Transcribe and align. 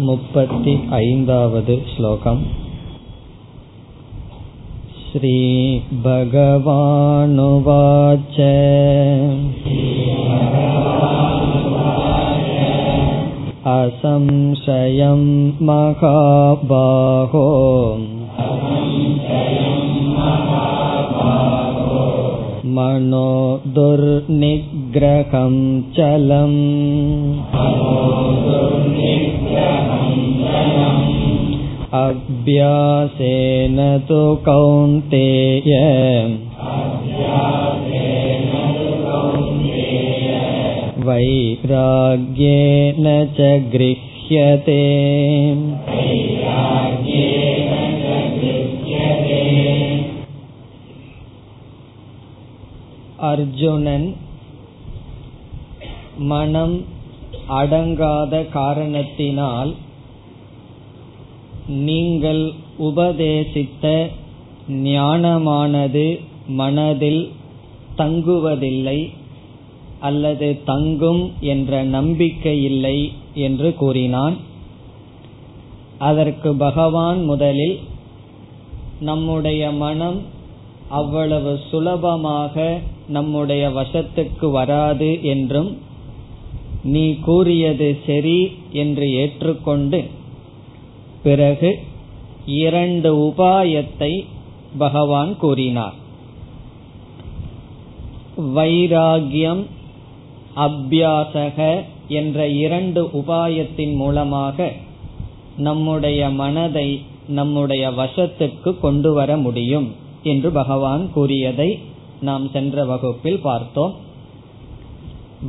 मुपति 0.00 0.72
ऐन्दावद् 0.94 1.70
श्लोकम् 1.90 2.40
श्रीभगवानुवाच 5.04 5.96
असंशयं 13.76 15.22
महाबाहो 15.66 17.46
मनो 22.76 23.28
दुर्निग्रहं 23.76 25.54
चलम् 25.96 26.56
अभ्यासेन 32.00 33.78
तु 34.08 34.20
कौन्तेय 34.48 35.72
वैराग्येन 41.08 43.06
च 43.38 43.48
गृह्यते 43.74 44.82
அர்ஜுனன் 53.29 54.07
மனம் 56.31 56.75
அடங்காத 57.49 58.33
காரணத்தினால் 58.49 59.71
நீங்கள் 61.67 62.43
உபதேசித்த 62.79 63.85
ஞானமானது 64.69 66.05
மனதில் 66.47 67.23
தங்குவதில்லை 67.97 68.99
அல்லது 69.99 70.47
தங்கும் 70.65 71.23
என்ற 71.39 71.81
நம்பிக்கை 71.95 72.55
இல்லை 72.63 72.97
என்று 73.33 73.69
கூறினான். 73.75 74.37
அதற்கு 75.97 76.49
பகவான் 76.55 77.19
முதலில் 77.23 77.77
நம்முடைய 78.99 79.71
மனம் 79.71 80.19
அவ்வளவு 80.89 81.59
சுலபமாக 81.69 82.55
நம்முடைய 83.15 83.63
வசத்துக்கு 83.69 84.47
வராது 84.51 85.09
என்றும் 85.23 85.71
நீ 86.83 87.05
கூறியது 87.19 87.87
சரி 88.05 88.39
என்று 88.81 89.07
ஏற்றுக்கொண்டு 89.13 89.99
பிறகு 91.23 91.71
இரண்டு 92.61 93.09
உபாயத்தை 93.27 94.11
பகவான் 94.77 95.33
கூறினார். 95.37 95.95
வைராகியம் 98.55 99.63
அபியாசக 100.65 101.57
என்ற 102.19 102.47
இரண்டு 102.63 103.01
உபாயத்தின் 103.19 103.93
மூலமாக 103.95 104.57
நம்முடைய 105.57 106.21
மனதை 106.41 106.89
நம்முடைய 107.29 107.83
வசத்துக்கு 107.99 108.71
கொண்டு 108.79 109.09
வர 109.13 109.31
முடியும் 109.37 109.87
என்று 110.23 110.49
பகவான் 110.51 111.03
கூறியதை 111.13 111.69
நாம் 112.21 112.49
சென்ற 112.49 112.85
வகுப்பில் 112.85 113.39
பார்த்தோம். 113.39 113.93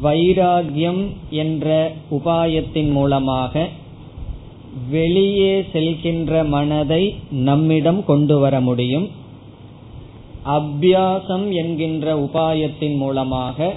வைராகியம் 0.05 1.03
என்ற 1.31 1.93
உபாயத்தின் 2.11 2.91
மூலமாக 2.91 3.69
வெளியே 4.91 5.61
செல்கின்ற 5.73 6.49
மனதை 6.49 7.15
நம்மிடம் 7.31 8.05
கொண்டு 8.05 8.39
வர 8.39 8.61
முடியும். 8.61 9.09
அபியாசம் 10.47 11.47
என்கின்ற 11.53 12.15
உபாயத்தின் 12.19 12.97
மூலமாக 12.97 13.73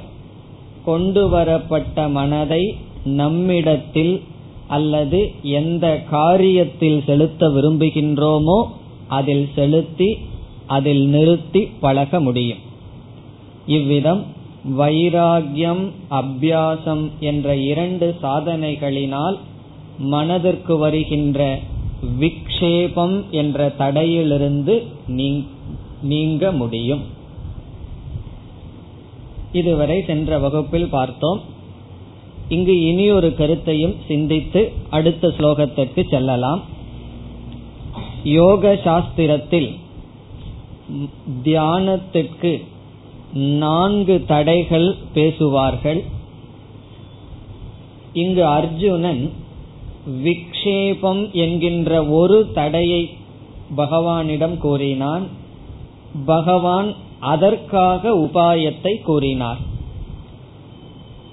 கொண்டு 0.86 1.30
வரப்பட்ட 1.30 2.08
மனதை 2.08 2.76
நம்மிடத்தில் 3.04 4.22
அல்லது 4.68 5.32
எந்த 5.42 6.04
காரியத்தில் 6.12 7.00
செலுத்த 7.06 7.50
விரும்புகின்றோமோ 7.50 8.60
அதில் 9.08 9.50
செலுத்தி 9.56 10.18
அதில் 10.68 11.04
நிறுத்தி 11.08 11.62
பழக 11.80 12.20
முடியும். 12.20 12.65
இவ்விதம் 13.68 14.24
வைராகியம் 14.80 15.84
அபியாசம் 16.10 17.04
என்ற 17.20 17.56
இரண்டு 17.56 18.16
சாதனைகளினால் 18.22 19.38
மனதிற்கு 19.98 20.78
வருகின்ற 20.78 21.60
விக்ஷேபம் 22.20 23.30
என்ற 23.30 23.74
தடையிலிருந்து 23.80 24.76
நீங்க 26.02 26.52
முடியும். 26.52 27.04
இதுவரை 29.52 30.04
சென்ற 30.08 30.40
வகுப்பில் 30.40 30.90
பார்த்தோம். 30.90 31.42
இங்கு 32.50 32.82
இனி 32.86 33.12
ஒரு 33.12 33.36
கருத்தையும் 33.36 33.96
சிந்தித்து 34.08 34.72
அடுத்த 34.90 35.34
ஸ்லோகத்திற்கு 35.38 36.10
செல்லலாம். 36.10 36.62
யோக 38.24 38.74
சாஸ்திரத்தில் 38.86 39.70
தியானத்திற்கு 41.44 42.54
நான்கு 43.36 44.24
தடைகள் 44.28 44.96
பேசுவார்கள். 45.14 46.04
இங்கு 48.14 48.46
அர்ஜுனன் 48.46 49.32
விக்ஷேபம் 50.24 51.32
என்கின்ற 51.32 52.06
ஒரு 52.06 52.52
தடையை 52.54 53.10
பகவானிடம் 53.78 54.58
கூறினான். 54.58 55.28
பகவான் 56.26 56.94
அதற்காக 57.20 58.12
உபாயத்தை 58.16 59.02
கூறினார். 59.02 59.58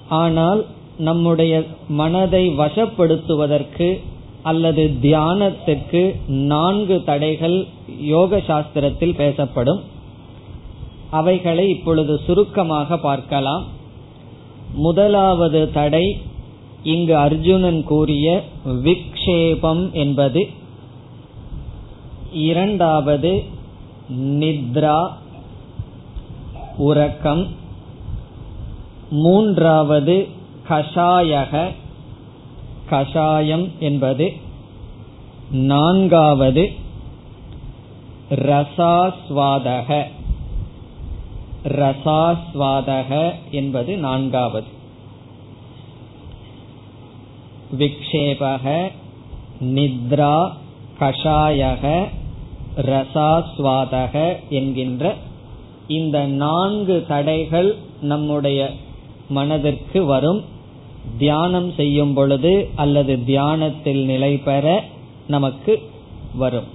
ஆனால் 0.09 0.65
நம்முடைய 0.97 1.63
மனதை 1.87 2.49
வசப்படுத்துவதற்கு 2.49 3.99
அல்லது 4.43 4.95
தியானத்துக்கு 5.01 6.15
நான்கு 6.27 7.03
தடைகள் 7.03 7.65
யோக 7.99 8.37
சாஸ்திரத்தில் 8.37 9.15
பேசப்படும். 9.15 9.81
அவைகளை 11.13 11.69
இப்பொழுது 11.69 12.19
சுருக்கமாக 12.25 12.97
பார்க்கலாம். 12.97 13.63
முதலாவது 14.73 15.71
தடை 15.71 16.21
இங்கு 16.83 17.17
அர்ஜுனன் 17.17 17.83
கூறிய 17.83 18.43
விக்ஷேபம் 18.65 19.91
என்பது. 19.91 20.49
இரண்டாவது 22.33 23.43
நித்ரா 24.13 25.11
உறக்கம். 26.77 27.47
மூன்றாவது 29.11 30.27
கஷாயக 30.69 31.67
கஷாயம் 32.89 33.71
என்பது. 33.79 34.33
நான்காவது 35.51 36.71
ரசாஸ்வாதக. 38.29 40.03
ரசாஸ்வாதக 41.63 43.33
என்பது 43.51 43.97
நான்காவது. 43.97 44.67
விக்ஷேபக 47.79 48.91
நித்ரா 49.63 50.51
கஷாயக 50.99 52.07
ரசாஸ்வாதக 52.75 54.35
என்கின்ற 54.49 55.15
இந்த 55.87 56.25
நான்கு 56.25 57.05
தடைகள் 57.07 57.75
நம்முடைய 58.01 58.71
மனதிற்கு 59.29 60.05
வரும். 60.05 60.43
தியானம் 61.17 61.71
செய்யும் 61.71 62.13
பொழுது 62.13 62.69
அல்லது 62.75 63.23
தியானத்தில் 63.23 64.05
நிலை 64.05 64.37
பெற 64.37 64.83
நமக்கு 65.27 65.89
வரும். 66.35 66.67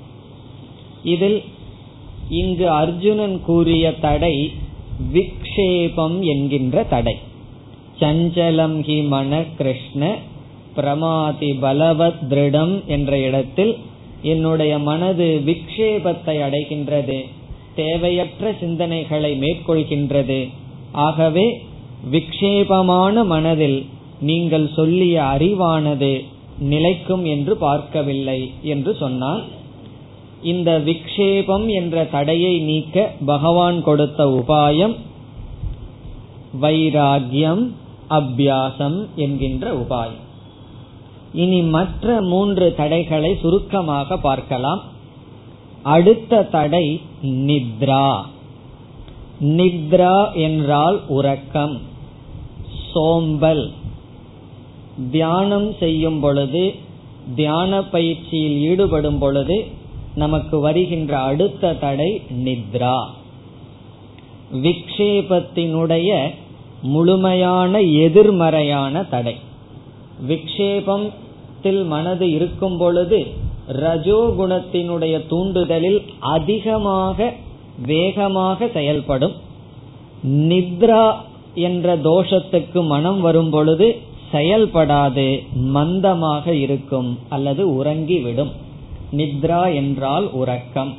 இதில் 1.03 1.43
இங்கு 2.29 2.71
அர்ஜுனன் 2.71 3.41
கூறிய 3.41 3.99
தடை 3.99 4.53
விக்ஷேபம் 5.13 6.21
என்கின்ற 6.21 6.85
தடை. 6.85 7.17
சஞ்சலம் 8.01 8.77
ஹி 8.89 9.07
மன 9.07 9.45
கிருஷ்ண 9.57 10.17
பிரமாதி 10.75 11.53
பலவத் 11.53 12.21
திருடம் 12.31 12.85
என்ற 12.87 13.19
இடத்தில் 13.19 13.77
என்னுடைய 14.23 14.79
மனது 14.79 15.43
விக்ஷேபத்தை 15.47 16.35
அடைகின்றது 16.47 17.25
தேவையற்ற 17.75 18.51
சிந்தனைகளை 18.61 19.33
மேற்கொள்கின்றது. 19.45 20.49
ஆகவே 20.93 21.63
விக்ஷேபமான 22.11 23.25
மனதில் 23.25 23.87
நீங்கள் 24.21 24.71
சொல்லிய 24.77 25.23
அறிவானது 25.23 26.25
நிலைக்கும் 26.59 27.25
என்று 27.25 27.57
பார்க்கவில்லை 27.57 28.53
என்று 28.63 28.95
சொன்னான் 28.95 29.43
இந்த 30.43 30.79
விக்ஷேபம் 30.79 31.67
என்ற 31.67 32.05
தடையை 32.05 32.59
நீக்க 32.59 33.13
பகவான் 33.27 33.83
கொடுத்த 33.83 34.25
உபாயம் 34.25 34.97
வைராகியம் 36.61 37.73
அபியாசம் 38.11 39.07
என்கின்ற 39.15 39.73
உபாயம். 39.73 40.27
இனி 41.33 41.63
மற்ற 41.63 42.21
மூன்று 42.21 42.75
தடைகளை 42.75 43.37
சுருக்கமாக 43.41 44.17
பார்க்கலாம். 44.17 44.83
அடுத்த 45.83 46.43
தடை 46.43 47.01
நித்ரா. 47.23 48.21
நித்ரா 49.41 50.33
என்றால் 50.33 51.01
உறக்கம் 51.09 51.81
சோம்பல். 52.93 53.73
தியானம் 55.11 55.73
செய்யும் 55.73 56.21
பொழுது 56.21 56.75
தியான 57.35 57.83
பயிற்சியில் 57.83 58.61
ஈடுபடும் 58.61 59.19
பொழுது 59.19 59.67
நமக்கு 60.19 60.57
வருகின்ற 60.59 61.19
அடுத்த 61.31 61.75
தடை 61.75 62.11
நித்ரா. 62.45 62.99
விக்ஷேபத்தினுடைய 64.53 66.11
முழுமையான 66.83 67.81
எதிர்மறையான 67.81 69.03
தடை. 69.05 69.35
விக்ஷேபத்தில் 70.29 71.83
மனது 71.87 72.27
இருக்கும் 72.31 72.77
பொழுது 72.79 73.19
ரஜோகுணத்தினுடைய 73.73 75.15
தூண்டுதலில் 75.31 76.01
அதிகமாக 76.37 77.33
வேகமாக 77.87 78.69
செயல்படும். 78.69 79.35
நித்ரா 80.51 81.05
என்ற 81.55 81.97
தோஷத்துக்கு 81.97 82.81
மனம் 82.87 83.21
வரும் 83.21 83.51
பொழுது 83.51 83.89
செயல்படாது 84.33 85.27
மந்தமாக 85.75 86.47
இருக்கும் 86.65 87.11
அல்லது 87.29 87.63
உறங்கிவிடும். 87.75 88.53
நித்ரா 89.13 89.75
என்றால் 89.75 90.33
உறக்கம். 90.33 90.97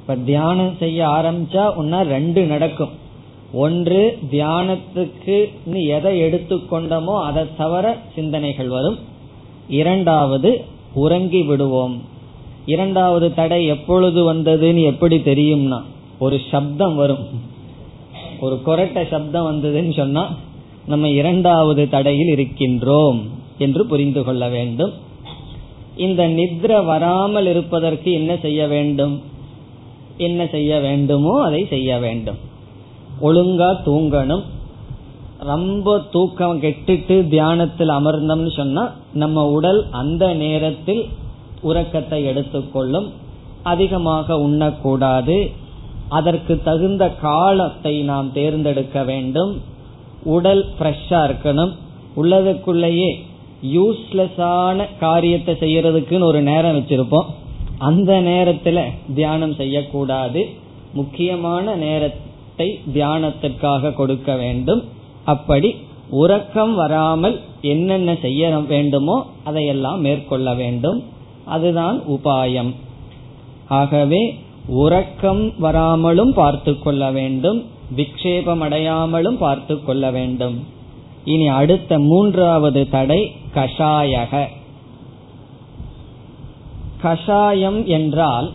இப்ப 0.00 0.16
தியானம் 0.16 0.76
செய்ய 0.78 1.06
ஆரம்பிச்சா 1.06 1.64
ஒன்னா 1.80 2.02
ரெண்டு 2.02 2.46
நடக்கும். 2.46 2.88
ஒன்று 3.52 4.18
தியானத்துக்கு 4.30 5.36
எதை 5.86 6.22
எடுத்துக்கொண்டோமோ 6.22 7.22
அதை 7.22 7.44
தவிர 7.56 7.98
சிந்தனைகள் 8.14 8.68
வரும். 8.68 8.98
இரண்டாவது 9.68 10.64
உறங்கி 10.94 11.42
விடுவோம். 11.42 12.02
இரண்டாவது 12.66 13.34
தடை 13.34 13.66
எப்பொழுது 13.66 14.34
வந்ததுன்னு 14.34 14.84
எப்படி 14.84 15.16
தெரியும்னா 15.16 15.82
ஒரு 16.18 16.40
சப்தம் 16.50 16.96
வரும். 16.96 17.24
ஒரு 18.40 18.60
கொரட்ட 18.66 19.08
சப்தம் 19.08 19.48
வந்ததுன்னு 19.48 19.96
சொன்னா 19.96 20.34
நம்ம 20.86 21.08
இரண்டாவது 21.08 21.88
தடையில் 21.88 22.32
இருக்கின்றோம் 22.38 23.20
என்று 23.58 23.86
புரிந்து 23.86 24.24
கொள்ள 24.24 24.48
வேண்டும். 24.48 24.92
இந்த 25.96 26.28
நித்ர 26.28 26.84
வராமல் 26.84 27.46
இருப்பதற்கு 27.46 28.12
என்ன 28.12 28.36
செய்ய 28.36 28.66
வேண்டும்? 28.66 29.22
என்ன 30.16 30.46
செய்ய 30.46 30.78
வேண்டுமோ 30.78 31.42
அதை 31.42 31.66
செய்ய 31.66 31.98
வேண்டும். 31.98 32.36
ஒழுங்கா 33.22 33.76
தூங்கணும். 33.84 34.42
ரொம்ப 35.38 35.98
தூக்கம் 35.98 36.60
கெட்டுட்டு 36.60 37.28
தியானத்தில் 37.28 37.88
அமர்ந்தோம்னு 37.88 38.56
சொன்னா 38.56 38.92
நம்ம 39.12 39.50
உடல் 39.50 39.86
அந்த 39.90 40.34
நேரத்தில் 40.34 41.08
உறக்கத்தை 41.60 42.24
எடுத்துக்கொள்ளும். 42.24 43.12
அதிகமாக 43.62 44.34
உண்ணக்கூடாது. 44.34 45.50
அதற்கு 46.08 46.60
தகுந்த 46.64 47.10
காலத்தை 47.10 48.02
நாம் 48.02 48.32
தேர்ந்தெடுக்க 48.32 49.02
வேண்டும். 49.02 49.60
உடல் 50.22 50.66
ஃப்ரெஷ்ஷா 50.78 50.94
இருக்கணும். 51.10 51.72
உள்ளதுக்குள்ளேயே 52.16 53.28
யூஸ்லெஸ்ஸான 53.62 54.86
காரியத்தை 54.98 55.54
செய்யறதுக்குன்னு 55.54 56.22
ஒரு 56.22 56.40
நேரம் 56.40 56.78
வச்சிருப்போம். 56.78 57.26
அந்த 57.78 58.20
நேரத்துல 58.20 58.80
தியானம் 59.14 59.54
செய்யக்கூடாது. 59.54 60.48
முக்கியமான 60.92 61.74
நேரத்தை 61.74 62.80
தியானத்திற்காக 62.94 63.94
கொடுக்க 63.94 64.36
வேண்டும். 64.36 64.84
அப்படி 65.24 65.76
உறக்கம் 66.10 66.74
வராமல் 66.74 67.40
என்னென்ன 67.60 68.16
செய்ய 68.22 68.58
வேண்டுமோ 68.58 69.26
அதையெல்லாம் 69.44 70.00
மேற்கொள்ள 70.00 70.54
வேண்டும். 70.54 71.04
அதுதான் 71.44 72.02
உபாயம். 72.08 72.74
ஆகவே 73.68 74.34
உறக்கம் 74.66 75.52
வராமலும் 75.60 76.32
பார்த்து 76.32 76.78
கொள்ள 76.78 77.10
வேண்டும். 77.10 77.64
விக்ஷேபம் 77.96 78.62
அடையாமலும் 78.66 79.36
பார்த்து 79.38 79.84
கொள்ள 79.84 80.10
வேண்டும். 80.10 80.66
இனி 81.24 81.48
அடுத்த 81.48 81.98
மூன்றாவது 81.98 82.88
தடை 82.88 83.32
கஷாயக. 83.54 84.46
கஷாயம் 87.02 87.86
என்றால் 87.86 88.52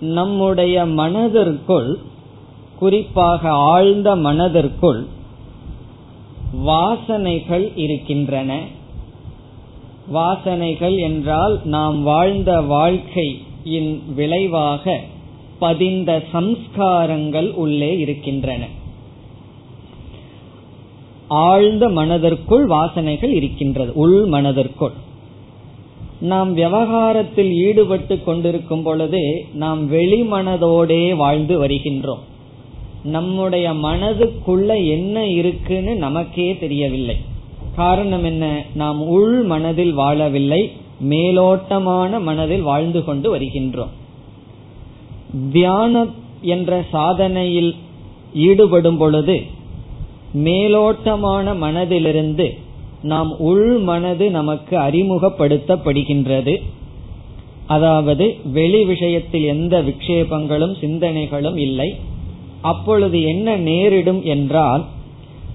நம்முடைய 0.00 0.86
மனதிற்குள் 0.86 1.98
குறிப்பாக 2.78 3.50
ஆழ்ந்த 3.50 4.16
மனதிற்குள் 4.16 5.06
வாசனைகள் 6.66 7.72
இருக்கின்றன. 7.76 8.60
வாசனைகள் 10.14 10.98
என்றால் 10.98 11.60
நாம் 11.64 12.02
வாழ்ந்த 12.02 12.60
வாழ்க்கையின் 12.60 14.02
விளைவாக 14.14 15.00
பதிந்த 15.58 16.22
சம்ஸ்காரங்கள் 16.32 17.52
உள்ளே 17.52 17.98
இருக்கின்றன. 17.98 18.66
ஆழ்ந்த 21.28 21.88
மனதிற்குள் 21.88 22.66
வாசனைகள் 22.66 23.30
இருக்கின்றது 23.30 23.92
உள் 23.94 24.24
மனதிற்குள். 24.24 24.92
நாம் 26.20 26.54
விவகாரத்தில் 26.54 27.52
ஈடுபட்டு 27.52 28.22
கொண்டிருக்கும் 28.22 28.82
பொழுதே 28.82 29.46
நாம் 29.54 29.88
வெளி 29.88 30.22
மனதோடே 30.22 31.16
வாழ்ந்து 31.16 31.64
வருகின்றோம். 31.64 32.18
நம்முடைய 33.04 33.70
மனதுக்குள்ள 33.70 34.88
என்ன 34.88 35.26
இருக்குன்னு 35.26 35.96
நமக்கே 35.96 36.56
தெரியவில்லை. 36.56 37.16
காரணம் 37.76 38.24
என்ன? 38.24 38.64
நாம் 38.74 39.06
உள் 39.06 39.42
மனதில் 39.42 39.98
வாழவில்லை 39.98 40.70
மேலோட்டமான 41.08 42.20
மனதில் 42.20 42.62
வாழ்ந்து 42.62 43.04
கொண்டு 43.04 43.36
வருகின்றோம். 43.36 43.88
தியானம் 45.52 46.14
என்ற 46.40 46.84
சாதனையில் 46.92 47.74
ஈடுபடும் 48.34 48.96
பொழுது 48.96 49.56
மேலோட்டமான 50.34 51.54
மனதிலிருந்து 51.54 52.58
நாம் 53.02 53.36
உள் 53.38 53.78
மனது 53.78 54.30
நமக்கு 54.30 54.76
அறிமுகப்படுத்தப்படுகின்றது. 54.78 56.62
அதாவது 57.66 58.36
வெளி 58.44 58.84
விஷயத்தில் 58.84 59.44
எந்த 59.44 59.82
விக்ஷேபங்களும் 59.82 60.74
சிந்தனைகளும் 60.80 61.56
இல்லை. 61.56 61.96
அப்பொழுது 62.60 63.22
என்ன 63.22 63.56
நேரிடும் 63.56 64.24
என்றால் 64.24 64.84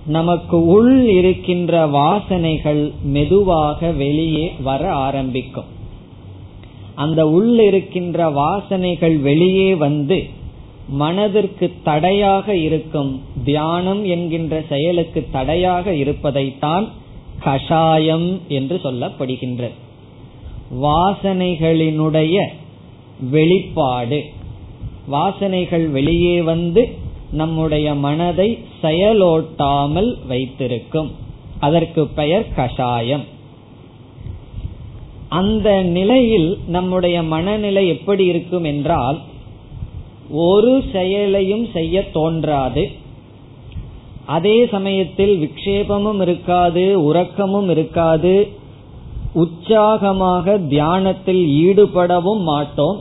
நமக்கு 0.06 0.66
உள் 0.66 1.08
இருக்கின்ற 1.08 1.88
வாசனைகள் 1.88 2.92
மெதுவாக 3.04 3.92
வெளியே 3.92 4.52
வர 4.64 4.94
ஆரம்பிக்கும். 4.94 5.66
அந்த 6.96 7.30
உள் 7.30 7.60
இருக்கின்ற 7.60 8.30
வாசனைகள் 8.30 9.20
வெளியே 9.20 9.76
வந்து 9.76 10.24
மனதிற்கு 10.88 11.72
தடையாக 11.84 12.56
இருக்கும் 12.56 13.22
தியானம் 13.44 14.06
என்கின்ற 14.06 14.64
செயலுக்கு 14.70 15.28
தடையாக 15.32 15.94
இருப்பதைத்தான் 15.94 16.90
கஷாயம் 17.40 18.40
என்று 18.48 18.80
சொல்லப்படுகின்றது 18.84 19.82
வாசனைகளினுடைய 20.82 22.46
வெளிப்பாடு. 23.30 24.24
வாசனைகள் 25.12 25.90
வெளியே 25.90 26.42
வந்து 26.42 26.90
நம்முடைய 27.32 27.94
மனதை 27.96 28.60
செயலோட்டாமல் 28.82 30.18
வைத்திருக்கும். 30.28 31.12
அதற்கு 31.60 32.08
பெயர் 32.08 32.54
கஷாயம். 32.54 33.24
அந்த 35.30 35.82
நிலையில் 35.82 36.58
நம்முடைய 36.68 37.24
மனநிலை 37.24 37.88
எப்படி 37.88 38.26
இருக்கும் 38.26 38.64
என்றால் 38.64 39.22
ஒரு 40.30 40.84
செயலையும் 40.92 41.68
செய்ய 41.74 42.12
தோன்றாது. 42.12 42.92
அதே 44.26 44.66
சமயத்தில் 44.66 45.34
விக்ஷேபமும் 45.42 46.22
இருக்காது 46.22 47.04
உறக்கமும் 47.04 47.70
இருக்காது. 47.70 48.48
உற்சாகமாக 49.34 50.58
தியானத்தில் 50.58 51.46
ஈடுபடவும் 51.48 52.42
மாட்டோம். 52.42 53.00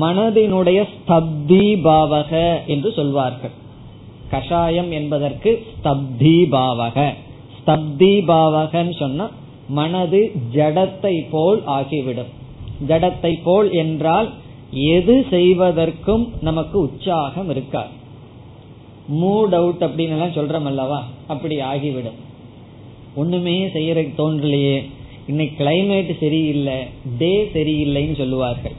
மனதினுடைய 0.00 0.86
ஸ்தப்தி 0.92 1.80
பாவக 1.84 2.58
என்று 2.66 2.92
சொல்வார்கள். 2.92 3.50
கஷாயம் 4.30 4.90
என்பதற்கு 4.90 5.66
ஸ்தப்தி 5.72 6.36
பாவக. 6.50 7.14
ஸ்தப்தி 7.58 8.12
பாவகன்னு 8.26 8.96
சொன்னா 8.98 9.30
மனது 9.68 10.32
ஜடத்தை 10.54 11.24
போல் 11.30 11.62
ஆகிவிடும். 11.66 12.30
ஜடத்தை 12.88 13.38
போல் 13.44 13.72
என்றால் 13.72 14.30
எது 14.72 15.26
செய்வதற்கும் 15.30 16.32
நமக்கு 16.40 16.78
உற்சாகம் 16.78 17.50
இருக்காது. 17.50 18.00
மூட் 19.20 19.54
அவுட் 19.58 19.82
அப்படின்னு 19.86 20.16
எல்லாம் 20.16 20.36
சொல்றோம் 20.38 20.68
அல்லவா 20.70 21.00
அப்படி 21.32 21.56
ஆகிவிடும். 21.70 22.18
ஒண்ணுமே 23.14 23.54
செய்யறதுக்கு 23.76 24.14
தோன்றலையே 24.22 24.76
இன்னைக்கு 25.30 25.54
கிளைமேட் 25.64 26.12
சரியில்லை 26.20 26.78
டே 27.18 27.32
சரியில்லைன்னு 27.54 28.16
சொல்லுவார்கள். 28.22 28.76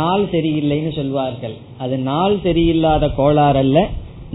நாள் 0.00 0.24
சரியில்லைன்னு 0.32 0.92
சொல்வார்கள் 0.98 1.56
அது 1.78 1.96
நாள் 2.10 2.36
சரியில்லாத 2.44 3.14
கோளாறு 3.14 3.58
அல்ல 3.64 3.78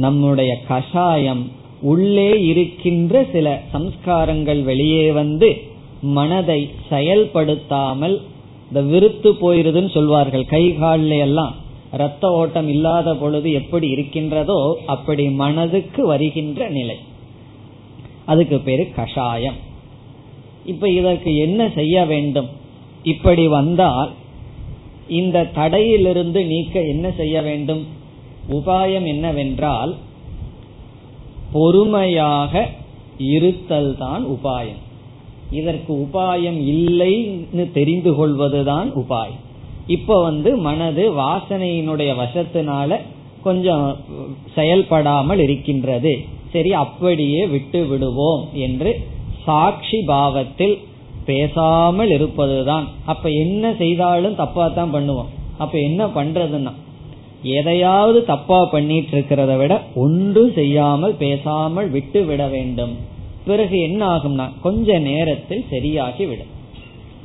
நம்முடைய 0.06 0.52
கஷாயம். 0.68 1.44
உள்ளே 1.92 2.32
இருக்கின்ற 2.52 3.24
சில 3.32 3.48
சம்ஸ்காரங்கள் 3.74 4.62
வெளியே 4.64 5.06
வந்து 5.12 5.50
மனதை 6.18 6.60
செயல்படுத்தாமல் 6.90 8.16
இந்த 8.70 8.82
விருத்து 8.92 9.30
போயிருதுன்னு 9.42 9.92
சொல்வார்கள் 9.96 10.46
கை 10.46 10.64
கால்ல 10.82 11.18
எல்லாம். 11.28 11.54
ரத்த 11.92 12.32
ஓட்டம் 12.32 12.68
இல்லாத 12.68 13.16
பொழுது 13.16 13.52
எப்படி 13.52 13.88
இருக்கின்றதோ 13.90 14.78
அப்படி 14.86 15.30
மனதுக்கு 15.30 16.06
வருகின்ற 16.06 16.70
நிலை. 16.70 16.98
அதுக்கு 18.26 18.60
பேரு 18.60 18.92
கஷாயம். 18.96 19.56
இப்ப 20.66 20.90
இதற்கு 20.90 21.38
என்ன 21.38 21.70
செய்ய 21.70 22.06
வேண்டும்? 22.06 22.48
இப்படி 23.04 23.48
வந்தால் 23.48 24.12
இந்த 25.08 25.50
தடையிலிருந்து 25.56 26.46
நீக்க 26.46 26.82
என்ன 26.82 27.12
செய்ய 27.12 27.42
வேண்டும்? 27.42 27.88
உபாயம் 28.52 29.06
என்னவென்றால் 29.06 29.96
பொறுமையாக 31.52 32.70
இருத்தல் 33.18 33.98
தான் 33.98 34.26
உபாயம். 34.26 34.82
இதற்கு 35.52 35.94
உபாயம் 35.94 36.60
இல்லைன்னு 36.76 37.72
தெரிந்து 37.72 38.16
கொள்வதுதான் 38.16 38.92
உபாயம். 38.96 39.48
இப்ப 39.96 40.18
வந்து 40.28 40.50
மனது 40.68 41.04
வாசனையினுடைய 41.22 42.12
வசத்தினால 42.24 42.98
கொஞ்சம் 43.46 43.86
செயல்படாமல் 44.56 45.42
இருக்கின்றது. 45.46 46.14
சரி 46.54 46.72
அப்படியே 46.84 47.42
விட்டு 47.54 47.82
விடுவோம் 47.90 48.44
என்று 48.66 48.92
சாட்சி 49.46 50.00
பாவத்தில் 50.12 50.76
பேசாமல் 51.30 52.12
இருப்பதுதான். 52.18 52.86
அப்ப 53.12 53.26
என்ன 53.44 53.74
செய்தாலும் 53.82 54.38
தப்பா 54.42 54.66
தான் 54.78 54.94
பண்ணுவோம். 54.96 55.32
அப்ப 55.64 55.74
என்ன 55.88 56.02
பண்றதுன்னா 56.18 56.74
எதையாவது 57.58 58.20
தப்பா 58.32 58.60
பண்ணிட்டு 58.72 59.14
இருக்கிறத 59.16 59.54
விட 59.58 59.74
ஒன்றும் 60.04 60.54
செய்யாமல் 60.60 61.14
பேசாமல் 61.24 61.90
விட்டு 61.96 62.22
விட 62.30 62.42
வேண்டும். 62.56 62.94
பிறகு 63.50 63.76
என்ன 63.90 64.02
ஆகும்னா 64.16 64.46
கொஞ்ச 64.66 64.98
நேரத்தில் 65.10 65.64
சரியாகி 65.74 66.26
விடும். 66.32 66.52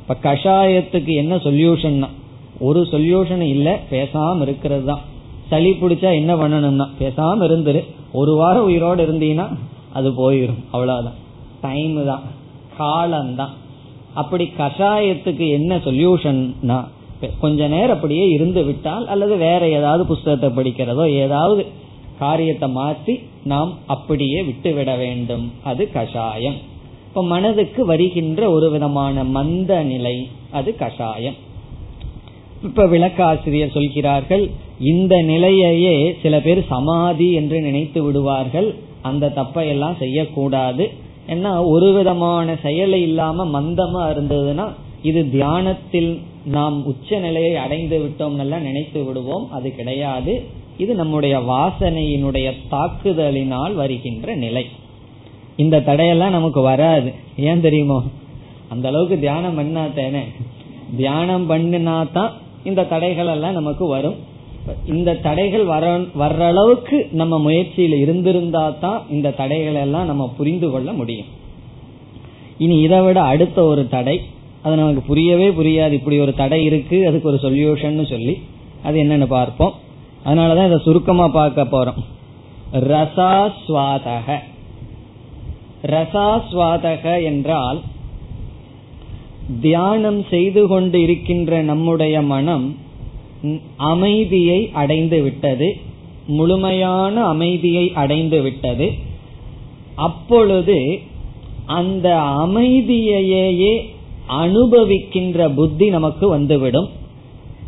இப்ப 0.01 0.15
கஷாயத்துக்கு 0.27 1.13
என்ன 1.23 1.35
சொல்யூஷன்னா 1.47 2.09
ஒரு 2.59 2.81
சொல்யூஷன் 2.81 3.41
இல்ல 3.41 3.79
பேசாம 3.91 4.41
இருக்கிறது 4.41 4.85
தான் 4.85 4.99
சளி 5.49 5.71
பிடிச்சா 5.71 6.13
என்ன 6.13 6.35
பண்ணணும்னா 6.35 6.87
பேசாம 6.99 7.45
இருந்துரு. 7.47 7.83
ஒரு 8.11 8.35
வாரம் 8.35 8.63
உயிரோடு 8.63 9.05
இருந்தீங்கன்னா 9.05 9.47
அது 9.93 10.09
போயிடும் 10.09 10.61
அவ்வளவுதான். 10.71 11.13
டைம் 11.61 12.05
தான். 12.05 12.21
காலம்தான். 12.77 13.53
அப்படி 14.13 14.51
கஷாயத்துக்கு 14.57 15.49
என்ன 15.49 15.77
சொல்யூஷன்னா 15.77 16.83
கொஞ்ச 17.41 17.67
நேரம் 17.67 17.95
அப்படியே 17.95 18.29
இருந்து 18.29 18.63
விட்டால் 18.63 19.07
அல்லது 19.07 19.37
வேற 19.37 19.69
ஏதாவது 19.69 20.05
புஸ்தகத்தை 20.05 20.49
படிக்கிறதோ 20.49 21.09
ஏதாவது 21.09 21.65
காரியத்தை 22.19 22.69
மாற்றி 22.69 23.19
நாம் 23.43 23.73
அப்படியே 23.85 24.43
விட்டுவிட 24.43 24.95
வேண்டும். 24.95 25.51
அது 25.63 25.91
கஷாயம். 25.91 26.53
இப்ப 27.07 27.23
மனதுக்கு 27.23 27.85
வருகின்ற 27.85 28.49
ஒரு 28.49 28.71
விதமான 28.71 29.23
மந்த 29.23 29.83
நிலை 29.83 30.27
அது 30.51 30.75
கஷாயம். 30.75 31.33
இப்ப 32.63 32.85
விளக்காசிரியர் 32.85 33.71
சொல்கிறார்கள் 33.71 34.49
இந்த 34.79 35.21
நிலையையே 35.21 36.15
சில 36.21 36.39
பேர் 36.39 36.65
சமாதி 36.67 37.31
என்று 37.33 37.61
நினைத்து 37.61 38.03
விடுவார்கள் 38.03 38.75
அந்த 39.01 39.31
தப்பை 39.35 39.67
எல்லாம் 39.67 39.95
செய்யக்கூடாது. 39.99 40.91
ஏன்னா 41.27 41.67
ஒரு 41.67 41.93
விதமான 41.93 42.55
செயலை 42.63 43.01
இல்லாம 43.01 43.61
மந்தமா 43.61 44.03
இருந்ததுன்னா 44.13 44.69
இது 45.03 45.29
தியானத்தில் 45.29 46.21
நாம் 46.45 46.85
உச்ச 46.85 47.19
நிலையை 47.19 47.55
அடைந்து 47.55 47.99
விட்டோம் 47.99 48.59
நினைத்து 48.61 49.03
விடுவோம் 49.03 49.51
அது 49.51 49.75
கிடையாது. 49.75 50.43
இது 50.77 50.95
நம்முடைய 50.95 51.39
வாசனையினுடைய 51.39 52.53
தாக்குதலினால் 52.71 53.73
வருகின்ற 53.73 54.35
நிலை. 54.35 54.65
இந்த 55.55 55.79
தடையெல்லாம் 55.79 56.29
நமக்கு 56.29 56.61
வராது. 56.61 57.13
ஏன் 57.37 57.61
தெரியுமோ? 57.61 58.03
அந்த 58.69 58.87
அளவுக்கு 58.87 59.19
தியானம் 59.19 59.55
பண்ணா 59.55 59.85
தானே 59.95 60.23
தியானம் 60.97 61.49
பண்ணினா 61.49 62.11
தான் 62.11 62.33
இந்த 62.65 62.83
தடைகள் 62.83 63.27
எல்லாம் 63.27 63.57
நமக்கு 63.59 63.87
வரும். 63.87 64.15
இந்த 64.85 65.15
தடைகள் 65.15 65.63
வர 65.63 65.85
வர்ற 66.21 66.39
அளவுக்கு 66.51 66.97
நம்ம 67.11 67.39
முயற்சியில் 67.39 67.97
இருந்திருந்தா 67.97 68.63
தான் 68.69 69.01
இந்த 69.09 69.31
தடைகள் 69.31 69.75
எல்லாம் 69.75 70.05
நம்ம 70.05 70.33
புரிந்து 70.37 70.69
கொள்ள 70.69 70.91
முடியும். 70.91 71.29
இனி 72.57 72.75
இதை 72.81 72.99
விட 73.01 73.21
அடுத்த 73.21 73.63
ஒரு 73.63 73.83
தடை 73.87 74.17
அது 74.61 74.75
நமக்கு 74.75 75.01
புரியவே 75.01 75.47
புரியாது. 75.49 75.91
இப்படி 75.91 76.19
ஒரு 76.19 76.33
தடை 76.33 76.63
இருக்கு 76.63 77.07
அதுக்கு 77.07 77.29
ஒரு 77.29 77.39
சொல்யூஷன் 77.41 78.09
சொல்லி 78.09 78.35
அது 78.83 79.03
என்னன்னு 79.03 79.25
பார்ப்போம். 79.25 79.73
அதனாலதான் 80.25 80.67
இதை 80.67 80.79
சுருக்கமா 80.83 81.27
பார்க்க 81.27 81.63
போறோம். 81.63 82.01
ரசாஸ்வாதக. 82.91 84.37
ரசாஸ்வாதக 85.85 87.23
என்றால் 87.23 87.81
தியானம் 89.61 90.23
செய்து 90.29 90.67
கொண்டு 90.67 91.01
இருக்கின்ற 91.01 91.61
நம்முடைய 91.61 92.21
மனம் 92.21 92.77
அமைதியை 93.77 94.69
அடைந்து 94.73 95.21
விட்டது. 95.21 95.77
முழுமையான 96.27 97.23
அமைதியை 97.23 97.91
அடைந்து 97.93 98.41
விட்டது. 98.41 98.91
அப்பொழுது 99.95 100.99
அந்த 101.65 102.15
அமைதியையே 102.19 103.85
அனுபவிக்கின்ற 104.29 105.53
புத்தி 105.55 105.89
நமக்கு 105.89 106.27
வந்துவிடும். 106.27 106.89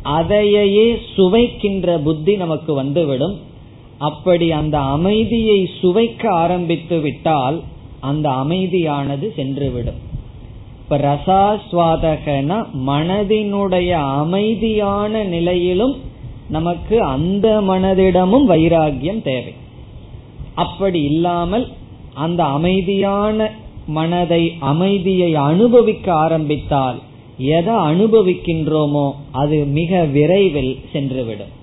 அதையே 0.01 0.98
சுவைக்கின்ற 1.15 1.98
புத்தி 1.98 2.36
நமக்கு 2.36 2.74
வந்துவிடும். 2.74 3.39
அப்படி 3.98 4.51
அந்த 4.51 4.79
அமைதியை 4.79 5.69
சுவைக்க 5.81 6.27
ஆரம்பித்து 6.27 7.00
விட்டால் 7.00 7.62
அந்த 8.00 8.29
அமைதியானது 8.29 9.27
சென்றுவிடும். 9.36 10.07
இப்ப 10.89 10.98
ரசாஸ்வாதகனா 10.98 12.58
மனதினுடைய 12.88 13.89
அமைதியான 13.89 15.24
நிலையிலும் 15.24 15.96
நமக்கு 16.50 17.03
அந்த 17.03 17.62
மனதிடமும் 17.62 18.46
வைராகியம் 18.50 19.22
தேவை. 19.22 19.53
அப்படி 20.56 21.01
இல்லாமல் 21.01 21.67
அந்த 22.13 22.44
அமைதியான 22.44 23.51
மனதை 23.88 24.53
அமைதியை 24.60 25.36
அனுபவிக்க 25.36 26.13
ஆரம்பித்தால் 26.13 27.00
எதை 27.38 27.74
அனுபவிக்கின்றோமோ 27.74 29.12
அது 29.32 29.65
மிக 29.79 30.03
விரைவில் 30.03 30.74
சென்றுவிடும். 30.94 31.53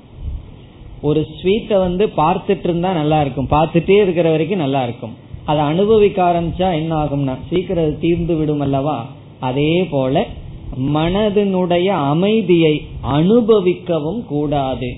ஒரு 1.01 1.27
ஸ்வீட்டை 1.37 1.79
வந்து 1.79 2.07
பார்த்துட்டு 2.17 2.65
இருந்தா 2.65 2.93
நல்லா 2.93 3.21
இருக்கும். 3.21 3.49
பார்த்துட்டே 3.51 3.97
இருக்கிற 4.03 4.31
வரைக்கும் 4.31 4.65
நல்லா 4.67 4.83
இருக்கும். 4.83 5.15
அதை 5.47 5.65
அனுபவிக்க 5.65 6.23
ஆரம்பிச்சா 6.33 6.75
என்ன 6.75 7.05
ஆகும்னா 7.05 7.39
சீக்கிரம் 7.51 7.99
தீர்ந்து 7.99 8.37
விடும் 8.37 8.61
அல்லவா? 8.61 9.07
அதே 9.41 9.85
போல 9.85 10.27
மனதினுடைய 10.95 11.87
அமைதியை 11.87 12.87
அனுபவிக்கவும் 13.13 14.25
கூடாது. 14.25 14.97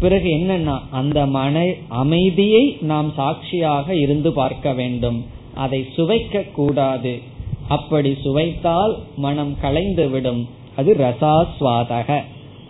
பிறகு 0.00 0.28
என்னன்னா 0.28 0.78
அந்த 0.90 1.26
மன 1.26 1.72
அமைதியை 1.88 2.76
நாம் 2.80 3.12
சாட்சியாக 3.16 3.94
இருந்து 3.94 4.32
பார்க்க 4.32 4.72
வேண்டும். 4.72 5.24
அதை 5.54 5.86
சுவைக்க 5.96 6.50
கூடாது. 6.50 7.20
அப்படி 7.68 8.16
சுவைத்தால் 8.24 8.94
மனம் 9.16 9.56
கலைந்து 9.60 10.08
விடும். 10.08 10.48
அது 10.76 10.96
ரசாஸ்வாதக. 10.98 12.20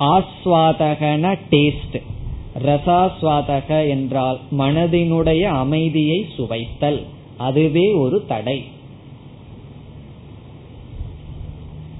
ஆஸ்வாதகன 0.00 1.38
டேஸ்ட் 1.50 2.02
ரசாஸ்வாதக 2.62 3.88
என்றால் 3.88 4.38
மனதினுடைய 4.58 5.42
அமைதியை 5.42 6.26
சுவைத்தல். 6.36 7.02
அதுவே 7.36 7.92
ஒரு 7.92 8.24
தடை. 8.26 8.64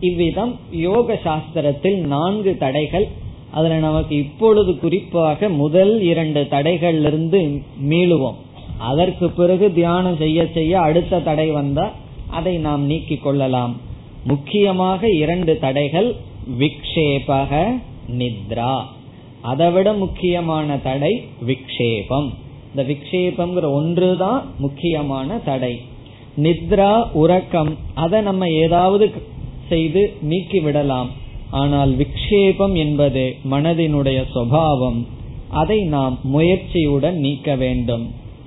இவ்விதம் 0.00 0.58
யோக 0.70 1.20
சாஸ்திரத்தில் 1.24 1.96
நான்கு 1.96 2.56
தடைகள். 2.58 3.08
அதுல 3.50 3.78
நமக்கு 3.78 4.16
இப்பொழுது 4.16 4.78
குறிப்பாக 4.78 5.48
முதல் 5.48 6.00
இரண்டு 6.00 6.42
தடைகளிலிருந்து 6.42 7.62
மீளுவோம். 7.88 8.34
அதற்கு 8.78 9.30
பிறகு 9.30 9.72
தியானம் 9.72 10.16
செய்ய 10.16 10.46
செய்ய 10.54 10.80
அடுத்த 10.80 11.20
தடை 11.20 11.50
வந்தா 11.50 11.92
அதை 12.30 12.56
நாம் 12.56 12.84
நீக்கிக் 12.84 13.22
கொள்ளலாம். 13.22 13.76
முக்கியமாக 14.24 15.10
இரண்டு 15.10 15.58
தடைகள். 15.58 16.14
விக்ஷேபக 16.58 17.80
நித்ரா. 18.18 18.82
அதைவிட 19.50 19.88
முக்கியமான 19.92 20.76
தடை 20.78 21.12
விக்ஷேபம். 21.46 22.28
இந்த 22.68 22.82
விக்ஷேபம்ங்கிற 22.90 23.66
ஒன்றுதான் 23.72 24.42
முக்கியமான 24.58 25.38
தடை. 25.48 25.74
நித்ரா 26.36 26.92
உறக்கம் 27.12 27.72
அதை 27.94 28.20
நம்ம 28.20 28.48
ஏதாவது 28.64 29.06
செய்து 29.68 30.02
நீக்கி 30.22 30.60
விடலாம். 30.60 31.10
ஆனால் 31.50 31.92
விக்ஷேபம் 31.96 32.74
என்பது 32.74 33.24
மனதினுடைய 33.50 34.20
சுவாவம் 34.34 35.00
அதை 35.60 35.78
நாம் 35.94 36.14
முயற்சியுடன் 36.34 37.18
நீக்க 37.26 37.56
வேண்டும். 37.56 38.04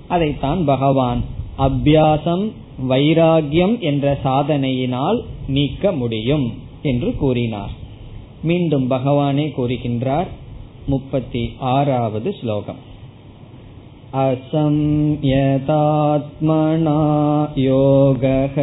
அதைத்தான் 0.07 0.61
பகவான் 0.65 1.21
அபியாசம் 1.57 2.45
வைராகியம் 2.89 3.75
என்ற 3.79 4.05
சாதனையினால் 4.23 5.19
நீக்க 5.47 5.91
முடியும் 5.91 6.47
என்று 6.81 7.09
கூறினார். 7.15 7.73
மீண்டும் 8.43 8.85
பகவானே 8.91 9.45
கூறுகின்றார் 9.57 10.29
मुपति 10.89 11.41
आरावद् 11.69 12.27
श्लोकम् 12.39 12.77
असंयतात्मना 14.15 15.39
योगः 17.57 18.55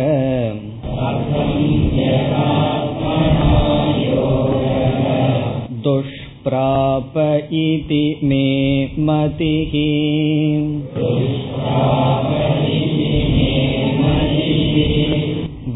दुष्प्राप 5.86 7.18
इति 7.62 8.04
मे 8.30 8.46
मतिः 9.08 9.74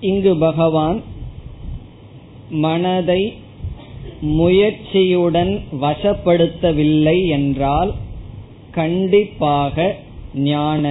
இங்கு 0.00 0.32
பகவான் 0.36 0.98
மனதை 2.48 3.22
முயற்சியுடன் 4.38 5.52
வசப்படுத்தவில்லை 5.80 7.28
என்றால் 7.28 7.92
கண்டிப்பாக 8.70 9.94
ஞான 10.34 10.82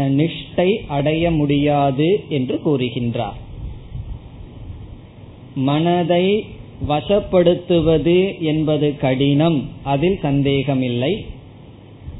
நிஷ்டை 0.50 0.76
அடைய 0.86 1.30
முடியாது 1.30 2.24
என்று 2.28 2.60
கூறுகின்றார். 2.64 3.38
மனதை 5.54 6.44
வசப்படுத்துவது 6.88 8.40
என்பது 8.40 8.96
கடினம் 8.96 9.68
அதில் 9.82 10.18
சந்தேகமில்லை. 10.22 11.26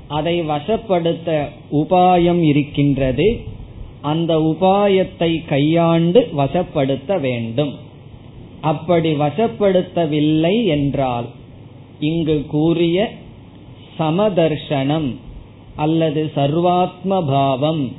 அதை 0.09 0.43
வசப்படுத்த 0.43 1.49
உபாயம் 1.73 2.43
இருக்கின்றது. 2.43 3.41
அந்த 4.01 4.39
உபாயத்தை 4.39 5.47
கையாண்டு 5.47 6.29
வசப்படுத்த 6.37 7.21
வேண்டும். 7.21 7.75
அப்படி 8.61 9.15
வசப்படுத்தவில்லை 9.15 10.67
என்றால் 10.67 11.29
இங்கு 11.99 12.47
கூறிய 12.47 13.11
சமதர்ஷனம் 13.99 15.17
அல்லது 15.77 16.31
சர்வாத்ம 16.37 17.27
பாவம் 17.27 17.93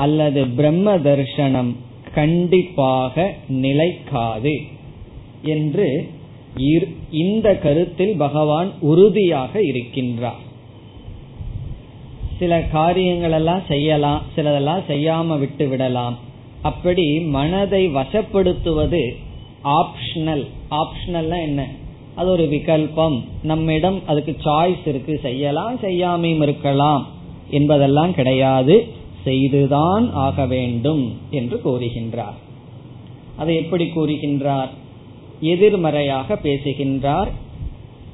அல்லது 0.00 0.46
பிரம்ம 0.46 0.98
தர்ஷனம் 0.98 1.72
கண்டிப்பாக 2.14 3.34
நிலைக்காது 3.48 4.60
என்று 5.42 5.88
இந்த 7.10 7.56
கருத்தில் 7.56 8.16
பகவான் 8.16 8.70
உறுதியாக 8.80 9.60
இருக்கின்றார். 9.60 10.40
சில 12.38 12.60
காரியங்கள் 12.62 13.32
எல்லாம் 13.32 13.62
செய்யலாம் 13.68 14.22
சிலதெல்லாம் 14.36 14.82
செய்யாம 14.88 15.38
விட்டு 15.38 15.68
விடலாம். 15.68 16.16
அப்படி 16.62 17.20
மனதை 17.20 17.88
வசப்படுத்துவது 17.88 19.02
ஆப்ஷனல் 19.64 20.46
ஆப்ஷனல்னா 20.70 21.42
என்ன? 21.42 21.60
அது 22.14 22.30
ஒரு 22.30 22.44
விகல்பம். 22.44 23.18
நம்மிடம் 23.42 24.00
அதுக்கு 24.06 24.36
சாய்ஸ் 24.44 24.86
இருக்கு. 24.86 25.18
செய்யலாம் 25.22 25.78
செய்யாமையும் 25.78 26.42
இருக்கலாம். 26.42 27.06
என்பதெல்லாம் 27.50 28.14
கிடையாது. 28.14 28.98
செய்துதான் 29.24 30.12
ஆக 30.12 30.46
வேண்டும் 30.46 31.16
என்று 31.30 31.60
கூறுகின்றார். 31.64 32.34
அதை 33.36 33.56
எப்படி 33.56 33.84
கூறுகின்றார்? 33.84 34.68
எதிர்மறையாக 35.40 36.36
பேசுகின்றார். 36.36 37.48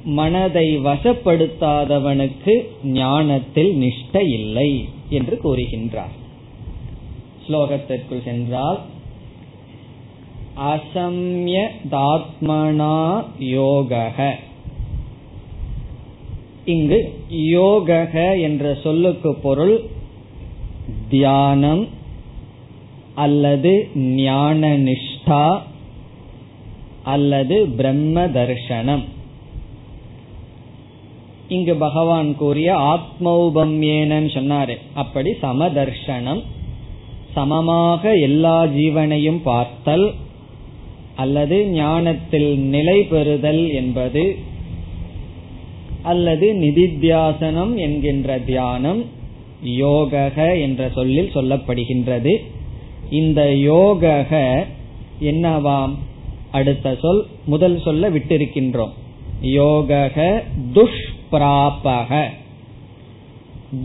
மனதை 0.04 0.78
வசப்படுத்தாதவனுக்கு 0.78 2.66
ஞானத்தில் 2.84 3.80
நிஷ்ட 3.80 4.12
இல்லை 4.12 4.88
என்று 5.08 5.40
கூறுகின்றார். 5.44 6.10
ஸ்லோகத்திற்குள் 7.48 8.24
சென்றால் 8.24 8.78
அசம்யதாத்மனா 10.56 13.24
யோகக 13.40 14.34
இங்கு 16.64 17.12
யோகக 17.32 18.40
என்ற 18.40 18.78
சொல்லுக்கு 18.82 19.34
பொருள் 19.34 19.84
தியானம் 21.08 21.88
அல்லது 23.14 23.88
ஞான 23.94 24.78
நிஷ்டா 24.78 25.58
அல்லது 27.02 27.66
பிரம்ம 27.76 28.26
தர்ஷனம். 28.26 29.04
இங்கு 31.48 31.74
பகவான் 31.76 32.36
கூறிய 32.36 32.74
ஆத்மௌபம்யேனன்னு 32.74 34.30
சொன்னாரு. 34.38 34.76
அப்படி 34.94 35.30
சமதர்ஷனம் 35.42 36.42
சமமாக 37.34 38.16
எல்லா 38.18 38.64
ஜீவனையும் 38.64 39.40
பார்த்தல் 39.42 40.14
அல்லது 41.16 41.66
ஞானத்தில் 41.70 42.58
நிலை 42.58 43.02
பெறுதல் 43.02 43.72
என்பது 43.72 44.36
அல்லது 46.02 46.52
நிதித்தியாசனம் 46.54 47.74
என்கின்ற 47.74 48.38
தியானம் 48.38 49.04
யோகக 49.64 50.60
என்ற 50.60 50.90
சொல்லில் 50.94 51.30
சொல்லப்படுகின்றது. 51.34 52.36
இந்த 53.10 53.44
யோகக 53.54 54.64
என்னவாம்? 55.20 55.94
அடுத்த 56.50 56.96
சொல் 57.00 57.26
முதல் 57.44 57.80
சொல்ல 57.80 58.10
விட்டிருக்கின்றோம். 58.10 58.92
யோகக 59.42 60.42
துஷ்பிராபக. 60.74 62.24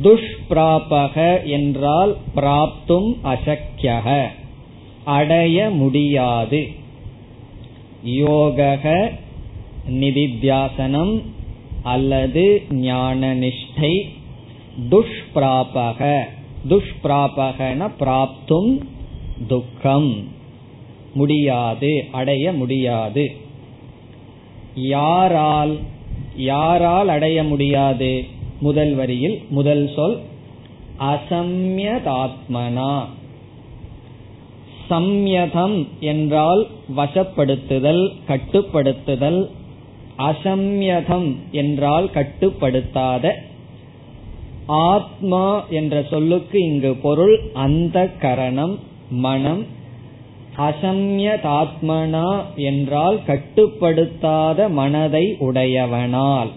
துஷ்பிராபக 0.03 1.45
என்றால் 1.45 2.17
பிராப்தும் 2.35 3.17
அசக்கியக 3.23 4.27
அடைய 5.03 5.69
முடியாது. 5.69 6.67
யோகக 8.05 9.11
நிதித்தியாசனம் 9.89 11.21
அல்லது 11.83 12.61
ஞான 12.69 13.35
நிஷ்டை 13.35 14.07
துஷ்பிராபக. 14.89 16.21
துஷ்பிராபகன 16.69 17.91
பிராப்தும் 17.99 18.87
துக்கம். 19.47 20.27
முடியாது 21.13 22.05
அடைய 22.11 22.51
முடியாது. 22.51 23.31
யாரால் 24.75 25.77
யாரால் 26.35 27.07
அடைய 27.07 27.43
முடியாது? 27.43 28.25
முதல் 28.61 28.93
வரியில் 28.93 29.41
முதல் 29.49 29.89
சொல் 29.95 30.19
அசம்யதாத்மனா. 30.99 33.05
சம்யதம் 34.89 35.87
என்றால் 35.99 36.67
வசப்படுத்துதல் 36.97 38.11
கட்டுப்படுத்துதல். 38.27 39.49
அசம்யதம் 40.17 41.35
என்றால் 41.51 42.09
கட்டுப்படுத்தாத 42.13 43.49
ஆத்மா 44.71 45.63
என்ற 45.69 46.03
சொல்லுக்கு 46.09 46.59
இங்கு 46.61 46.95
பொருள் 46.95 47.39
அந்த 47.53 48.07
கரணம் 48.21 48.79
மனம். 49.09 49.63
அசம்யதாத்மனா 50.57 52.43
என்றால் 52.55 53.19
கட்டுப்படுத்தாத 53.27 54.69
மனதை 54.69 55.35
உடையவனால். 55.39 56.51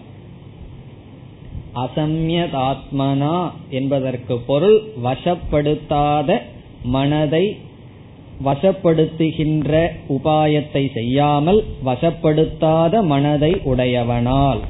அசம்யதாத்மனா 1.74 3.36
என்பதற்கு 3.70 4.38
பொருள் 4.38 4.82
வசப்படுத்தாத 5.04 6.40
மனதை 6.82 7.56
வசப்படுத்துகின்ற 8.44 9.88
உபாயத்தை 10.08 10.92
செய்யாமல் 10.92 11.64
வசப்படுத்தாத 11.84 13.02
மனதை 13.02 13.52
உடையவனால். 13.64 14.60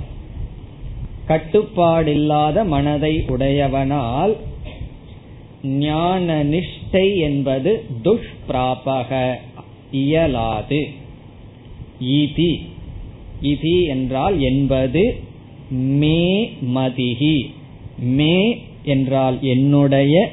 கட்டுப்பாடில்லாத 1.28 2.66
மனதை 2.66 3.24
உடையவனால் 3.26 4.36
ஞான 5.62 6.44
நிஷ்டை 6.44 7.16
என்பது 7.16 7.84
துஷ்பிராபக 8.04 9.34
இயலாது. 9.90 10.88
இதி. 12.04 12.60
இதி 13.42 13.86
என்றால் 13.86 14.40
என்பது 14.40 15.14
மே 15.70 16.52
மதிகி. 16.74 17.50
மே 17.98 18.62
என்றால் 18.84 19.38
என்னுடைய 19.40 20.30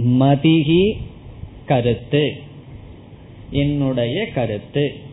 மதிகி 0.00 0.96
கருத்து. 1.66 2.36
என்னுடைய 3.50 4.26
கருத்து. 4.26 5.10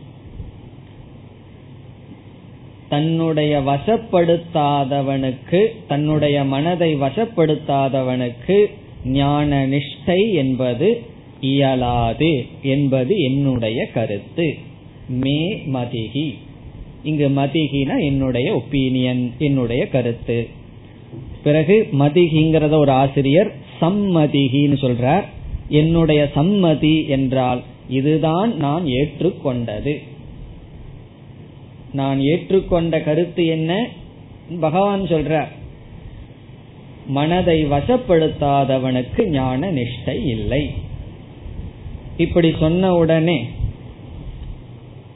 தன்னுடைய 2.90 3.60
வசப்படுத்தாதவனுக்கு 3.60 5.66
தன்னுடைய 5.88 6.44
மனதை 6.44 6.94
வசப்படுத்தாதவனுக்கு 6.94 8.64
ஞான 9.04 9.68
நிஷ்டை 9.68 10.32
என்பது 10.32 11.02
இயலாது 11.40 12.46
என்பது 12.62 13.16
என்னுடைய 13.16 13.86
கருத்து. 13.94 14.56
மே 15.08 15.62
மதிகி. 15.72 16.34
இங்கு 17.02 17.28
மதிகினா 17.28 18.04
என்னுடைய 18.04 18.54
ஒப்பீனியன் 18.54 19.30
என்னுடைய 19.38 19.88
கருத்து. 19.88 20.46
பிறகு 21.42 21.88
மதிகிங்கிறத 21.98 22.70
ஒரு 22.70 22.92
ஆசிரியர் 22.92 23.52
சம்மதிகின்னு 23.80 24.80
சொல்றார். 24.80 25.24
என்னுடைய 25.68 26.30
சம்மதி 26.34 27.08
என்றால் 27.08 27.62
இதுதான் 27.88 28.56
நான் 28.56 28.84
ஏற்றுக்கொண்டது. 28.84 29.98
நான் 31.92 32.20
ஏற்றுக்கொண்ட 32.20 33.04
கருத்து 33.04 33.46
என்ன? 33.46 33.88
பகவான் 34.60 35.02
சொல்றார் 35.02 35.48
மனதை 37.06 37.64
வசப்படுத்தாதவனுக்கு 37.64 39.26
ஞான 39.26 39.72
நிஷ்டை 39.72 40.24
இல்லை. 40.24 40.70
இப்படி 42.16 42.54
சொன்ன 42.60 42.94
உடனே 42.94 43.44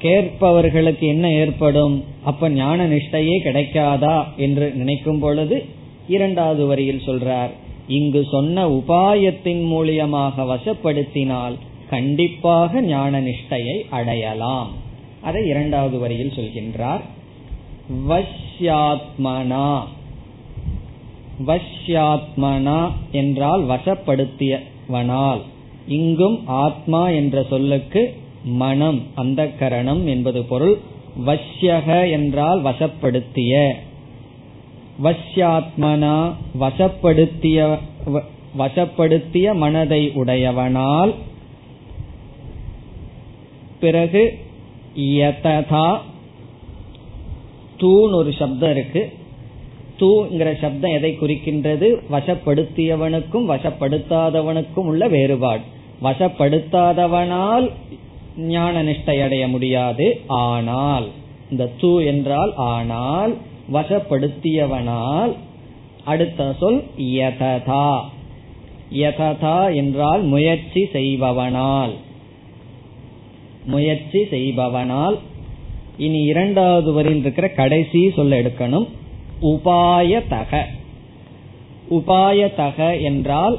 கேட்பவர்களுக்கு 0.00 1.00
என்ன 1.00 1.30
ஏற்படும்? 1.30 2.04
அப்ப 2.24 2.48
ஞான 2.48 2.88
நிஷ்டையே 2.88 3.36
கிடைக்காதா 3.44 4.24
என்று 4.36 4.70
நினைக்கும் 4.70 5.18
பொழுது 5.18 5.64
இரண்டாவது 6.08 6.66
வரியில் 6.66 7.06
சொல்றார் 7.06 7.50
இங்கு 7.88 8.26
சொன்ன 8.30 8.68
உபாயத்தின் 8.68 9.62
மூலியமாக 9.70 10.34
வசப்படுத்தினால் 10.36 11.54
கண்டிப்பாக 11.90 12.80
ஞான 12.80 13.20
நிஷ்டையை 13.20 13.82
அடையலாம். 13.90 14.83
அதை 15.24 15.46
இரண்டாவது 15.46 15.98
வரியில் 15.98 16.32
சொல்கின்றார். 16.36 17.00
வஷ்யாத்மனா. 18.08 19.80
வஷ்யாத்மனா 21.46 22.92
என்றால் 23.12 23.62
வசப்படுத்தியவனால். 23.62 25.40
இங்கும் 25.88 26.46
ஆத்மா 26.46 27.08
என்ற 27.08 27.42
சொல்லுக்கு 27.50 28.16
மனம் 28.44 29.02
அந்த 29.14 29.48
கரணம் 29.48 30.06
என்பது 30.06 30.44
பொருள். 30.44 30.78
வஷ்யக 31.26 32.10
என்றால் 32.10 32.62
வசப்படுத்திய. 32.62 33.72
வஷ்யாத்மனா 35.02 36.32
வசப்படுத்திய 36.60 37.78
வசப்படுத்திய 38.58 39.54
மனதை 39.54 40.08
உடையவனால். 40.08 41.14
பிறகு 43.80 44.43
யததா. 44.96 45.98
தூன்னு 47.80 48.12
ஒரு 48.12 48.32
சப்தம் 48.32 48.70
இருக்கு. 48.70 49.12
தூங்கிற 49.98 50.58
சப்தம் 50.60 50.92
எதை 50.92 51.16
குறிக்கின்றது? 51.20 51.96
வசப்படுத்தியவனுக்கும் 52.12 53.48
வசப்படுத்தாதவனுக்கும் 53.48 54.84
உள்ள 54.84 55.08
வேறுபாடு. 55.08 55.60
வசப்படுத்தாதவனால் 56.02 57.70
ஞான 58.36 58.82
நிஷ்டை 58.82 59.22
அடைய 59.22 59.48
முடியாது. 59.48 60.20
ஆனால் 60.26 61.08
இந்த 61.50 61.70
தூ 61.80 62.00
என்றால் 62.00 62.54
ஆனால் 62.54 63.36
வசப்படுத்தியவனால் 63.72 65.32
அடுத்த 66.04 66.54
சொல் 66.60 66.82
யததா. 66.98 68.00
யததா 68.92 69.74
என்றால் 69.74 70.22
முயற்சி 70.22 70.88
செய்பவனால். 70.92 71.94
முயற்சி 73.66 74.20
செய்பவனால் 74.30 75.18
இனி 75.96 76.22
இரண்டாவது 76.22 76.92
வரையில் 76.92 77.20
இருக்கிற 77.20 77.48
கடைசி 77.48 78.10
சொல்ல 78.10 78.40
எடுக்கணும். 78.40 78.86
உபாயதக. 79.40 80.62
உபாயதக 81.90 83.02
என்றால் 83.02 83.58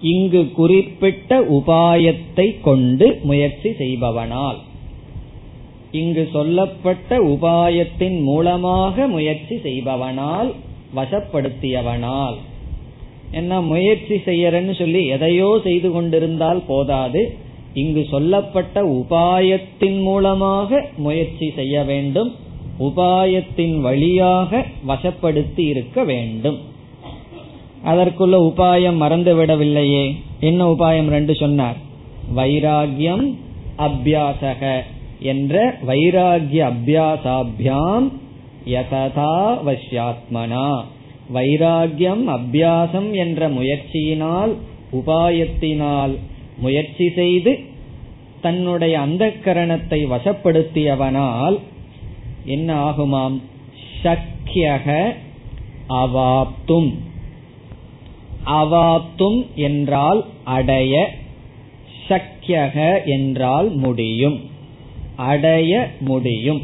இங்கு 0.00 0.52
குறிப்பிட்ட 0.52 1.40
உபாயத்தை 1.40 2.60
கொண்டு 2.60 3.18
முயற்சி 3.22 3.70
செய்பவனால். 3.70 4.58
இங்கு 5.90 6.28
சொல்லப்பட்ட 6.32 7.18
உபாயத்தின் 7.18 8.22
மூலமாக 8.22 9.06
முயற்சி 9.06 9.56
செய்பவனால் 9.56 10.52
வசப்படுத்தியவனால். 10.94 12.36
என்ன 13.30 13.60
முயற்சி 13.60 14.14
செய்யறன்னு 14.14 14.74
சொல்லி 14.78 15.06
எதையோ 15.06 15.60
செய்து 15.62 15.90
கொண்டிருந்தால் 15.90 16.62
போதாது. 16.66 17.36
இங்கு 17.78 18.06
சொல்லப்பட்ட 18.10 18.82
உபாயத்தின் 18.92 20.00
மூலமாக 20.00 20.86
முயற்சி 20.96 21.52
செய்ய 21.56 21.82
வேண்டும். 21.82 22.30
உபாயத்தின் 22.80 23.80
வழியாக 23.80 24.64
வசப்படுத்தி 24.88 25.64
இருக்க 25.72 26.04
வேண்டும். 26.04 26.58
அதற்குள்ள 27.84 28.36
உபாயம் 28.50 28.96
மறந்து 28.96 29.32
விடவில்லையே. 29.36 30.04
என்ன 30.40 30.70
உபாயம் 30.70 31.08
ரெண்டு 31.08 31.34
சொன்னார்? 31.34 31.76
வைராகியம் 32.36 33.26
அபியாசக 33.78 34.62
என்ற 35.20 35.76
வைராகிய 35.86 36.60
அபியாசாபியாம் 36.72 38.08
யததா 38.66 39.36
வஷ்யாத்மனா 39.66 40.68
வைராகியம் 41.34 42.24
அபியாசம் 42.28 43.10
என்ற 43.12 43.48
முயற்சியினால் 43.48 44.52
உபாயத்தினால் 44.92 46.14
முயற்சி 46.58 47.06
செய்து 47.14 47.52
தன்னுடைய 48.40 49.00
அந்த 49.00 49.32
கரணத்தை 49.44 50.00
வசப்படுத்தியவனால் 50.10 51.58
என்ன 52.44 52.90
ஆகுமாம்? 52.90 53.40
சக்கியக 54.02 55.14
அவாப்தும். 55.88 56.94
அவாப்தும் 58.46 59.54
என்றால் 59.54 60.24
அடைய 60.44 61.10
சக்கியக 62.08 63.04
என்றால் 63.04 63.68
முடியும். 63.70 64.50
அடைய 65.16 65.90
முடியும். 66.00 66.60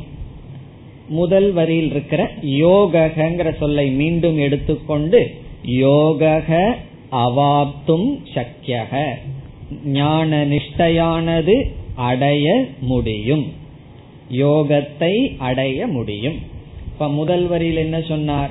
முதல் 1.09 1.53
வரியில் 1.53 1.91
இருக்கிற 1.91 2.31
யோகங்கிற 2.43 3.57
சொல்லை 3.57 3.91
மீண்டும் 3.91 4.39
எடுத்துக்கொண்டு 4.39 5.43
யோகக 5.67 6.77
அவாப்தும் 7.13 8.09
சக்கியக 8.35 9.03
ஞான 9.85 10.47
நிஷ்டையானது 10.47 11.69
அடைய 11.95 12.67
முடியும். 12.81 13.53
யோகத்தை 14.33 15.37
அடைய 15.39 15.87
முடியும். 15.87 16.35
இப்ப 16.87 17.09
முதல் 17.09 17.47
வரியில் 17.47 17.77
என்ன 17.77 18.01
சொன்னார்? 18.01 18.51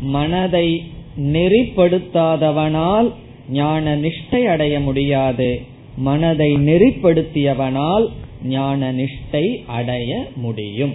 மனதை 0.00 0.82
நெறிப்படுத்தாதவனால் 1.20 3.12
ஞான 3.50 3.96
நிஷ்டை 3.96 4.44
அடைய 4.44 4.80
முடியாது. 4.80 5.60
மனதை 5.96 6.54
நெறிப்படுத்தியவனால் 6.54 8.06
ஞான 8.44 8.92
நிஷ்டை 8.92 9.64
அடைய 9.66 10.26
முடியும். 10.36 10.94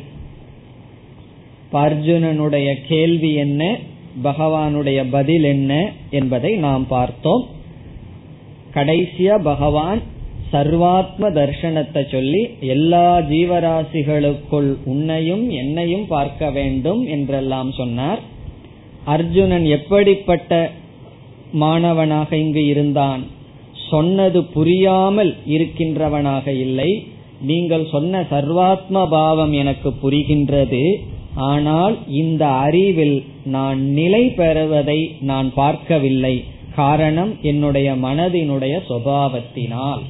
அர்ஜுனனுடைய 1.74 2.74
கேள்வி 2.88 3.34
என்ன? 3.34 3.78
பகவானுடைய 4.24 5.06
பதில் 5.12 5.44
என்ன? 5.44 5.92
என்பதை 6.10 6.56
நாம் 6.56 6.88
பார்த்தோம். 6.88 7.53
கடைசியா 8.76 9.36
பகவான் 9.52 10.02
சர்வாத்ம 10.54 11.30
தர்ஷனத்தை 11.38 12.02
சொல்லி 12.10 12.42
எல்லா 12.74 13.08
ஜீவராசிகளுக்குள் 13.32 14.70
உன்னையும் 14.92 15.46
என்னையும் 15.62 16.06
பார்க்க 16.08 16.50
வேண்டும் 16.52 17.02
என்றெல்லாம் 17.06 17.72
சொன்னார். 17.72 18.22
அர்ஜுனன் 19.06 19.66
எப்படிப்பட்ட 19.78 20.52
மாணவனாக 21.64 22.30
இங்கு 22.38 22.64
இருந்தான்? 22.66 23.24
சொன்னது 23.90 24.40
புரியாமல் 24.56 25.34
இருக்கின்றவனாக 25.46 26.48
இல்லை. 26.66 26.92
நீங்கள் 27.50 27.86
சொன்ன 27.86 28.22
சர்வாத்ம 28.32 29.06
பாவம் 29.10 29.54
எனக்கு 29.54 29.90
புரிகின்றது. 30.04 30.84
ஆனால் 31.52 31.96
இந்த 32.22 32.44
அறிவில் 32.66 33.18
நான் 33.56 33.80
நிலை 34.00 34.24
பெறுவதை 34.40 35.00
நான் 35.20 35.50
பார்க்கவில்லை. 35.54 36.36
காரணம் 36.76 37.32
என்னுடைய 37.42 37.94
மனதினுடைய 37.94 38.76
சுவாவத்தினால் 38.90 40.02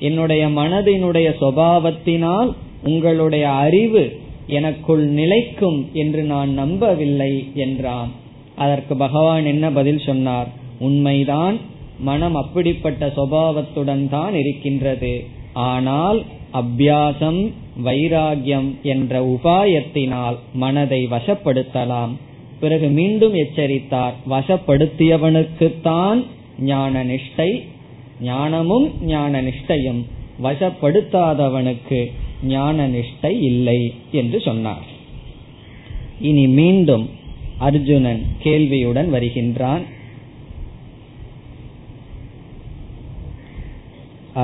என்னுடைய 0.00 0.48
மனதினுடைய 0.48 1.28
சுவாவத்தினால் 1.40 2.50
உங்களுடைய 2.82 3.48
அறிவு 3.48 4.22
எனக்குள் 4.46 5.04
நிலைக்கும் 5.04 5.90
என்று 5.92 6.22
நான் 6.22 6.50
நம்பவில்லை 6.50 7.32
என்றான். 7.54 8.10
அதற்கு 8.56 8.96
பகவான் 8.96 9.44
என்ன 9.44 9.70
பதில் 9.70 9.98
சொன்னார்? 9.98 10.48
உண்மைதான் 10.78 11.56
மனம் 11.98 12.34
அப்படிப்பட்ட 12.34 13.06
சுவாவத்துடன் 13.06 14.08
தான் 14.08 14.34
இருக்கின்றது. 14.34 15.24
ஆனால் 15.52 16.24
அபியாசம் 16.52 17.52
வைராகியம் 17.84 18.68
என்ற 18.82 19.22
உபாயத்தினால் 19.24 20.36
மனதை 20.52 21.06
வசப்படுத்தலாம். 21.06 22.12
பிறகு 22.64 22.88
மீண்டும் 22.88 23.34
எச்சரித்தார். 23.34 24.14
வசப்படுத்தியவனுக்குத்தான் 24.30 26.20
ஞான 26.58 27.04
நிஷ்டை 27.04 27.50
ஞானமும் 28.20 28.86
ஞான 29.04 29.42
நிஷ்டையும் 29.42 30.02
வசப்படுத்தாதவனுக்கு 30.42 32.00
ஞான 32.44 32.88
நிஷ்டை 32.88 33.32
இல்லை 33.50 33.80
என்று 34.12 34.38
சொன்னார். 34.40 34.86
இனி 36.20 36.46
மீண்டும் 36.60 37.04
அர்ஜுனன் 37.58 38.22
கேள்வியுடன் 38.42 39.10
வருகின்றான். 39.12 39.84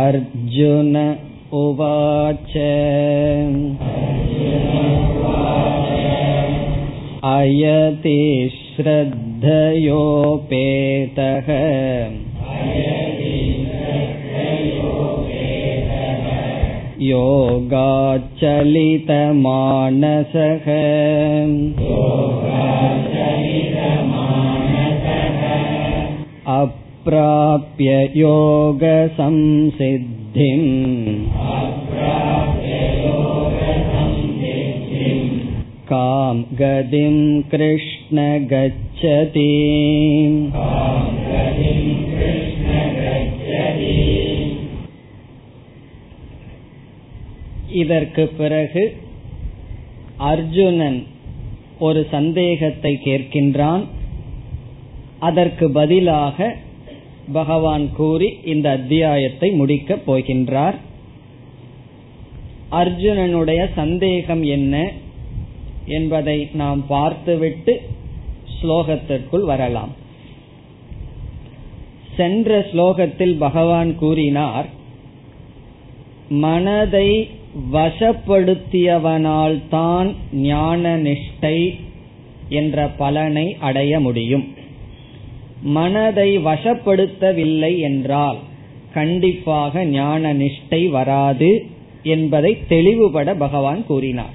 அர்ஜுன 0.06 0.96
உவாச்ச. 1.52 2.54
अयति 7.33 8.19
श्रद्धयोपेतः 8.75 9.47
योगाच्चलितमानसः 19.25 20.67
अप्राप्य 26.55 27.91
योगसंसिद्धिम् 28.15 29.35
कां 35.89 36.35
गतिं 36.55 37.17
कृष्ण 37.49 38.17
गच्छति 38.47 39.51
இதற்கு 47.75 48.23
பிறகு 48.37 48.83
அர்ஜுனன் 50.23 50.99
ஒரு 51.79 52.01
சந்தேகத்தை 52.11 52.93
கேட்கின்றான் 53.05 53.83
அதற்கு 55.19 55.65
பதிலாக 55.71 56.37
பகவான் 57.33 57.85
கூறி 57.91 58.29
இந்த 58.45 58.67
அத்தியாயத்தை 58.69 59.49
முடிக்கப் 59.51 60.05
போகின்றார் 60.07 60.77
அர்ஜுனனுடைய 62.73 63.61
சந்தேகம் 63.75 64.43
என்ன 64.49 64.75
என்பதை 65.90 66.38
நாம் 66.52 66.80
பார்த்துவிட்டு 66.86 67.74
ஸ்லோகத்திற்குள் 68.56 69.44
வரலாம். 69.44 69.92
சென்ற 72.16 72.58
ஸ்லோகத்தில் 72.72 73.36
பகவான் 73.38 73.90
கூறினார் 73.96 74.66
மனதை 76.44 77.08
வசப்படுத்தியவனால் 77.72 79.56
தான் 79.68 80.10
ஞான 80.32 80.82
நிஷ்டை 81.06 81.58
என்ற 82.48 82.86
பலனை 83.00 83.46
அடைய 83.60 83.92
முடியும். 84.00 84.46
மனதை 85.78 86.30
வசப்படுத்தவில்லை 86.38 87.72
என்றால் 87.78 88.38
கண்டிப்பாக 88.94 89.84
ஞான 89.84 90.32
நிஷ்டை 90.34 90.82
வராது 90.90 91.50
என்பதை 92.14 92.52
தெளிவுபட 92.68 93.34
பகவான் 93.34 93.82
கூறினார். 93.86 94.34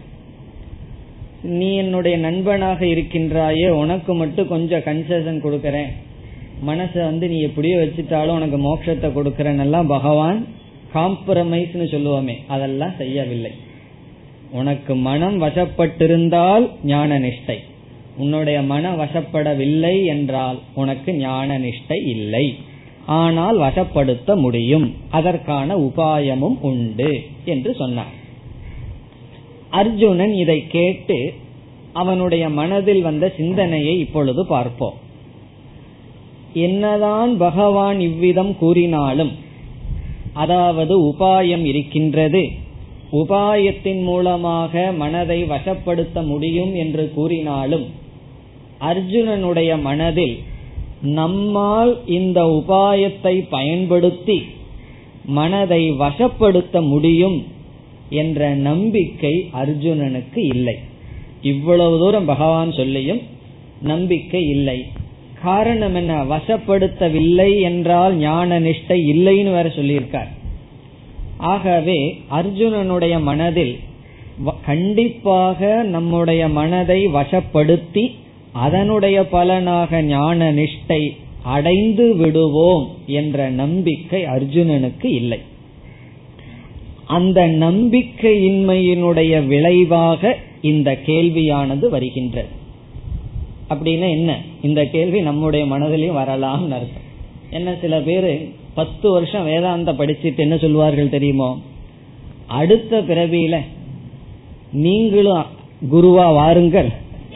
நீ 1.47 1.75
என்னுடைய 1.75 2.17
நண்பனாக 2.17 2.85
இருக்கின்றாயே 2.85 3.67
உனக்கு 3.67 4.15
மட்டும் 4.15 4.47
கொஞ்சம் 4.47 4.79
கன்செஷன் 4.79 5.43
கொடுக்கறேன். 5.45 5.91
மனசை 6.67 7.01
வந்து 7.03 7.27
நீ 7.27 7.39
எப்படியோ 7.39 7.77
வச்சுட்டாலும் 7.77 8.37
உனக்கு 8.39 8.57
மோட்சத்தை 8.57 9.09
கொடுக்கறேன்னெல்லாம் 9.11 9.87
பகவான் 9.87 10.47
காம்ப்ரமைஸ்னு 10.93 11.87
சொல்லுவோமே. 11.93 12.35
அதெல்லாம் 12.47 12.93
செய்யவில்லை. 12.97 13.51
உனக்கு 14.51 14.95
மனம் 14.95 15.41
வசப்பட்டிருந்தால் 15.41 16.69
ஞான 16.83 17.19
நிஷ்டை. 17.19 17.57
உன்னுடைய 18.17 18.61
மன 18.61 18.91
வசப்படவில்லை 18.95 20.05
என்றால் 20.05 20.59
உனக்கு 20.75 21.13
ஞான 21.13 21.59
நிஷ்டை 21.59 21.99
இல்லை. 22.05 22.55
ஆனால் 23.05 23.57
வசப்படுத்த 23.59 24.35
முடியும். 24.35 24.93
அதற்கான 25.09 25.75
உபாயமும் 25.75 26.59
உண்டு 26.61 27.21
என்று 27.45 27.73
சொன்னார். 27.73 28.13
அர்ஜுனன் 29.69 30.33
இதை 30.33 30.67
கேட்டு 30.67 31.33
அவனுடைய 31.93 32.49
மனதில் 32.49 33.01
வந்த 33.01 33.33
சிந்தனையை 33.37 33.99
இப்பொழுது 33.99 34.45
பார்ப்போம். 34.45 34.93
என்னதான் 36.53 37.37
பகவான் 37.37 37.99
இவ்விதம் 37.99 38.57
கூறினாலும் 38.57 39.31
அதாவது 40.33 41.13
உபாயம் 41.13 41.63
இருக்கின்றது 41.63 42.49
உபாயத்தின் 43.11 44.03
மூலமாக 44.03 44.91
மனதை 44.91 45.43
வசப்படுத்த 45.43 46.25
முடியும் 46.25 46.75
என்று 46.75 47.11
கூறினாலும் 47.15 47.85
அர்ஜுனனுடைய 48.81 49.81
மனதில் 49.81 50.39
நம்மால் 51.01 52.05
இந்த 52.05 52.43
உபாயத்தை 52.43 53.47
பயன்படுத்தி 53.49 54.43
மனதை 55.25 55.91
வசப்படுத்த 55.91 56.81
முடியும் 56.81 57.45
என்ற 58.09 58.53
நம்பிக்கை 58.53 59.49
அர்ஜுனனுக்கு 59.53 60.37
இல்லை. 60.37 60.75
இவ்வளவு 61.41 61.99
தூரம் 61.99 62.25
பகவான் 62.25 62.71
சொல்லியும் 62.71 63.21
நம்பிக்கை 63.81 64.47
இல்லை. 64.47 64.85
காரணம் 65.43 65.95
என்ன? 65.95 66.23
வசப்படுத்தவில்லை 66.23 67.61
என்றால் 67.61 68.15
ஞான 68.15 68.59
நிஷ்டை 68.59 69.03
இல்லைன்னு 69.13 69.43
வேற 69.43 69.63
சொல்லியிருக்கார். 69.63 70.27
ஆகவே 71.37 72.21
அர்ஜுனனுடைய 72.31 73.21
மனதில் 73.21 73.79
கண்டிப்பாக 74.65 75.83
நம்முடைய 75.83 76.47
மனதை 76.47 77.07
வசப்படுத்தி 77.07 78.11
அதனுடைய 78.51 79.27
பலனாக 79.27 80.01
ஞான 80.01 80.53
நிஷ்டை 80.53 81.09
அடைந்து 81.43 82.15
விடுவோம் 82.15 82.87
என்ற 83.05 83.49
நம்பிக்கை 83.49 84.25
அர்ஜுனனுக்கு 84.25 85.05
இல்லை. 85.05 85.39
அந்த 87.05 87.47
நம்பிக்கையின்மையினுடைய 87.47 89.47
விளைவாக 89.47 90.37
இந்த 90.61 90.97
கேள்வியானது 91.05 91.89
வருகின்றது. 91.89 92.47
அப்படின்னா 93.69 94.09
என்ன? 94.09 94.41
இந்த 94.61 94.85
கேள்வி 94.85 95.21
நம்முடைய 95.21 95.65
மனதிலையும் 95.65 96.11
வரலாம் 96.11 96.71
அர்த்தம். 96.71 97.03
என்ன 97.49 97.77
சில 97.81 97.99
பேரு 97.99 98.51
பத்து 98.73 99.11
வருஷம் 99.11 99.45
வேதாந்த 99.45 99.93
படிச்சுட்டு 99.93 100.35
என்ன 100.35 100.57
சொல்வார்கள் 100.57 101.09
தெரியுமோ? 101.09 101.61
அடுத்த 102.45 103.01
பிறவியில 103.01 103.59
நீங்களும் 104.71 105.43
குருவா 105.91 106.11
வாருங்கள் 106.11 106.89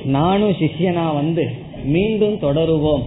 நானும் 0.03 0.51
சிஷ்யனா 0.51 1.13
வந்து 1.13 1.49
மீண்டும் 1.83 2.33
தொடருவோம். 2.33 3.01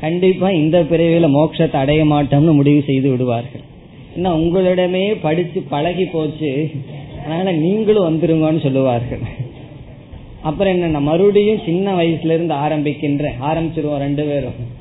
கண்டிப்பா 0.00 0.50
இந்த 0.50 0.82
பிறவியில 0.82 1.30
மோட்சத்தை 1.30 1.72
அடைய 1.72 2.04
மாட்டோம்னு 2.04 2.52
முடிவு 2.52 2.82
செய்து 2.86 3.10
விடுவார்கள். 3.10 3.60
என்ன 4.14 4.36
உங்களிடமே 4.36 5.16
படிச்சு 5.22 5.62
பழகி 5.62 6.04
போச்சு. 6.04 6.70
அதனால 7.24 7.52
நீங்களும் 7.52 8.08
வந்துருங்கன்னு 8.08 8.62
சொல்லுவார்கள். 8.62 9.18
அப்புறம் 10.42 10.82
என்ன 10.82 11.00
மறுபடியும் 11.00 11.60
சின்ன 11.64 11.96
வயசுல 11.96 12.24
இருந்து 12.24 12.54
ஆரம்பிக்கின்ற 12.54 13.28
ஆரம்பிச்சிருவோம் 13.40 13.96
ரெண்டு 13.96 14.24
பேரும். 14.24 14.80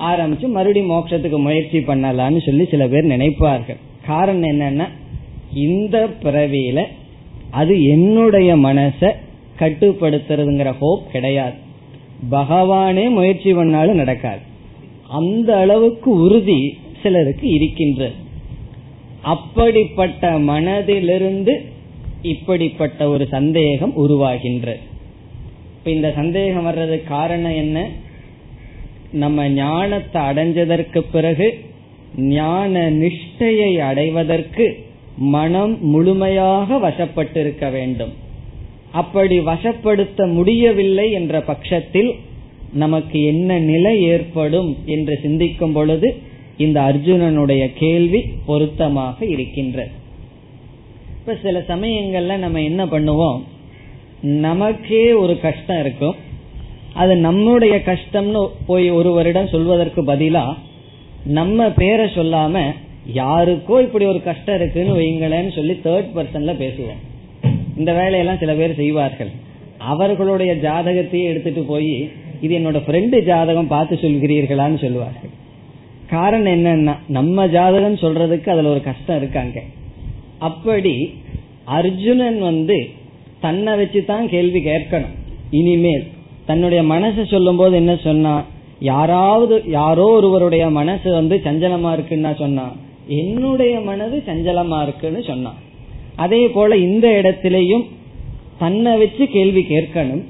ஆரம்பிச்சு 0.00 0.48
மறுபடியும் 0.48 0.90
மோட்சத்துக்கு 0.90 1.38
முயற்சி 1.38 1.78
பண்ணலான்னு 1.78 2.46
சொல்லி 2.46 2.64
சில 2.64 2.88
பேர் 2.88 3.06
நினைப்பார்கள். 3.06 3.76
காரணம் 4.06 4.60
என்னன்னா 4.60 4.88
இந்த 5.54 6.08
பிறவியில 6.22 6.84
அது 7.50 7.84
என்னுடைய 7.84 8.56
மனச 8.56 9.12
கட்டுப்படுத்துறதுங்கிற 9.58 10.74
ஹோப் 10.78 11.12
கிடையாது. 11.12 11.54
பகவானே 12.30 13.10
முயற்சி 13.10 13.54
பண்ணாலும் 13.54 13.96
நடக்காது. 13.96 14.40
அந்த 15.08 15.56
அளவுக்கு 15.56 16.10
உறுதி 16.10 16.78
சிலருக்கு 17.02 17.48
இருக்கின்றது. 17.48 18.22
அப்படிப்பட்ட 19.32 20.30
மனதிலிருந்து 20.38 21.54
இப்படிப்பட்ட 22.22 23.08
ஒரு 23.08 23.24
சந்தேகம் 23.26 23.92
உருவாகின்றது 23.96 24.82
இப்ப 25.76 25.90
இந்த 25.90 26.12
சந்தேகம் 26.16 26.62
வர்றதுக்கு 26.62 27.08
காரணம் 27.08 27.56
என்ன? 27.56 27.78
நம்ம 29.12 29.48
ஞானத்தை 29.48 30.20
அடைஞ்சதற்கு 30.22 31.00
பிறகு 31.12 31.48
ஞான 32.16 32.90
நிஷ்டையை 32.92 33.72
அடைவதற்கு 33.78 34.66
மனம் 35.34 35.74
முழுமையாக 35.84 36.76
வசப்பட்டிருக்க 36.76 37.70
வேண்டும். 37.70 38.12
அப்படி 38.92 39.36
வசப்படுத்த 39.40 40.26
முடியவில்லை 40.32 41.06
என்ற 41.12 41.40
பட்சத்தில் 41.40 42.10
நமக்கு 42.72 43.18
என்ன 43.24 43.58
நிலை 43.58 44.02
ஏற்படும் 44.02 44.70
என்று 44.86 45.18
சிந்திக்கும் 45.22 45.72
பொழுது 45.72 46.08
இந்த 46.56 46.80
அர்ஜுனனுடைய 46.80 47.70
கேள்வி 47.78 48.20
பொருத்தமாக 48.46 49.26
இருக்கின்றது 49.26 49.90
இப்ப 51.18 51.36
சில 51.42 51.58
சமயங்கள்ல 51.68 52.36
நம்ம 52.36 52.60
என்ன 52.60 52.84
பண்ணுவோம்? 52.84 53.40
நமக்கே 54.22 55.12
ஒரு 55.12 55.40
கஷ்டம் 55.40 55.80
இருக்கும். 55.80 56.16
அது 56.92 57.16
நம்முடைய 57.16 57.74
கஷ்டம்னு 57.86 58.46
போய் 58.66 58.90
ஒருவரிடம் 58.90 59.48
சொல்வதற்கு 59.48 60.02
பதிலா 60.02 60.44
நம்ம 61.24 61.68
பேரை 61.70 62.06
சொல்லாம 62.06 62.62
யாருக்கோ 63.14 63.80
இப்படி 63.80 64.04
ஒரு 64.04 64.22
கஷ்டம் 64.22 64.54
இருக்குன்னு 64.54 64.98
வைங்களேன்னு 64.98 65.54
சொல்லி 65.54 65.72
தேர்ட் 65.72 66.10
பர்சன்ல 66.16 66.54
பேசுவோம். 66.62 67.00
இந்த 67.76 67.92
வேலையெல்லாம் 67.92 68.38
சில 68.38 68.54
பேர் 68.54 68.74
செய்வார்கள். 68.74 69.32
அவர்களுடைய 69.78 70.54
ஜாதகத்தையே 70.54 71.22
எடுத்துட்டு 71.22 71.62
போய் 71.62 72.10
இது 72.40 72.58
என்னோட 72.58 72.78
ஃப்ரெண்டு 72.86 73.22
ஜாதகம் 73.22 73.66
பார்த்து 73.66 73.98
சொல்கிறீர்களான்னு 74.02 74.78
சொல்லுவார்கள். 74.78 75.32
காரணம் 76.10 76.54
என்னன்னா 76.56 76.94
நம்ம 77.16 77.46
ஜாதகம் 77.46 78.02
சொல்றதுக்கு 78.02 78.48
அதுல 78.54 78.72
ஒரு 78.74 78.82
கஷ்டம் 78.88 79.16
இருக்காங்க 79.16 79.58
அப்படி 80.48 80.94
அர்ஜுனன் 81.78 82.38
வந்து 82.40 82.78
தன்னை 83.44 83.72
வச்சு 83.76 84.00
தான் 84.04 84.26
கேள்வி 84.28 84.60
கேட்கணும். 84.64 85.14
இனிமேல் 85.50 86.04
தன்னுடைய 86.46 86.82
மனசை 86.82 87.22
சொல்லும் 87.24 87.56
போது 87.56 87.74
என்ன 87.76 87.94
சொன்னா 88.06 88.34
யாராவது 88.90 89.56
யாரோ 89.66 90.06
ஒருவருடைய 90.16 90.64
மனசு 90.70 91.08
வந்து 91.12 91.36
சஞ்சலமா 91.44 91.90
இருக்குன்னா 91.96 92.32
சொன்னா 92.42 92.66
என்னுடைய 93.20 93.74
மனது 93.80 94.16
சஞ்சலமா 94.26 94.78
இருக்குன்னு 94.86 95.22
சொன்னான் 95.30 95.60
அதே 96.16 96.42
போல 96.48 96.76
இந்த 96.88 97.06
இடத்திலையும் 97.20 97.84
தன்னை 98.58 98.92
வச்சு 98.98 99.24
கேள்வி 99.36 99.62
கேட்கணும். 99.70 100.24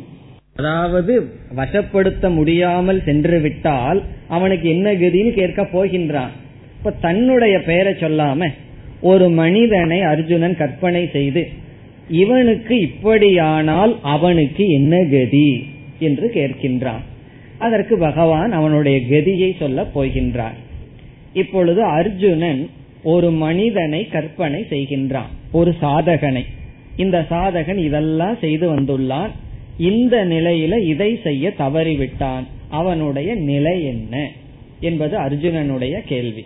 அதாவது 0.57 1.15
வசப்படுத்த 1.57 2.25
முடியாமல் 2.35 3.01
சென்று 3.05 3.39
விட்டால் 3.41 4.01
அவனுக்கு 4.37 4.67
என்ன 4.69 4.93
கதின்னு 4.93 5.33
கேட்க 5.33 5.63
போகின்றான். 5.73 6.33
இப்ப 6.79 6.93
தன்னுடைய 7.01 7.55
பெயரை 7.63 7.93
சொல்லாம 7.93 8.49
ஒரு 9.01 9.27
மனிதனை 9.29 9.99
அர்ஜுனன் 10.03 10.57
கற்பனை 10.57 11.03
செய்து 11.13 11.43
இவனுக்கு 12.09 12.75
இப்படியானால் 12.85 13.93
அவனுக்கு 14.03 14.65
என்ன 14.69 14.95
கதி 15.13 15.51
என்று 15.99 16.27
கேட்கின்றான். 16.35 17.03
அதற்கு 17.59 17.95
பகவான் 17.99 18.53
அவனுடைய 18.53 18.97
கதியை 19.11 19.51
சொல்ல 19.59 19.81
போகின்றார். 19.95 20.59
இப்பொழுது 21.33 21.83
அர்ஜுனன் 21.99 22.63
ஒரு 23.03 23.31
மனிதனை 23.45 24.01
கற்பனை 24.09 24.61
செய்கின்றான் 24.71 25.31
ஒரு 25.53 25.71
சாதகனை. 25.83 26.45
இந்த 26.97 27.19
சாதகன் 27.31 27.81
இதெல்லாம் 27.85 28.37
செய்து 28.41 28.67
வந்துள்ளான். 28.75 29.33
இந்த 29.79 30.25
நிலையில 30.25 30.87
இதை 30.87 31.21
செய்ய 31.23 31.53
தவறிவிட்டான். 31.59 32.45
அவனுடைய 32.69 33.35
நிலை 33.35 33.85
என்ன? 33.85 34.31
என்பது 34.81 35.19
அர்ஜுனனுடைய 35.19 36.01
கேள்வி. 36.01 36.45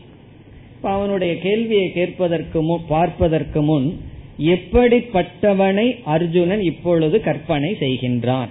அவனுடைய 0.82 1.38
கேள்வியை 1.38 1.92
கேட்பதற்கு 1.92 2.62
முன் 2.62 2.80
பார்ப்பதற்கு 2.88 3.62
முன் 3.62 4.00
எப்படிப்பட்டவனை 4.40 6.02
அர்ஜுனன் 6.04 6.60
இப்பொழுது 6.60 7.20
கற்பனை 7.20 7.76
செய்கின்றான்? 7.80 8.48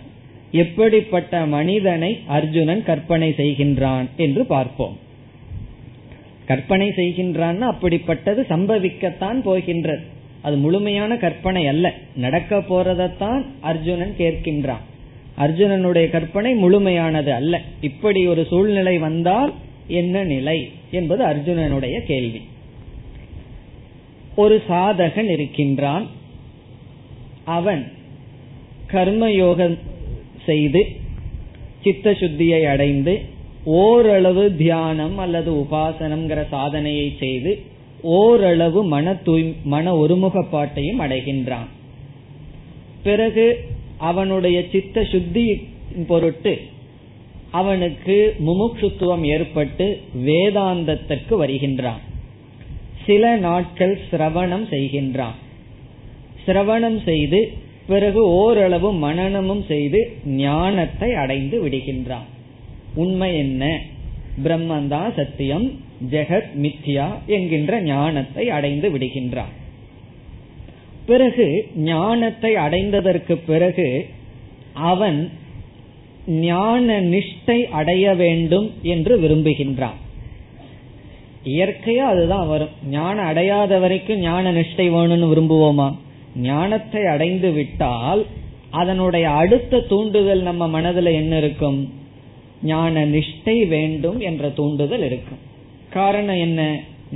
எப்படிப்பட்ட 0.52 1.46
மனிதனை 1.46 2.18
அர்ஜுனன் 2.26 2.84
கற்பனை 2.84 3.34
செய்கின்றான் 3.38 4.06
என்று 4.18 4.46
பார்ப்போம். 4.46 4.98
கற்பனை 6.46 6.88
செய்கின்றான் 6.88 7.60
அப்படிப்பட்டது 7.60 8.46
சம்பவிக்கத்தான் 8.50 9.42
போகின்றது. 9.44 10.16
அது 10.48 10.56
முழுமையான 10.56 11.18
கற்பனை 11.18 11.68
அல்ல. 11.68 11.94
நடக்க 12.16 12.58
போறதைத்தான் 12.58 13.46
அர்ஜுனன் 13.60 14.14
கேட்கின்றான். 14.18 14.84
அர்ஜுனனுடைய 15.38 16.10
கற்பனை 16.10 16.56
முழுமையானது 16.64 17.28
அல்ல. 17.28 17.62
இப்படி 17.82 18.28
ஒரு 18.28 18.46
சூழ்நிலை 18.46 18.98
வந்தால் 18.98 19.54
என்ன 19.88 20.24
நிலை 20.24 20.72
என்பது 20.92 21.24
அர்ஜுனனுடைய 21.26 22.00
கேள்வி. 22.00 22.42
ஒரு 24.36 24.64
சாதகன் 24.70 25.30
இருக்கின்றான். 25.30 26.08
அவன் 27.44 27.92
கர்மயோகம் 28.92 29.78
செய்து 30.46 30.88
சித்த 31.84 32.12
சுத்தியை 32.12 32.64
அடைந்து 32.64 33.22
ஓரளவு 33.64 34.56
தியானம் 34.56 35.18
அல்லது 35.18 35.52
உபாசனம்ங்கிற 35.52 36.48
சாதனையை 36.50 37.16
செய்து 37.20 37.76
ஓரளவு 38.02 38.84
மன 38.84 39.16
தூய் 39.16 39.56
மன 39.64 39.94
ஒருமுகப்பாட்டையும் 39.94 41.00
அடைகின்றான். 41.00 41.68
பிறகு 43.04 43.66
அவனுடைய 43.98 44.64
சித்த 44.72 45.04
சுத்தி 45.04 45.68
பொருட்டு 46.08 46.60
அவனுக்கு 47.52 48.36
முமுட்சுத்துவம் 48.46 49.22
ஏற்பட்டு 49.22 50.02
வேதாந்தத்திற்கு 50.26 51.36
வருகின்றான். 51.36 52.00
சில 53.06 53.36
நாட்கள் 53.36 54.00
சிரவணம் 54.12 54.68
செய்கின்றான். 54.70 55.36
சிரவணம் 56.48 57.04
செய்து 57.04 57.52
பிறகு 57.88 58.28
ஓரளவு 58.28 58.94
மனநமும் 58.94 59.66
செய்து 59.66 60.16
ஞானத்தை 60.26 61.14
அடைந்து 61.14 61.68
விடுகின்றான். 61.68 62.26
உண்மை 62.96 63.38
என்ன? 63.38 63.82
பிரம்மந்தான் 64.44 65.16
சத்தியம். 65.16 65.86
ஜெகத் 66.12 66.50
மித்யா 66.62 67.08
என்கின்ற 67.26 67.82
ஞானத்தை 67.82 68.50
அடைந்து 68.50 68.90
விடுகின்றான் 68.90 69.54
பிறகு 71.06 71.68
ஞானத்தை 71.76 72.56
அடைந்ததற்கு 72.56 73.38
பிறகு 73.46 74.06
அவன் 74.74 75.32
ஞான 76.28 77.02
நிஷ்டை 77.02 77.64
அடைய 77.64 78.14
வேண்டும் 78.14 78.72
என்று 78.82 79.20
விரும்புகின்றான். 79.20 79.98
இயற்கையா 81.46 81.96
அதுதான் 81.96 82.48
வரும். 82.48 82.70
ஞானம் 82.90 83.26
அடையாத 83.26 83.80
வரைக்கும் 83.80 84.20
ஞான 84.20 84.52
நிஷ்டை 84.52 84.90
வேணும்னு 84.90 85.36
விரும்புவோமா? 85.36 85.96
ஞானத்தை 86.36 87.06
அடைந்து 87.06 87.52
விட்டால் 87.52 88.26
அதனுடைய 88.70 89.30
அடுத்த 89.30 89.80
தூண்டுதல் 89.80 90.42
நம்ம 90.42 90.68
மனதில் 90.68 91.06
என்ன 91.06 91.38
இருக்கும்? 91.38 91.94
ஞான 92.64 93.06
நிஷ்டை 93.06 93.68
வேண்டும் 93.68 94.20
என்ற 94.20 94.50
தூண்டுதல் 94.50 95.04
இருக்கும். 95.04 95.47
காரணம் 95.98 96.42
என்ன? 96.48 96.62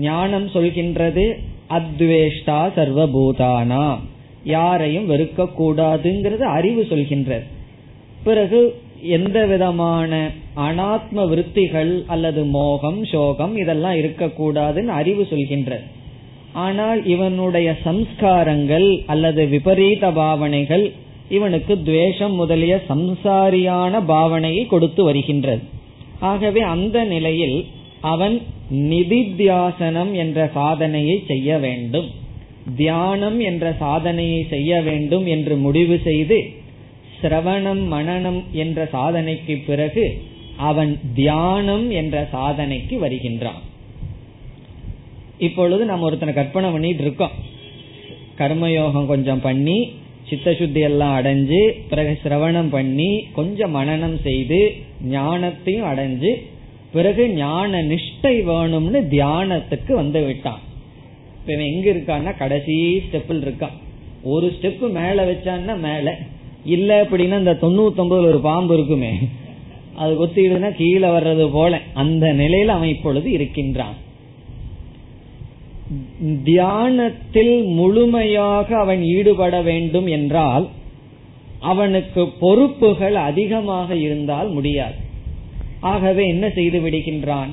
ஞானம் 0.08 0.48
சொல்கின்றது 0.54 1.26
அத்வேஷ்டா 1.78 2.60
சர்வபூதானா. 2.78 3.86
யாரையும் 4.58 5.10
வெறுக்க 5.12 5.48
கூடாதுங்கிறது 5.60 6.46
அறிவு 6.58 6.84
சொல்கின்றது. 6.92 7.46
பிறகு 8.28 8.60
எந்த 9.18 9.38
விதமான 9.52 10.12
அனாத்ம 10.66 11.26
விருத்திகள் 11.32 11.92
அல்லது 12.14 12.42
மோகம் 12.58 13.00
சோகம் 13.12 13.54
இதெல்லாம் 13.64 13.98
இருக்கக்கூடாதுன்னு 14.02 14.92
அறிவு 15.00 15.24
சொல்கின்றது. 15.32 15.86
ஆனால் 16.66 17.00
இவனுடைய 17.14 17.70
சம்ஸ்காரங்கள் 17.86 18.88
அல்லது 19.14 19.44
விபரீத 19.54 20.06
பாவனைகள் 20.20 20.86
இவனுக்கு 21.38 21.74
துவேஷம் 21.88 22.36
முதலிய 22.40 22.74
சம்சாரியான 22.90 24.02
பாவனையை 24.14 24.64
கொடுத்து 24.74 25.02
வருகின்றது. 25.10 25.64
ஆகவே 26.32 26.62
அந்த 26.74 26.98
நிலையில் 27.14 27.58
அவன் 28.02 28.42
நிதித்தியாசனம் 28.72 30.12
என்ற 30.12 30.50
சாதனையை 30.54 31.24
செய்ய 31.28 31.58
வேண்டும். 31.58 32.10
தியானம் 32.76 33.40
என்ற 33.40 33.76
சாதனையை 33.80 34.46
செய்ய 34.50 34.82
வேண்டும் 34.82 35.26
என்று 35.26 35.56
முடிவு 35.56 36.00
செய்து 36.04 36.50
சிரவணம் 37.22 37.82
மனநம் 37.92 38.44
என்ற 38.52 38.90
சாதனைக்கு 38.94 39.62
பிறகு 39.66 40.22
அவன் 40.58 41.00
தியானம் 41.14 41.92
என்ற 41.92 42.28
சாதனைக்கு 42.34 42.98
வருகின்றான். 42.98 43.62
இப்பொழுது 45.38 45.86
நம்ம 45.86 46.06
ஒருத்தனை 46.06 46.34
கற்பனை 46.34 46.70
பண்ணிட்டு 46.70 47.04
இருக்கோம். 47.04 47.32
கர்மயோகம் 48.38 49.06
கொஞ்சம் 49.06 49.42
பண்ணி 49.42 49.92
சித்த 50.30 50.54
சுத்தி 50.54 50.80
எல்லாம் 50.80 51.16
அடைஞ்சு 51.20 51.72
பிறகு 51.90 52.20
சிரவணம் 52.24 52.70
பண்ணி 52.70 53.26
கொஞ்சம் 53.34 53.76
மனநம் 53.76 54.22
செய்து 54.22 54.76
ஞானத்தையும் 55.12 55.88
அடைஞ்சு 55.92 56.32
பிறகு 56.94 57.30
ஞான 57.30 57.84
நிஷ்டை 57.84 58.34
வேணும்னு 58.48 59.02
தியானத்துக்கு 59.10 59.94
வந்து 59.94 60.26
விட்டான். 60.26 60.60
இப்ப 61.40 61.54
இவன் 61.54 61.66
எங்க 61.66 61.92
இருக்கான்னா 61.92 62.38
கடைசி 62.38 62.98
ஸ்டெப்பில் 62.98 63.46
இருக்கான். 63.48 63.78
ஒரு 64.24 64.54
ஸ்டெப் 64.62 64.80
மேல 64.80 65.32
வச்சான்னா 65.32 65.80
மேல. 65.80 66.18
இல்ல 66.66 67.04
அப்படின்னா 67.04 67.38
இந்த 67.38 67.58
தொண்ணூத்தி 67.62 68.10
ஒரு 68.10 68.40
பாம்பு 68.40 68.74
இருக்குமே 68.74 69.18
அது 69.96 70.26
கொத்திடுனா 70.26 70.76
கீழே 70.76 71.08
வர்றது 71.08 71.52
போல. 71.52 71.80
அந்த 71.94 72.34
நிலையில 72.34 72.66
அவன் 72.66 72.88
இப்பொழுது 72.88 73.32
இருக்கின்றான். 73.32 73.94
தியானத்தில் 76.44 77.64
முழுமையாக 77.64 78.78
அவன் 78.78 79.04
ஈடுபட 79.04 79.62
வேண்டும் 79.62 80.08
என்றால் 80.08 80.68
அவனுக்கு 81.60 82.28
பொறுப்புகள் 82.28 83.16
அதிகமாக 83.16 83.96
இருந்தால் 83.96 84.50
முடியாது. 84.50 85.10
ஆகவே 85.82 86.28
என்ன 86.28 86.50
செய்து 86.50 86.80
விடுகின்றான்? 86.80 87.50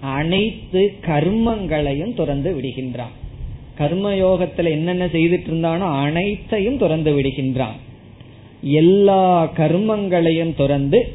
அனைத்து 0.00 0.92
கர்மங்களையும் 1.06 2.14
துறந்து 2.14 2.60
விடுகின்றான். 2.60 3.14
கர்மயோகத்துல 3.78 4.70
என்னென்ன 4.70 5.06
செய்துட்டு 5.06 5.46
இருந்தானோ 5.46 5.84
அனைத்தையும் 5.84 6.78
துறந்து 6.78 7.20
விடுகின்றான். 7.20 7.78
எல்லா 8.62 9.52
கர்மங்களையும் 9.56 10.54
துறந்து 10.54 11.12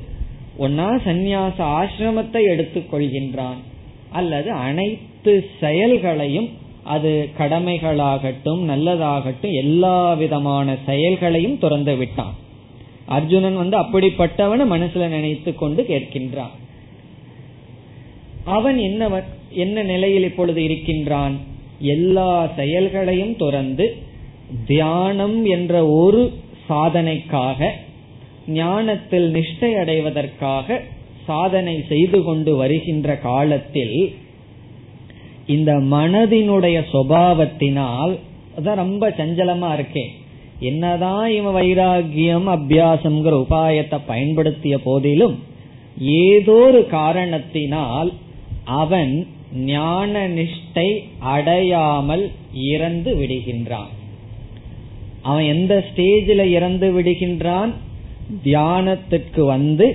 ஒன்னா 0.60 0.90
சந்நியாச 1.06 1.58
ஆசிரமத்தை 1.58 2.42
எடுத்துக்கொள்கின்றான் 2.54 3.60
அல்லது 4.10 4.52
அனைத்து 4.52 5.46
செயல்களையும் 5.60 6.50
அது 6.84 7.30
கடமைகளாகட்டும் 7.40 8.62
நல்லதாகட்டும் 8.70 9.54
எல்லா 9.54 10.14
விதமான 10.14 10.76
செயல்களையும் 10.86 11.58
துறந்து 11.58 11.96
விட்டான். 11.96 12.36
அர்ஜுனன் 13.06 13.56
வந்து 13.56 13.78
அப்படிப்பட்டவன 13.78 14.66
மனசுல 14.74 15.08
நினைத்து 15.08 15.56
கொண்டு 15.56 15.84
கேட்கின்றான். 15.84 16.54
அவன் 18.44 18.78
என்ன 18.78 19.24
என்ன 19.50 19.84
நிலையில் 19.84 20.24
இப்பொழுது 20.24 20.64
இருக்கின்றான்? 20.64 21.40
எல்லா 21.80 22.48
செயல்களையும் 22.56 23.36
துறந்து 23.36 23.96
தியானம் 24.66 25.46
என்ற 25.46 25.88
ஒரு 25.88 26.34
சாதனைக்காக 26.70 27.70
ஞானத்தில் 28.48 29.34
நிஷ்டை 29.34 29.74
அடைவதற்காக 29.74 30.82
சாதனை 31.26 31.84
செய்து 31.88 32.24
கொண்டு 32.24 32.56
வருகின்ற 32.56 33.18
காலத்தில் 33.18 34.16
இந்த 35.46 35.74
மனதினுடைய 35.74 36.84
சுபாவத்தினால் 36.94 38.20
அதான் 38.58 38.76
ரொம்ப 38.76 39.10
சஞ்சலமா 39.10 39.74
இருக்கேன் 39.74 40.14
என்னதான் 40.60 41.28
இவன் 41.30 41.56
வைராகியம் 41.56 42.48
அபியாசம்ங்கிற 42.56 43.36
உபாயத்தை 43.46 44.00
பயன்படுத்திய 44.08 44.78
போதிலும் 44.84 45.36
ஏதோ 46.26 46.56
ஒரு 46.68 46.82
காரணத்தினால் 46.88 48.14
அவன் 48.64 49.14
ஞான 49.66 50.14
நிஷ்டை 50.28 50.90
அடையாமல் 51.20 52.32
இறந்து 52.54 53.12
விடுகின்றான். 53.16 53.92
அவன் 55.22 55.46
எந்த 55.46 55.74
ஸ்டேஜில் 55.88 56.52
இறந்து 56.58 56.88
விடுகின்றான்? 57.00 57.72
தியானத்திற்கு 58.44 59.42
வந்து 59.46 59.88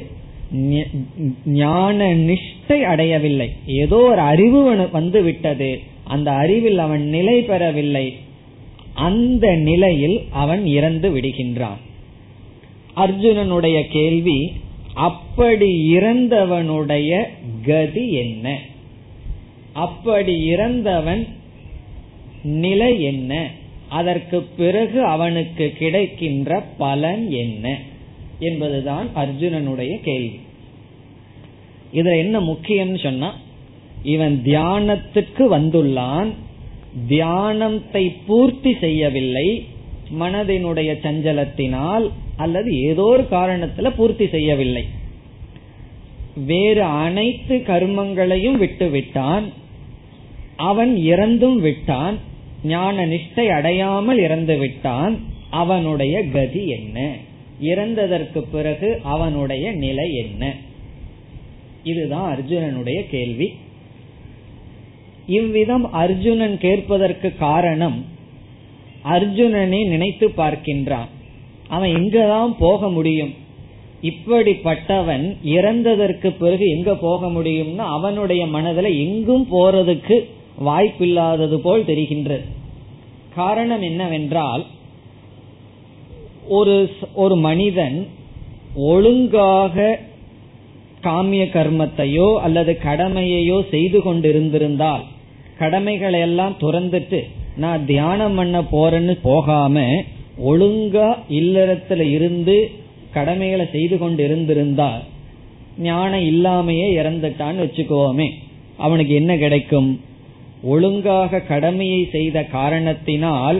ஞான 1.45 1.99
நிஷ்டை 2.15 2.79
அடையவில்லை. 2.83 3.49
ஏதோ 3.67 3.97
ஒரு 3.97 4.21
அறிவு 4.21 4.89
வந்து 4.93 5.23
விட்டது 5.23 5.71
அந்த 6.05 6.31
அறிவில் 6.31 6.79
அவன் 6.79 7.05
நிலை 7.09 7.37
பெறவில்லை. 7.43 8.07
அந்த 9.01 9.47
நிலையில் 9.55 10.19
அவன் 10.31 10.67
இறந்து 10.67 11.09
விடுகின்றான். 11.11 11.81
அர்ஜுனனுடைய 12.97 13.79
கேள்வி 13.91 14.53
அப்படி 14.95 15.71
இறந்தவனுடைய 15.97 17.11
கதி 17.63 18.07
என்ன? 18.13 18.47
அப்படி 19.73 20.35
இறந்தவன் 20.45 21.23
நிலை 22.43 22.93
என்ன? 23.03 23.33
அதற்கு 23.89 24.39
பிறகு 24.43 25.05
அவனுக்கு 25.05 25.73
கிடைக்கின்ற 25.79 26.61
பலன் 26.79 27.31
என்ன? 27.31 27.79
என்பதுதான் 28.39 29.07
அர்ஜுனனுடைய 29.17 29.93
கேள்வி. 30.01 30.41
இதுல 31.95 32.17
என்ன 32.19 32.41
முக்கியம்னு 32.41 33.03
சொன்னா 33.03 33.31
இவன் 34.03 34.43
தியானத்துக்கு 34.45 35.45
வந்துள்ளான் 35.57 36.31
தியானத்தை 37.09 38.11
பூர்த்தி 38.27 38.77
செய்யவில்லை 38.81 39.67
மனதினுடைய 40.21 40.91
சஞ்சலத்தினால் 41.03 42.11
அல்லது 42.37 42.83
ஏதோ 42.83 43.03
ஒரு 43.03 43.23
காரணத்துல 43.31 43.91
பூர்த்தி 43.97 44.29
செய்யவில்லை. 44.29 44.85
வேறு 46.47 46.83
அனைத்து 46.83 47.57
கர்மங்களையும் 47.57 48.59
விட்டு 48.59 48.91
விட்டான் 48.91 49.45
அவன் 50.57 50.97
இறந்தும் 50.97 51.61
விட்டான் 51.61 52.17
ஞான 52.65 53.07
நிஷ்டை 53.07 53.49
அடையாமல் 53.49 54.19
இறந்து 54.19 54.59
விட்டான் 54.59 55.19
அவனுடைய 55.51 56.25
கதி 56.25 56.69
என்ன? 56.69 57.17
இறந்ததற்கு 57.63 58.41
பிறகு 58.53 59.01
அவனுடைய 59.03 59.73
நிலை 59.73 60.15
என்ன? 60.15 60.57
இதுதான் 61.85 62.39
அர்ஜுனனுடைய 62.39 63.01
கேள்வி. 63.11 63.55
இவ்விதம் 65.37 65.85
அர்ஜுனன் 66.03 66.57
கேட்பதற்கு 66.59 67.29
காரணம் 67.39 67.99
அர்ஜுனனை 69.15 69.81
நினைத்து 69.89 70.27
பார்க்கின்றான். 70.37 71.11
அவன் 71.69 71.93
எங்கதான் 71.97 72.53
போக 72.59 72.89
முடியும்? 72.89 73.33
இப்படிப்பட்டவன் 74.03 75.25
இறந்ததற்கு 75.57 76.29
பிறகு 76.39 76.67
எங்க 76.69 76.91
போக 77.07 77.29
முடியும்னா 77.29 77.85
அவனுடைய 77.97 78.43
மனதில் 78.47 78.91
எங்கும் 79.05 79.47
போறதுக்கு 79.53 80.17
வாய்ப்பில்லாதது 80.67 81.57
போல் 81.67 81.89
தெரிகின்றது. 81.91 82.47
காரணம் 83.35 83.83
என்னவென்றால் 83.83 84.63
ஒரு 86.59 86.77
ஒரு 87.15 87.35
மனிதன் 87.49 87.99
ஒழுங்காக 88.91 89.77
காமிய 91.03 91.43
கர்மத்தையோ 91.57 92.29
அல்லது 92.47 92.73
கடமையையோ 92.85 93.59
செய்து 93.71 93.99
கொண்டிருந்திருந்தால் 93.99 95.05
கடமைகளை 95.61 96.21
எல்லாம் 96.21 96.57
துறந்துட்டு 96.61 97.21
நான் 97.57 97.87
தியானம் 97.87 98.37
பண்ண 98.39 98.59
போறேன்னு 98.75 99.15
போகாம 99.23 99.85
ஒழுங்கா 100.51 101.09
இல்லறத்துல 101.39 102.03
இருந்து 102.17 102.57
கடமைகளை 103.17 103.67
செய்து 103.73 103.97
கொண்டு 103.99 104.21
இருந்திருந்தா 104.27 104.91
ஞானம் 105.89 106.25
இல்லாமையே 106.31 106.87
இறந்துட்டான்னு 107.01 107.65
வச்சுக்கோமே 107.65 108.29
அவனுக்கு 108.77 109.15
என்ன 109.15 109.33
கிடைக்கும்? 109.37 109.91
ஒழுங்காக 110.65 111.43
கடமையை 111.51 112.01
செய்த 112.13 112.39
காரணத்தினால் 112.57 113.59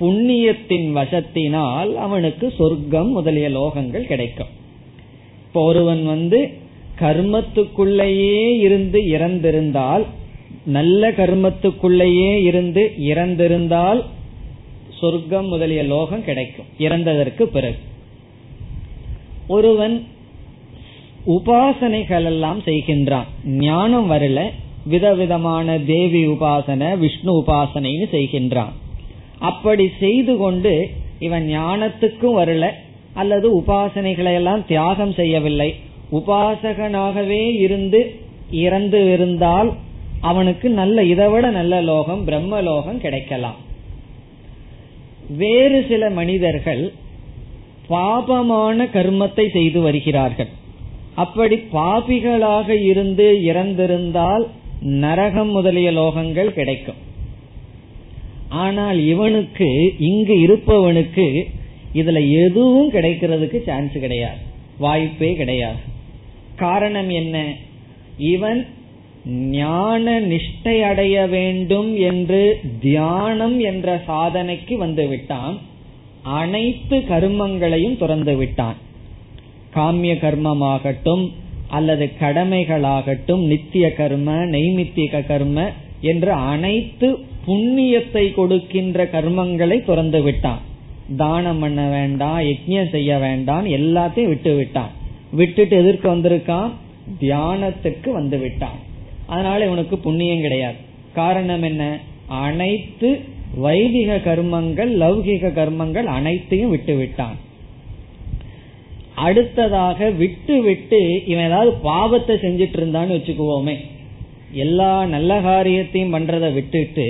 புண்ணியத்தின் 0.00 0.88
வசத்தினால் 0.98 1.90
அவனுக்கு 2.04 2.46
சொர்க்கம் 2.58 3.10
முதலிய 3.10 3.48
லோகங்கள் 3.50 4.10
கிடைக்கும். 4.12 4.52
இப்போ 5.44 5.60
ஒருவன் 5.64 6.02
வந்து 6.04 6.40
கர்மத்துக்குள்ளேயே 7.00 8.40
இருந்து 8.58 9.00
இறந்திருந்தால் 9.16 10.04
நல்ல 10.64 11.10
கர்மத்துக்குள்ளேயே 11.10 12.42
இருந்து 12.42 12.92
இறந்திருந்தால் 12.98 14.04
சொர்க்கம் 15.00 15.48
முதலிய 15.48 15.82
லோகம் 15.82 16.24
கிடைக்கும். 16.24 16.66
இறந்ததற்கு 16.78 17.42
பிறகு. 17.42 17.76
ஒருவன் 19.46 20.04
உபாசனைகள் 21.26 22.24
எல்லாம் 22.24 22.60
செய்கின்றான். 22.60 23.24
ஞானம் 23.46 24.10
வரல. 24.10 24.50
விதவிதமான 24.84 25.78
தேவி 25.78 26.26
உபாசனை 26.26 26.98
விஷ்ணு 26.98 27.42
உபாசனைன்னு 27.42 28.06
செய்கின்றான். 28.12 28.72
அப்படி 29.38 29.90
செய்து 30.00 30.36
கொண்டு 30.36 30.88
இவன் 31.18 31.48
ஞானத்துக்கும் 31.48 32.38
வரல. 32.38 32.70
அல்லது 33.14 33.60
உபாசனைகளை 33.60 34.34
எல்லாம் 34.34 34.66
தியாகம் 34.66 35.12
செய்யவில்லை. 35.12 35.74
உபாசகனாகவே 36.12 37.54
இருந்து 37.60 38.14
இறந்து 38.50 39.12
இருந்தால் 39.12 39.72
அவனுக்கு 40.20 40.70
நல்ல 40.70 41.04
இதைவிட 41.04 41.50
நல்ல 41.50 41.82
லோகம் 41.82 42.24
பிரம்ம 42.24 42.60
லோகம் 42.60 43.00
கிடைக்கலாம். 43.00 43.56
வேறு 45.28 45.86
சில 45.88 46.10
மனிதர்கள் 46.10 46.92
பாபமான 47.88 48.84
கர்மத்தை 48.84 49.50
செய்து 49.50 49.80
வருகிறார்கள். 49.80 50.48
அப்படி 51.14 51.56
பாபிகளாக 51.72 52.68
இருந்து 52.68 53.40
இறந்திருந்தால் 53.44 54.46
நரகம் 54.80 55.50
முதலிய 55.50 55.92
லோகங்கள் 55.92 56.46
கிடைக்கும். 56.46 57.00
ஆனால் 58.48 58.98
இவனுக்கு 58.98 59.94
இங்கு 59.98 60.34
இருப்பவனுக்கு 60.46 61.44
இதுல 61.94 62.46
எதுவும் 62.46 62.92
கிடைக்கிறதுக்கு 62.92 63.62
சான்ஸ் 63.62 63.92
கிடையாது. 63.92 64.38
வாய்ப்பே 64.78 65.34
கிடையாது. 65.34 65.78
காரணம் 66.56 67.10
என்ன? 67.10 67.54
இவன் 68.18 68.66
ஞான 69.26 70.20
நிஷ்டை 70.20 70.80
அடைய 70.80 71.26
வேண்டும் 71.26 71.96
என்று 71.96 72.60
தியானம் 72.80 73.60
என்ற 73.60 74.02
சாதனைக்கு 74.06 74.76
வந்து 74.76 75.08
விட்டான். 75.08 75.58
அனைத்து 76.22 76.98
கர்மங்களையும் 76.98 77.96
துறந்து 77.96 78.36
விட்டான். 78.36 78.74
காமிய 79.74 80.14
கர்மமாகட்டும் 80.14 81.32
அல்லது 81.68 82.10
கடமைகளாகட்டும் 82.20 83.46
நித்திய 83.46 83.94
கர்ம 83.94 84.32
நெய்மித்திக 84.32 85.26
கர்ம 85.26 85.70
என்று 86.00 86.32
அனைத்து 86.32 87.18
புண்ணியத்தை 87.46 88.34
கொடுக்கின்ற 88.34 89.04
கர்மங்களை 89.04 89.84
துறந்து 89.84 90.22
விட்டான். 90.22 90.58
தானம் 91.16 91.58
பண்ண 91.58 91.88
வேண்டாம் 91.88 92.38
யஜ்யம் 92.38 92.88
செய்ய 92.88 93.18
வேண்டாம் 93.18 93.66
எல்லாத்தையும் 93.66 94.28
விட்டு 94.28 94.56
விட்டான். 94.56 94.90
விட்டுட்டு 95.30 95.76
எதிர்க்க 95.76 96.14
வந்திருக்கான்? 96.14 96.70
தியானத்துக்கு 97.20 98.10
வந்து 98.10 98.38
விட்டான். 98.38 98.88
அதனால 99.32 99.58
இவனுக்கு 99.68 99.96
புண்ணியம் 100.06 100.44
கிடையாது. 100.46 100.78
காரணம் 101.20 101.64
என்ன? 101.70 101.84
அனைத்து 102.46 103.08
வைதிக 103.64 104.16
கர்மங்கள் 104.26 104.90
லௌகிக 105.02 105.48
கர்மங்கள் 105.58 106.08
அனைத்தையும் 106.16 106.72
விட்டு 106.74 106.94
விட்டான் 106.96 107.38
அடுத்ததாக 109.26 110.10
விட்டு 110.20 110.54
விட்டு 110.66 111.00
இவன் 111.32 111.46
ஏதாவது 111.48 111.72
பாவத்தை 111.88 112.34
செஞ்சிட்டு 112.44 112.78
இருந்தான்னு 112.80 113.16
வச்சுக்குவோமே. 113.16 113.74
எல்லா 114.64 114.92
நல்ல 115.14 115.40
காரியத்தையும் 115.48 116.14
பண்றதை 116.14 116.48
விட்டுட்டு 116.58 117.06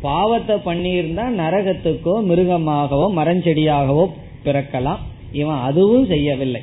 பாவத்தை 0.00 0.56
பண்ணியிருந்தா 0.66 1.24
நரகத்துக்கோ 1.40 2.14
மிருகமாகவோ 2.30 3.06
மரஞ்செடியாகவோ 3.18 4.04
பிறக்கலாம். 4.46 5.02
இவன் 5.40 5.62
அதுவும் 5.68 6.06
செய்யவில்லை. 6.12 6.62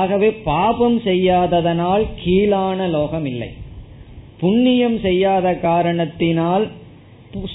ஆகவே 0.00 0.30
பாபம் 0.50 0.96
செய்யாததனால் 1.08 2.04
கீழான 2.22 2.86
லோகம் 2.96 3.26
இல்லை. 3.32 3.50
புண்ணியம் 4.42 4.96
செய்யாத 5.06 5.46
காரணத்தினால் 5.68 6.64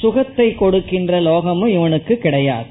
சுகத்தை 0.01 0.47
கொடுக்கின்ற 0.61 1.13
லோகமும் 1.29 1.73
இவனுக்கு 1.77 2.13
கிடையாது. 2.25 2.69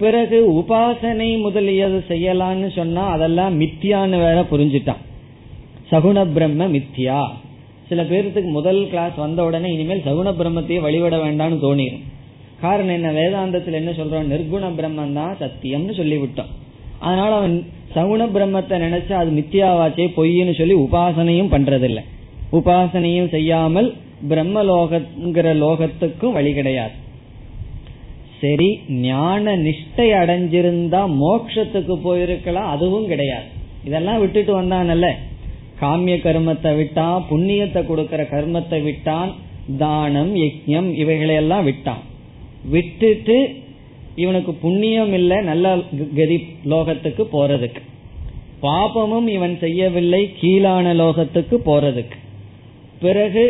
பிறகு 0.00 0.38
உபாசனை 0.60 1.28
முதலியது 1.44 1.98
செய்யலான்னு 2.10 2.68
சொன்னா 2.78 3.02
அதெல்லாம் 3.14 3.54
மித்தியான்னு 3.60 4.18
வேற 4.24 4.38
புரிஞ்சுட்டான். 4.52 5.02
சகுண 5.90 6.18
பிரம்ம 6.36 6.68
மித்தியா. 6.74 7.20
சில 7.88 8.02
பேர்த்துக்கு 8.10 8.50
முதல் 8.58 8.80
கிளாஸ் 8.92 9.16
வந்த 9.24 9.40
உடனே 9.48 9.68
இனிமேல் 9.74 10.06
சகுண 10.06 10.28
பிரம்மத்தையே 10.40 10.80
வழிபட 10.86 11.16
வேண்டாம்னு 11.24 11.58
தோணிடும் 11.64 12.04
காரணம் 12.62 12.96
என்ன? 12.98 13.08
வேதாந்தத்தில் 13.18 13.78
என்ன 13.80 13.90
சொல்றோம் 13.98 14.30
நிர்குண 14.32 14.66
பிரம்மன் 14.78 15.16
தான் 15.20 15.34
சத்தியம்னு 15.42 15.94
சொல்லிவிட்டோம் 16.00 16.50
அதனால 17.06 17.30
அவன் 17.40 17.56
சகுண 17.96 18.22
பிரம்மத்தை 18.36 18.76
நினைச்சா 18.86 19.16
அது 19.22 19.30
மித்தியாவாச்சே 19.38 20.06
பொய்ன்னு 20.18 20.54
சொல்லி 20.60 20.76
உபாசனையும் 20.84 21.52
பண்றதில்லை. 21.54 22.02
உபாசனையும் 22.58 23.32
செய்யாமல் 23.36 23.88
பிரம்ம 24.30 24.62
லோகத்துக்கும் 25.62 26.36
வழி 26.36 26.52
கிடையாது. 26.58 26.94
சரி 28.40 28.68
ஞான 29.08 29.52
நிஷ்டை 29.66 30.08
அடைஞ்சிருந்தா 30.20 31.00
மோக்ஷத்துக்கு 31.22 31.94
போயிருக்கலாம் 32.06 32.72
அதுவும் 32.74 33.06
கிடையாது. 33.12 33.46
இதெல்லாம் 33.88 34.20
விட்டுட்டு 34.22 34.52
வந்தானல்ல. 34.60 35.08
காமிய 35.80 36.16
கர்மத்தை 36.24 36.72
விட்டான் 36.80 37.24
புண்ணியத்தை 37.30 37.80
கொடுக்கற 37.90 38.22
கர்மத்தை 38.34 38.80
விட்டான் 38.88 39.30
தானம் 39.82 40.32
யஜ்யம் 40.42 40.90
இவைகளையெல்லாம் 41.02 41.64
விட்டான். 41.68 42.02
விட்டுட்டு 42.74 43.38
இவனுக்கு 44.22 44.52
புண்ணியம் 44.64 45.12
இல்லை 45.18 45.38
நல்ல 45.50 45.74
கதி 46.18 46.36
லோகத்துக்கு 46.72 47.24
போறதுக்கு. 47.36 47.82
பாபமும் 48.64 49.28
இவன் 49.36 49.56
செய்யவில்லை 49.64 50.20
கீழான 50.40 50.92
லோகத்துக்கு 51.02 51.56
போறதுக்கு. 51.70 52.18
பிறகு 53.04 53.44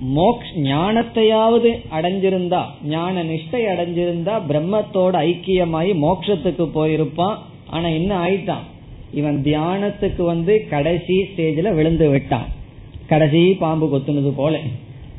மோக்ஷ 0.00 0.46
ஞானத்தையாவது 0.56 1.70
அடைஞ்சிருந்தா 1.92 2.62
ஞான 2.84 3.24
நிஷ்டை 3.24 3.62
அடைஞ்சிருந்தா 3.72 4.34
பிரம்மத்தோட 4.48 5.14
ஐக்கியமாயி 5.28 5.92
மோக்ஷத்துக்கு 6.04 6.66
போயிருப்பான். 6.74 7.36
ஆனா 7.70 7.88
என்ன 7.88 8.10
ஆயிட்டான்? 8.26 8.66
இவன் 9.14 9.42
தியானத்துக்கு 9.44 10.22
வந்து 10.22 10.54
கடைசி 10.70 11.16
ஸ்டேஜ்ல 11.20 11.74
விழுந்து 11.74 12.08
விட்டான். 12.08 12.48
கடைசி 13.06 13.54
பாம்பு 13.54 13.86
கொத்துனது 13.92 14.32
போல. 14.36 14.58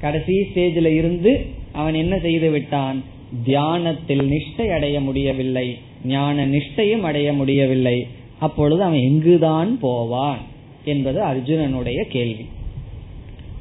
கடைசி 0.02 0.34
ஸ்டேஜ்ல 0.34 0.86
இருந்து 0.86 1.46
அவன் 1.72 1.94
என்ன 1.94 2.20
செய்து 2.20 2.50
விட்டான்? 2.50 3.04
தியானத்தில் 3.44 4.24
நிஷ்டை 4.32 4.68
அடைய 4.68 5.02
முடியவில்லை. 5.02 5.78
ஞான 6.06 6.48
நிஷ்டையும் 6.48 7.02
அடைய 7.02 7.34
முடியவில்லை. 7.34 8.08
அப்பொழுது 8.40 8.84
அவன் 8.84 9.00
எங்குதான் 9.00 9.80
போவான்? 9.80 10.42
என்பது 10.86 11.20
அர்ஜுனனுடைய 11.22 12.02
கேள்வி. 12.10 12.46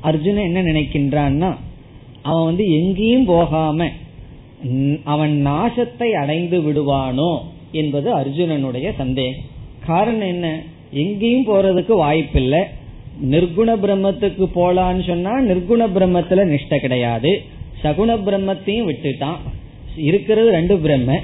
அர்ஜுனன் 0.01 0.49
என்ன 0.49 0.61
நினைக்கின்றான்னா 0.63 1.51
அவன் 2.23 2.45
வந்து 2.45 2.65
எங்கேயும் 2.79 3.25
போகாம 3.25 3.89
அவன் 5.05 5.35
நாசத்தை 5.47 6.09
அடைந்து 6.23 6.59
விடுவானோ 6.61 7.31
என்பது 7.73 8.09
அர்ஜுனனுடைய 8.17 8.93
சந்தேகம். 8.97 9.45
காரணம் 9.87 10.29
என்ன? 10.29 10.63
எங்கேயும் 10.91 11.47
போறதுக்கு 11.47 11.93
வாய்ப்பில்லை. 11.93 12.61
நிர்குண 13.31 13.71
பிரம்மத்துக்கு 13.85 14.45
போலான்னு 14.55 15.07
சொன்னா 15.07 15.33
நிர்குண 15.41 15.83
பிரம்மத்துல 15.97 16.45
நிஷ்ட 16.53 16.77
கிடையாது. 16.77 17.33
சகுண 17.83 18.11
பிரம்மத்தையும் 18.27 18.89
விட்டுட்டான். 18.91 19.41
இருக்கிறது 19.97 20.51
ரெண்டு 20.51 20.79
பிரம்ம. 20.79 21.19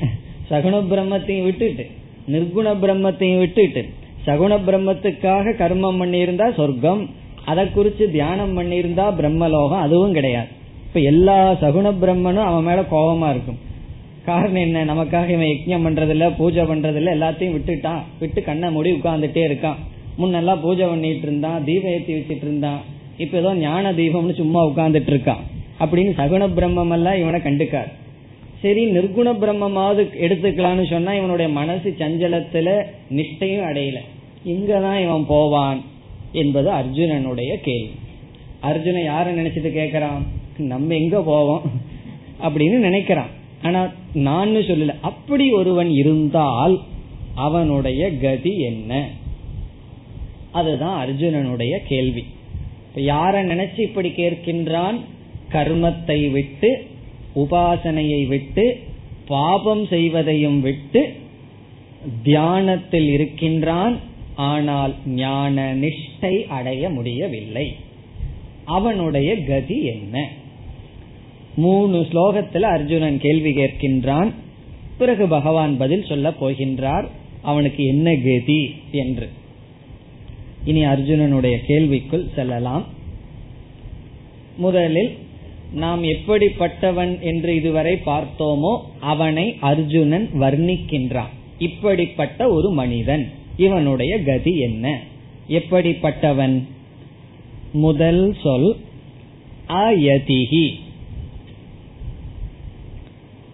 சகுண 0.50 0.74
பிரம்மத்தையும் 0.90 1.44
விட்டுட்டு 1.44 1.84
நிர்குண 2.32 2.68
பிரம்மத்தையும் 2.82 3.38
விட்டுட்டு 3.38 3.82
சகுண 4.26 4.52
பிரம்மத்துக்காக 4.66 5.54
கர்மம் 5.62 6.00
பண்ணியிருந்தா 6.00 6.46
சொர்க்கம் 6.54 7.02
அதை 7.46 7.64
குறிச்சு 7.64 8.10
தியானம் 8.10 8.58
பண்ணியிருந்தா 8.58 9.04
பிரம்மலோகம் 9.20 9.80
அதுவும் 9.80 10.12
கிடையாது. 10.12 10.46
இப்ப 10.86 11.00
எல்லா 11.00 11.52
சகுண 11.52 11.94
பிரம்மனும் 12.02 12.44
அவன் 12.44 12.64
மேல 12.64 12.80
கோபமா 12.80 13.30
இருக்கும். 13.30 13.58
காரணம் 14.24 14.54
என்ன? 14.54 14.84
நமக்காக 14.84 15.28
இவன் 15.28 15.46
யஜ்யம் 15.46 15.86
பண்றதில்ல 15.86 16.32
பூஜை 16.36 16.64
பண்றதில்ல 16.64 17.14
எல்லாத்தையும் 17.14 17.56
விட்டுட்டான். 17.56 18.02
விட்டு 18.20 18.42
கண்ணை 18.42 18.70
மூடி 18.70 18.92
உட்கார்ந்துட்டே 18.92 19.46
இருக்கான். 19.48 19.74
முன்னெல்லாம் 20.18 20.60
பூஜை 20.60 20.86
பண்ணிட்டு 20.86 21.26
இருந்தான் 21.26 21.64
தீபம் 21.64 21.90
ஏற்றி 21.90 22.14
வச்சுட்டு 22.14 22.42
இருந்தான். 22.42 22.80
இப்ப 23.16 23.38
ஏதோ 23.38 23.54
ஞான 23.54 23.92
தீபம்னு 23.92 24.34
சும்மா 24.34 24.66
உட்கார்ந்துட்டு 24.66 25.10
இருக்கான். 25.10 25.42
அப்படின்னு 25.80 26.12
சகுண 26.18 26.48
பிரம்மம் 26.56 26.90
எல்லாம் 26.90 27.18
இவனை 27.18 27.40
கண்டுக்காரு. 27.40 27.92
சரி 28.62 28.90
நிர்குண 28.90 29.34
பிரம்மமாவது 29.40 30.08
எடுத்துக்கலாம்னு 30.20 30.90
சொன்னா 30.90 31.14
இவனுடைய 31.14 31.52
மனசு 31.52 31.96
சஞ்சலத்துல 31.98 32.82
நிஷ்டையும் 33.14 33.66
அடையல. 33.68 33.96
இங்கதான் 34.46 35.02
இவன் 35.02 35.26
போவான். 35.26 35.80
என்பது 36.32 36.70
அர்ஜுனனுடைய 36.70 37.56
கேள்வி. 37.62 37.90
அர்ஜுனன் 38.60 39.10
யார 39.10 39.40
நினைச்சிட்டு 39.40 39.68
கேக்குறான் 39.68 40.22
நம்ம 40.58 40.94
எங்க 40.94 41.22
போவோம்? 41.22 41.62
அப்படின்னு 42.42 42.84
நினைக்கிறான். 42.84 43.30
ஆனா 43.62 43.92
நான் 44.14 44.56
சொல்லல. 44.56 44.94
அப்படி 45.00 45.50
ஒருவன் 45.50 45.90
இருந்தால் 45.90 46.80
அவனுடைய 47.34 48.18
கதி 48.18 48.60
என்ன? 48.60 49.08
அதுதான் 50.52 51.08
அர்ஜுனனுடைய 51.08 51.78
கேள்வி. 51.86 52.24
யார 52.96 53.34
நினைச்சு 53.34 53.78
இப்படி 53.78 54.08
கேட்கின்றான்? 54.08 55.00
கர்மத்தை 55.52 56.30
விட்டு 56.30 56.86
உபாசனையை 57.36 58.26
விட்டு 58.26 58.80
பாபம் 59.26 59.84
செய்வதையும் 59.84 60.60
விட்டு 60.60 61.12
தியானத்தில் 62.22 63.08
இருக்கின்றான் 63.08 64.05
ஆனால் 64.36 64.94
ஞான 65.06 65.74
நிஷ்டை 65.74 66.46
அடைய 66.46 66.90
முடியவில்லை. 66.90 67.74
அவனுடைய 68.64 69.44
கதி 69.44 69.84
என்ன? 69.84 70.28
மூணு 71.56 72.06
ஸ்லோகத்தில் 72.12 72.62
அர்ஜுனன் 72.62 73.20
கேள்வி 73.20 73.56
கேட்கின்றான். 73.56 74.32
பிறகு 74.98 75.26
பகவான் 75.26 75.76
பதில் 75.76 76.04
சொல்ல 76.04 76.30
போகின்றார். 76.30 77.06
அவனுக்கு 77.42 77.86
என்ன 77.86 78.14
கதி 78.14 78.74
என்று. 78.90 79.28
இனி 80.64 80.84
அர்ஜுனனுடைய 80.84 81.56
கேள்விக்குள் 81.68 82.34
செல்லலாம். 82.34 82.84
முதலில் 84.56 85.16
நாம் 85.72 86.02
எப்படிப்பட்டவன் 86.02 87.20
என்று 87.20 87.54
இதுவரை 87.54 87.98
பார்த்தோமோ 88.06 88.80
அவனை 89.00 89.56
அர்ஜுனன் 89.60 90.28
வர்ணிக்கின்றான். 90.40 91.32
இப்படிப்பட்ட 91.58 92.48
ஒரு 92.48 92.70
மனிதன். 92.70 93.30
இவனுடைய 93.56 94.22
கதி 94.22 94.58
என்ன? 94.58 95.00
எப்படிப்பட்டவன்? 95.48 96.62
முதல் 97.72 98.36
சொல் 98.42 98.76
அயதிகி 99.68 100.70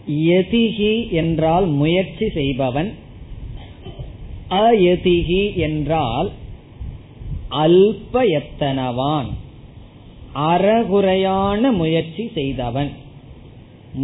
யதிகி 0.09 1.11
என்றால் 1.11 1.67
முயற்சி 1.67 2.29
செய்பவன். 2.29 2.93
அயதிகி 4.51 5.55
என்றால் 5.55 6.33
அல்பயத்தனவான். 7.51 9.27
அறகுறையான 10.35 11.73
முயற்சி 11.73 12.31
செய்தவன். 12.35 12.91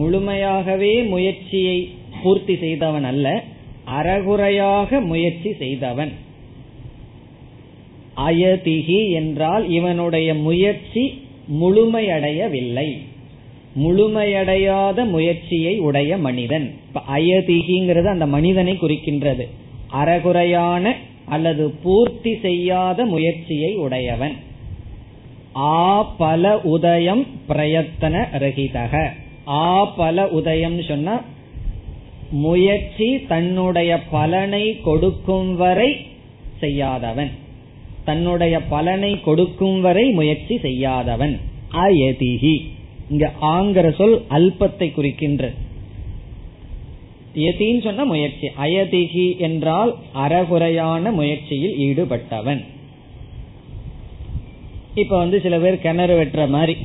முழுமையாகவே 0.01 1.09
முயற்சியை 1.09 1.89
பூர்த்தி 2.23 2.57
செய்தவன் 2.57 3.05
அல்ல. 3.05 3.45
அறகுறையாக 3.97 5.01
முயற்சி 5.01 5.53
செய்தவன். 5.53 6.13
அயதிகி 8.17 9.11
என்றால் 9.11 9.71
இவனுடைய 9.71 10.35
முயற்சி 10.35 11.23
முழுமையடையவில்லை. 11.61 12.99
முழுமையடையாத 13.77 15.09
முயற்சியை 15.09 15.79
உடைய 15.79 16.17
மனிதன். 16.17 16.75
அயதிகிங்கிறது 17.15 18.05
அந்த 18.05 18.27
மனிதனை 18.27 18.73
குறிக்கின்றது. 18.73 19.49
அறகுறையான 19.93 20.93
அல்லது 21.25 21.71
பூர்த்தி 21.71 22.39
செய்யாத 22.43 23.05
முயற்சியை 23.05 23.75
உடையவன். 23.75 24.33
ஆ 25.57 26.03
பல 26.03 26.61
உதயம் 26.61 27.27
பிரயத்தன 27.49 28.27
ரகிதக. 28.39 29.07
ஆ 29.49 29.85
பல 29.85 30.29
உதயம் 30.29 30.83
சொன்னா 30.83 31.25
முயற்சி 32.31 33.19
தன்னுடைய 33.27 34.03
பலனை 34.11 34.81
கொடுக்கும் 34.81 35.57
வரை 35.57 36.07
செய்யாதவன். 36.59 37.31
தன்னுடைய 38.05 38.61
பலனை 38.61 39.21
கொடுக்கும் 39.21 39.81
வரை 39.81 40.11
முயற்சி 40.11 40.59
செய்யாதவன். 40.59 41.41
அயதிகி 41.73 42.63
இங்க 43.11 43.33
ஆங்கிற 43.43 43.95
சொல் 43.95 44.23
அல்பத்தை 44.31 44.93
குறிக்கின்ற. 44.93 45.53
எதின்னு 47.35 47.83
சொன்ன 47.83 48.05
முயற்சி. 48.05 48.47
அயதிகி 48.47 49.37
என்றால் 49.39 49.97
அறகுறையான 50.15 51.11
முயற்சியில் 51.11 51.77
ஈடுபட்டவன். 51.79 52.65
இப்ப 54.95 55.19
வந்து 55.19 55.41
சில 55.41 55.59
பேர் 55.59 55.79
கிணறு 55.79 56.25
வெட்டுற 56.25 56.49
மாதிரி. 56.49 56.77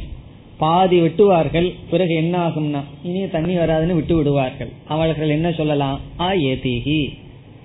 பாதி 0.63 0.97
வெட்டுவார்கள் 1.01 1.67
பிறகு 1.89 2.13
என்ன 2.15 2.33
ஆகும்னா 2.47 2.81
இனிய 3.03 3.25
தண்ணி 3.29 3.55
வராதுன்னு 3.57 3.93
விட்டு 3.93 4.15
விடுவார்கள் 4.15 4.71
அவர்கள் 4.87 5.29
என்ன 5.29 5.51
சொல்லலாம்? 5.51 5.99
அயதிகி 6.19 7.01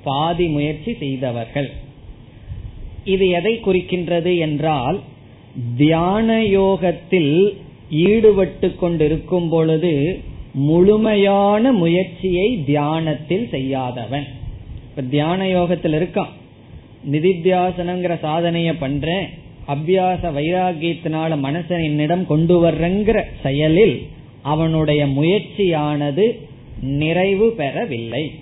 பாதி 0.02 0.46
முயற்சி 0.46 0.92
செய்தவர்கள். 0.94 1.68
இது 3.04 3.28
எதை 3.28 3.52
குறிக்கின்றது 3.58 4.32
என்றால் 4.38 4.98
தியான 5.76 6.28
யோகத்தில் 6.44 7.32
ஈடுபட்டு 7.90 8.68
கொண்டிருக்கும் 8.76 9.48
பொழுது 9.48 9.92
முழுமையான 10.52 11.72
முயற்சியை 11.72 12.48
தியானத்தில் 12.66 13.46
செய்யாதவன். 13.48 14.26
இப்ப 14.88 15.02
தியான 15.02 15.48
யோகத்தில் 15.48 15.92
இருக்கான். 15.92 16.32
நிதித்தியாசனங்கிற 17.12 18.14
சாதனைய 18.26 18.70
பண்றேன். 18.78 19.28
அபியாச 19.68 20.32
வைராகியத்தினால 20.32 21.38
மனசை 21.44 21.84
என்னிடம் 21.84 22.26
கொண்டு 22.26 22.64
வர்றங்கிற 22.64 23.22
செயலில் 23.42 24.06
அவனுடைய 24.42 25.06
முயற்சியானது 25.06 26.38
நிறைவு 26.80 27.50
பெறவில்லை. 27.50 28.34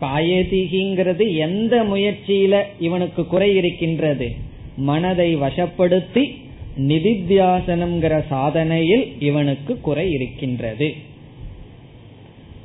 பாயதிகிங்கிறது 0.00 1.36
எந்த 1.36 1.82
முயற்சியில 1.82 2.62
இவனுக்கு 2.80 3.26
குறை 3.26 3.56
இருக்கின்றது? 3.56 4.34
மனதை 4.76 5.36
வசப்படுத்தி 5.36 6.36
நிதித்தியாசனம்ங்கிற 6.78 8.24
சாதனையில் 8.30 9.12
இவனுக்கு 9.18 9.80
குறை 9.80 10.10
இருக்கின்றது. 10.10 10.94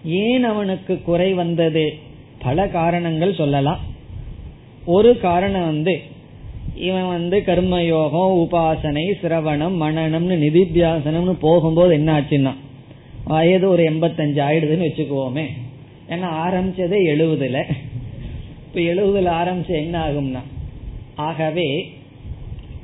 ஏன் 0.05 0.43
அவனுக்கு 0.43 1.01
குறை 1.01 1.33
வந்தது? 1.33 1.93
பல 2.37 2.67
காரணங்கள் 2.67 3.33
சொல்லலாம். 3.33 3.79
ஒரு 4.85 5.19
காரணம் 5.19 5.65
வந்து 5.65 6.01
இவன் 6.75 7.07
வந்து 7.07 7.43
கர்மயோகம் 7.45 8.37
உபாசனை 8.37 9.13
சிரவணம் 9.21 9.75
மனநம்னு 9.81 10.37
நிதித்தியாசனம்னு 10.45 11.31
போகும்போது 11.31 11.93
என்ன 11.93 12.19
ஆச்சுன்னா 12.19 12.53
வயது 13.23 13.69
ஒரு 13.69 13.83
எண்பத்தஞ்சு 13.83 14.39
ஆயிடுதுன்னு 14.47 14.87
வச்சுக்குவோமே. 14.87 15.45
ஏன்னா 16.09 16.27
ஆரம்பிச்சதே 16.45 16.97
எழுபதுல. 17.15 17.63
இப்ப 18.67 18.79
எழுபதுல 18.79 19.33
ஆரம்பிச்சு 19.33 19.69
என்ன 19.69 20.11
ஆகும்னா 20.11 20.39
ஆகவே 21.15 21.93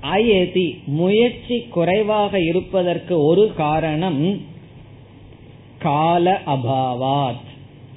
அயதி 0.01 0.77
முயற்சி 0.85 1.59
குறைவாக 1.59 2.39
இருப்பதற்கு 2.39 3.23
ஒரு 3.23 3.53
காரணம் 3.57 4.41
கால 5.79 6.41
அபாவாத். 6.45 7.47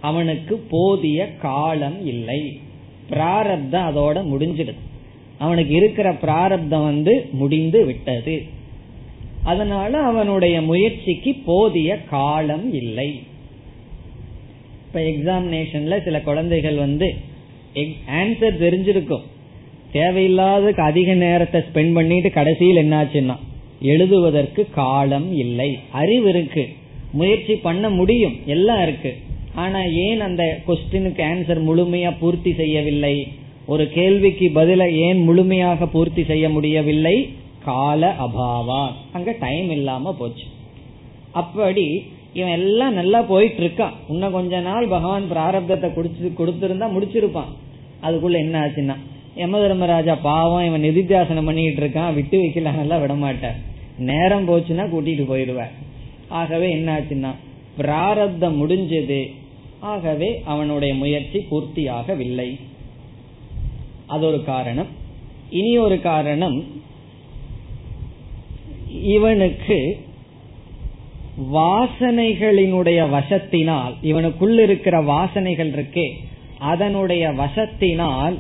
அவனுக்கு 0.00 0.56
போதிய 0.70 1.36
காலம் 1.36 2.06
இல்லை. 2.06 2.60
பிராரப்தம் 3.08 3.96
அதோட 3.96 4.24
முடிஞ்சிடுது. 4.32 4.91
அவனுக்கு 5.38 5.74
இருக்கிற 5.74 6.12
பிராரப்தம் 6.12 6.84
வந்து 6.84 7.28
முடிந்து 7.32 7.84
விட்டது. 7.84 8.42
அதனால 9.42 9.98
அவனுடைய 9.98 10.62
முயற்சிக்கு 10.62 11.34
போதிய 11.34 11.98
காலம் 12.02 12.74
இல்லை. 12.74 13.22
இப்ப 14.86 15.00
எக்ஸாமினேஷன்ல 15.00 16.02
சில 16.02 16.20
குழந்தைகள் 16.20 16.74
வந்து 16.74 17.14
ஆன்சர் 18.22 18.60
தெரிஞ்சிருக்கும். 18.60 19.22
தேவையில்லாததுக்கு 19.92 20.80
அதிக 20.80 21.14
நேரத்தை 21.14 21.60
ஸ்பெண்ட் 21.60 21.94
பண்ணிட்டு 21.94 22.30
கடைசியில் 22.30 22.76
என்னாச்சுன்னா 22.76 23.36
எழுதுவதற்கு 23.80 24.68
காலம் 24.70 25.36
இல்லை. 25.36 25.78
அறிவு 25.90 26.28
இருக்கு. 26.28 26.68
முயற்சி 27.12 27.54
பண்ண 27.54 27.90
முடியும். 27.90 28.36
எல்லாம் 28.46 28.82
இருக்கு. 28.82 29.16
ஆனா 29.54 29.82
ஏன் 29.84 30.20
அந்த 30.20 30.60
கொஸ்டினுக்கு 30.66 31.22
ஆன்சர் 31.32 31.62
முழுமையா 31.66 32.14
பூர்த்தி 32.20 32.54
செய்யவில்லை? 32.54 33.28
ஒரு 33.66 33.90
கேள்விக்கு 33.90 34.50
பதில 34.54 34.92
ஏன் 34.92 35.18
முழுமையாக 35.18 35.86
பூர்த்தி 35.86 36.24
செய்ய 36.24 36.48
முடியவில்லை? 36.48 37.28
கால 37.64 38.16
அபாவா. 38.20 38.88
அங்க 39.12 39.34
டைம் 39.40 39.70
இல்லாம 39.70 40.14
போச்சு. 40.14 40.44
அப்படி 41.32 42.02
இவன் 42.32 42.52
எல்லாம் 42.52 42.92
நல்லா 42.92 43.22
போயிட்டு 43.22 43.66
இருக்கான் 43.66 43.92
இன்னும் 44.08 44.32
கொஞ்ச 44.32 44.60
நாள் 44.60 44.86
பகவான் 44.86 45.30
பிராரப்தத்தை 45.30 45.88
குடிச்சு 45.92 46.32
கொடுத்திருந்தா 46.38 46.86
முடிச்சிருப்பான். 46.96 47.50
அதுக்குள்ள 48.02 48.32
என்ன 48.32 48.60
ஆச்சுன்னா 48.60 48.96
யம 49.36 49.58
தர்மராஜா 49.58 50.14
பாவம் 50.14 50.66
இவன் 50.66 50.82
நிதித்தியாசனம் 50.82 51.44
பண்ணிட்டு 51.44 51.86
இருக்கான் 51.86 52.14
விட்டு 52.14 52.42
வைக்கல 52.42 52.74
நல்லா 52.74 52.96
விட 52.96 53.14
மாட்டார். 53.14 53.56
நேரம் 53.98 54.48
போச்சுன்னா 54.48 54.84
கூட்டிட்டு 54.94 55.24
போயிடுவார். 55.30 55.72
ஆகவே 56.28 56.70
என்ன 56.70 56.98
ஆச்சுன்னா 56.98 57.34
பிராரப்தம் 57.76 58.68
முடிஞ்சது. 58.68 59.30
ஆகவே 59.80 60.42
அவனுடைய 60.44 60.94
முயற்சி 60.94 61.46
பூர்த்தியாகவில்லை. 61.50 62.60
அது 64.12 64.24
ஒரு 64.26 64.40
காரணம். 64.44 64.90
இனி 65.50 65.72
ஒரு 65.78 65.96
காரணம் 66.00 66.56
இவனுக்கு 69.14 69.78
வாசனைகளினுடைய 71.54 73.00
வசத்தினால் 73.16 73.94
இவனுக்குள் 74.10 74.56
இருக்கிற 74.66 74.96
வாசனைகள் 75.04 75.70
இருக்கே 75.76 76.08
அதனுடைய 76.70 77.24
வசத்தினால் 77.40 78.36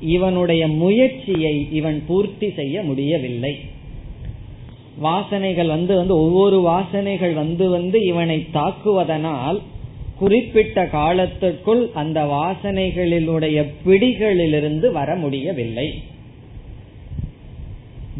இவனுடைய 0.00 0.62
முயற்சியை 0.82 1.54
இவன் 1.78 1.98
பூர்த்தி 2.06 2.48
செய்ய 2.58 2.82
முடியவில்லை. 2.82 3.54
வாசனைகள் 5.02 5.68
வந்து 5.68 5.92
வந்து 5.96 6.14
ஒவ்வொரு 6.24 6.58
வாசனைகள் 6.68 7.34
வந்து 7.34 7.66
வந்து 7.70 7.98
இவனை 8.06 8.38
தாக்குவதனால் 8.54 9.58
குறிப்பிட்ட 10.18 10.86
காலத்திற்குள் 10.86 11.90
அந்த 11.94 12.24
வாசனைகளினுடைய 12.24 13.66
பிடிகளிலிருந்து 13.86 14.92
வர 14.92 15.14
முடியவில்லை. 15.14 16.02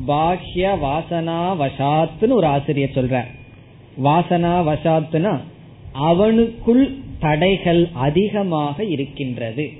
பாஹ்ய 0.08 0.66
வாசனா 0.82 1.38
வசாத்துன்னு 1.62 2.30
ஒரு 2.30 2.46
ஆசிரியர் 2.46 2.94
சொல்ற 2.94 3.24
வாசனா 4.04 4.54
வசாத்துனா 4.68 5.38
அவனுக்குள் 6.00 6.94
தடைகள் 7.20 7.88
அதிகமாக 7.92 8.84
இருக்கின்றது. 8.84 9.70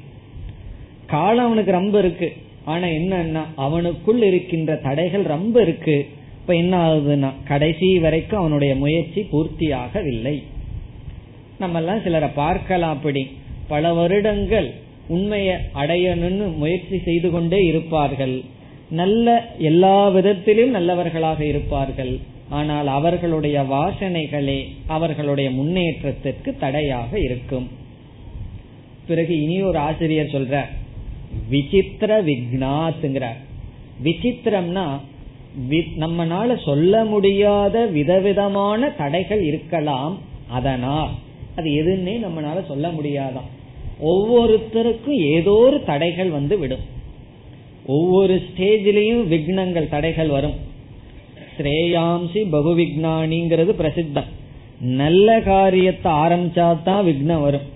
காலம் 1.06 1.44
அவனுக்கு 1.44 1.72
ரொம்ப 1.72 1.98
இருக்கு. 1.98 2.32
ஆனா 2.64 2.86
என்னன்னா 2.86 3.42
அவனுக்குள் 3.58 4.22
இருக்கின்ற 4.22 4.76
தடைகள் 4.76 5.22
ரொம்ப 5.22 5.62
இருக்கு. 5.62 6.08
இப்ப 6.40 6.54
என்ன 6.54 6.74
ஆகுதுன்னா 6.88 7.30
கடைசி 7.44 7.98
வரைக்கும் 7.98 8.38
அவனுடைய 8.38 8.74
முயற்சி 8.74 9.20
பூர்த்தியாகவில்லை. 9.32 10.42
நம்ம 11.58 11.78
எல்லாம் 11.78 12.02
சிலரை 12.02 12.28
பார்க்கலாம் 12.28 12.94
அப்படி. 12.96 13.22
பல 13.68 13.92
வருடங்கள் 13.92 14.68
உண்மையை 15.08 15.56
அடையணும்னு 15.74 16.56
முயற்சி 16.56 16.98
செய்து 16.98 17.30
கொண்டே 17.30 17.60
இருப்பார்கள். 17.64 18.36
நல்ல 18.90 19.26
எல்லா 19.58 20.08
விதத்திலும் 20.08 20.70
நல்லவர்களாக 20.70 21.40
இருப்பார்கள். 21.44 22.12
ஆனால் 22.48 22.86
அவர்களுடைய 22.86 23.58
வாசனைகளே 23.74 24.60
அவர்களுடைய 24.86 25.50
முன்னேற்றத்திற்கு 25.50 26.56
தடையாக 26.58 27.10
இருக்கும். 27.18 27.68
பிறகு 29.06 29.34
இனி 29.42 29.62
ஒரு 29.62 29.78
ஆசிரியர் 29.78 30.34
சொல்ற 30.36 30.56
விசித்திர 31.48 32.22
விக்னாத்துங்கிறார். 32.22 33.40
விசித்திரம்னா 34.04 34.86
நம்மனால 36.04 36.50
சொல்ல 36.64 37.04
முடியாத 37.04 37.86
விதவிதமான 37.86 38.90
தடைகள் 38.90 39.42
இருக்கலாம். 39.42 40.14
அதனால் 40.48 41.14
அது 41.58 41.68
எதுன்னே 41.80 42.14
நம்மளால 42.24 42.58
சொல்ல 42.70 42.86
முடியாதான். 42.96 43.48
ஒவ்வொருத்தருக்கும் 44.10 45.20
ஏதோ 45.36 45.54
ஒரு 45.66 45.78
தடைகள் 45.90 46.30
வந்து 46.38 46.56
விடும். 46.58 46.84
ஒவ்வொரு 47.96 48.34
ஸ்டேஜிலையும் 48.46 49.22
விக்னங்கள் 49.32 49.92
தடைகள் 49.94 50.30
வரும். 50.36 50.56
ஸ்ரேயாம்சி 51.54 52.40
பகு 52.54 52.72
விக்னானிங்கிறது 52.80 53.72
பிரசித்தம். 53.80 54.28
நல்ல 55.02 55.28
காரியத்தை 55.50 56.10
ஆரம்பிச்சா 56.24 56.66
தான் 56.88 57.06
விக்னம் 57.08 57.44
வரும். 57.46 57.66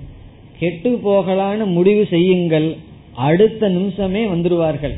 கெட்டு 0.60 0.90
போகலான்னு 1.06 1.64
முடிவு 1.78 2.02
செய்யுங்கள் 2.14 2.68
அடுத்த 3.28 3.68
நிமிஷமே 3.76 4.22
வந்துருவார்கள் 4.32 4.96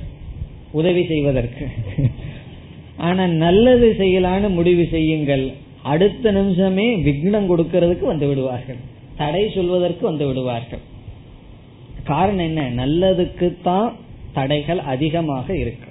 உதவி 0.80 1.02
செய்வதற்கு. 1.12 1.64
ஆனா 3.06 3.24
நல்லது 3.44 3.86
செய்யலான்னு 4.00 4.48
முடிவு 4.58 4.84
செய்யுங்கள் 4.96 5.44
அடுத்த 5.84 6.32
நிமிஷமே 6.32 6.86
விக்னம் 6.96 7.48
கொடுக்கறதுக்கு 7.50 8.04
வந்து 8.04 8.26
விடுவார்கள். 8.26 8.76
தடை 9.16 9.50
சொல்வதற்கு 9.54 10.06
வந்து 10.06 10.26
விடுவார்கள். 10.26 10.82
காரணம் 12.04 12.46
என்ன? 12.48 12.86
நல்லதுக்கு 12.86 13.48
தான் 13.62 13.92
தடைகள் 14.32 14.78
அதிகமாக 14.78 15.56
இருக்கு. 15.56 15.90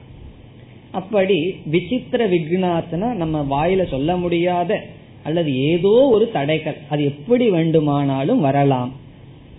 அப்படி 0.92 1.38
விசித்திர 1.66 2.28
விக்னாத்னா 2.28 3.14
நம்ம 3.14 3.36
வாயில 3.54 3.88
சொல்ல 3.88 4.18
முடியாத 4.18 4.84
அல்லது 5.24 5.52
ஏதோ 5.72 5.94
ஒரு 6.12 6.30
தடைகள். 6.32 6.78
அது 6.90 7.04
எப்படி 7.04 7.50
வேண்டுமானாலும் 7.50 8.42
வரலாம். 8.42 8.92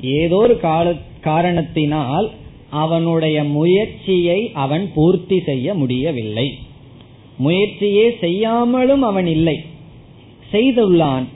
ஏதோ 0.01 0.37
ஒரு 0.37 0.57
கால 0.61 0.95
காரணத்தினால் 1.20 2.30
அவனுடைய 2.70 3.45
முயற்சியை 3.45 4.51
அவன் 4.55 4.91
பூர்த்தி 4.95 5.39
செய்ய 5.41 5.74
முடியவில்லை. 5.74 6.47
முயற்சியே 7.37 8.07
செய்யாமலும் 8.20 9.03
அவன் 9.03 9.26
இல்லை. 9.26 9.57
செய்துள்ளான். 10.55 11.26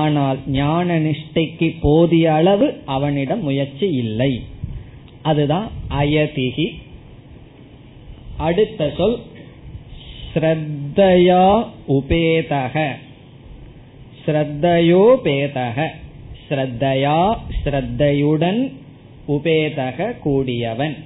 ஆனால் 0.00 0.38
ஞான 0.46 0.98
நிஷ்டைக்கு 1.00 1.68
போதிய 1.80 2.26
அளவு 2.32 2.66
அவனிடம் 2.84 3.42
முயற்சி 3.42 3.88
இல்லை. 4.02 4.32
அதுதான் 5.22 5.68
அயதிகி 6.00 6.66
அடுத்த 8.36 8.90
சொல் 8.96 9.18
ஸ்ரத்தையா 10.32 11.44
உபேதக. 11.88 12.74
ஸ்ரத்தையோபேதக 14.24 15.78
ஸ்ரத்தையா 16.48 17.20
ஸ்ரத்தையுடன் 17.60 18.60
உபேதக 19.28 20.18
கூடியவன். 20.18 20.96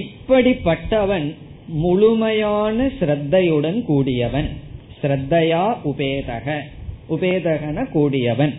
இப்படிப்பட்டவன் 0.00 1.28
முழுமையான 1.82 2.86
ஸ்ரத்தையுடன் 3.00 3.78
கூடியவன். 3.82 4.50
ஸ்ரத்தையா 5.02 5.76
உபேதக. 5.84 6.58
உபேதகன 7.10 7.90
கூடியவன். 7.90 8.54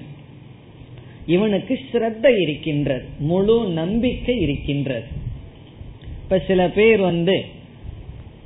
இவனுக்கு 1.25 1.79
ஸ்ரத்த 1.91 2.41
இருக்கின்றது. 2.41 3.05
முழு 3.19 3.69
நம்பிக்கை 3.69 4.37
இருக்கின்றது. 4.37 5.07
இப்ப 6.23 6.43
சில 6.47 6.69
பேர் 6.69 6.99
வந்து 6.99 7.45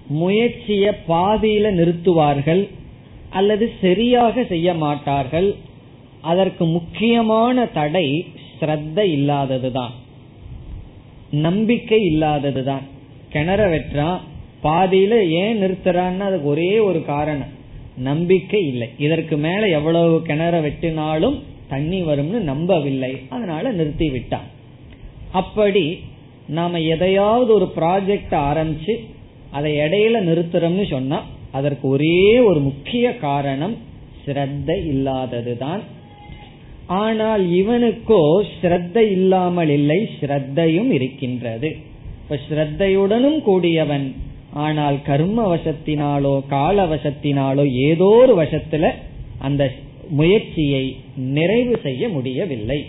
முயற்சிய 0.08 1.00
பாதியில 1.08 1.72
நிறுத்துவார்கள் 1.72 2.70
அல்லது 3.30 3.72
சரியாக 3.82 4.44
செய்ய 4.44 4.74
மாட்டார்கள். 4.74 5.56
அதற்கு 6.22 6.66
முக்கியமான 6.66 7.66
தடை 7.66 8.26
ஸ்ரத்த 8.60 8.98
இல்லாததுதான். 8.98 9.92
நம்பிக்கை 11.32 12.00
இல்லாததுதான். 12.16 12.82
கிணற 13.34 13.68
வெட்டுறான் 13.68 14.20
பாதியில 14.64 15.30
ஏன் 15.30 15.62
நிறுத்துறான்னு 15.62 16.20
அதுக்கு 16.20 16.48
ஒரே 16.48 16.80
ஒரு 16.80 17.06
காரணம். 17.06 17.55
நம்பிக்கை 17.98 18.68
இல்லை. 18.68 18.90
இதற்கு 18.98 19.38
மேல 19.38 19.68
எவ்வளவு 19.68 20.22
கிணற 20.28 20.56
வெட்டினாலும் 20.62 21.40
தண்ணி 21.68 22.04
வரும்னு 22.04 22.40
நம்பவில்லை. 22.40 23.18
அதனால 23.30 23.72
நிறுத்தி 23.72 24.10
விட்டான். 24.10 24.44
அப்படி 25.32 26.00
நாம 26.48 26.82
எதையாவது 26.82 27.54
ஒரு 27.54 27.72
ப்ராஜெக்ட் 27.76 28.32
ஆரம்பிச்சு 28.32 28.96
அதை 29.52 29.78
இடையில 29.78 30.22
நிறுத்துறோம்னு 30.22 30.90
சொன்னா 30.90 31.24
அதற்கு 31.52 31.88
ஒரே 31.88 32.40
ஒரு 32.40 32.60
முக்கிய 32.60 33.18
காரணம் 33.18 33.78
ஸ்ரத்த 34.26 34.86
இல்லாததுதான். 34.86 35.82
ஆனால் 36.88 37.52
இவனுக்கோ 37.52 38.46
ஸ்ரத்த 38.62 38.98
இல்லாமல் 38.98 39.70
இல்லை 39.70 40.10
ஸ்ரத்தையும் 40.22 40.92
இருக்கின்றது. 40.92 41.78
இப்ப 42.24 42.40
ஸ்ரத்தையுடனும் 42.50 43.42
கூடியவன் 43.42 44.16
ஆனால் 44.64 44.98
கர்ம 45.02 45.56
வசத்தினாலோ 45.56 46.48
கால 46.48 46.86
வசத்தினாலோ 46.86 47.64
ஏதோ 47.90 48.10
ஒரு 48.22 48.34
வசத்துல 48.42 48.92
அந்த 49.40 49.64
முயற்சியை 50.10 50.84
நிறைவு 51.38 51.80
செய்ய 51.84 52.10
முடியவில்லை. 52.10 52.80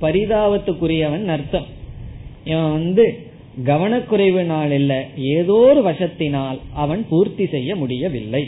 பரிதாபத்துக்குரியவன் 0.00 1.26
அர்த்தம். 1.26 1.68
இவன் 2.44 2.72
வந்து 2.72 3.04
கவனக்குறைவினால் 3.64 4.70
இல்ல 4.70 4.92
ஏதோ 5.16 5.54
ஒரு 5.70 5.80
வசத்தினால் 5.90 6.58
அவன் 6.74 7.02
பூர்த்தி 7.08 7.46
செய்ய 7.46 7.76
முடியவில்லை. 7.76 8.44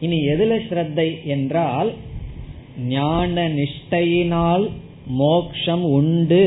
இனி 0.00 0.18
எதுல 0.28 0.52
ஸ்ரத்தை 0.68 1.08
என்றால் 1.24 1.90
ஞான 2.88 3.48
நிஷ்டையினால் 3.48 4.66
மோக்ஷம் 5.22 5.84
உண்டு. 5.98 6.44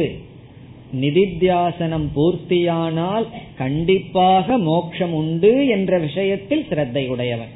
நிதித்தியாசனம் 1.02 2.08
பூர்த்தியானால் 2.16 3.26
கண்டிப்பாக 3.58 4.58
மோட்சம் 4.58 5.14
உண்டு 5.14 5.68
என்ற 5.68 5.98
விஷயத்தில் 5.98 6.66
ஸ்ரத்தை 6.70 7.08
உடையவன் 7.08 7.54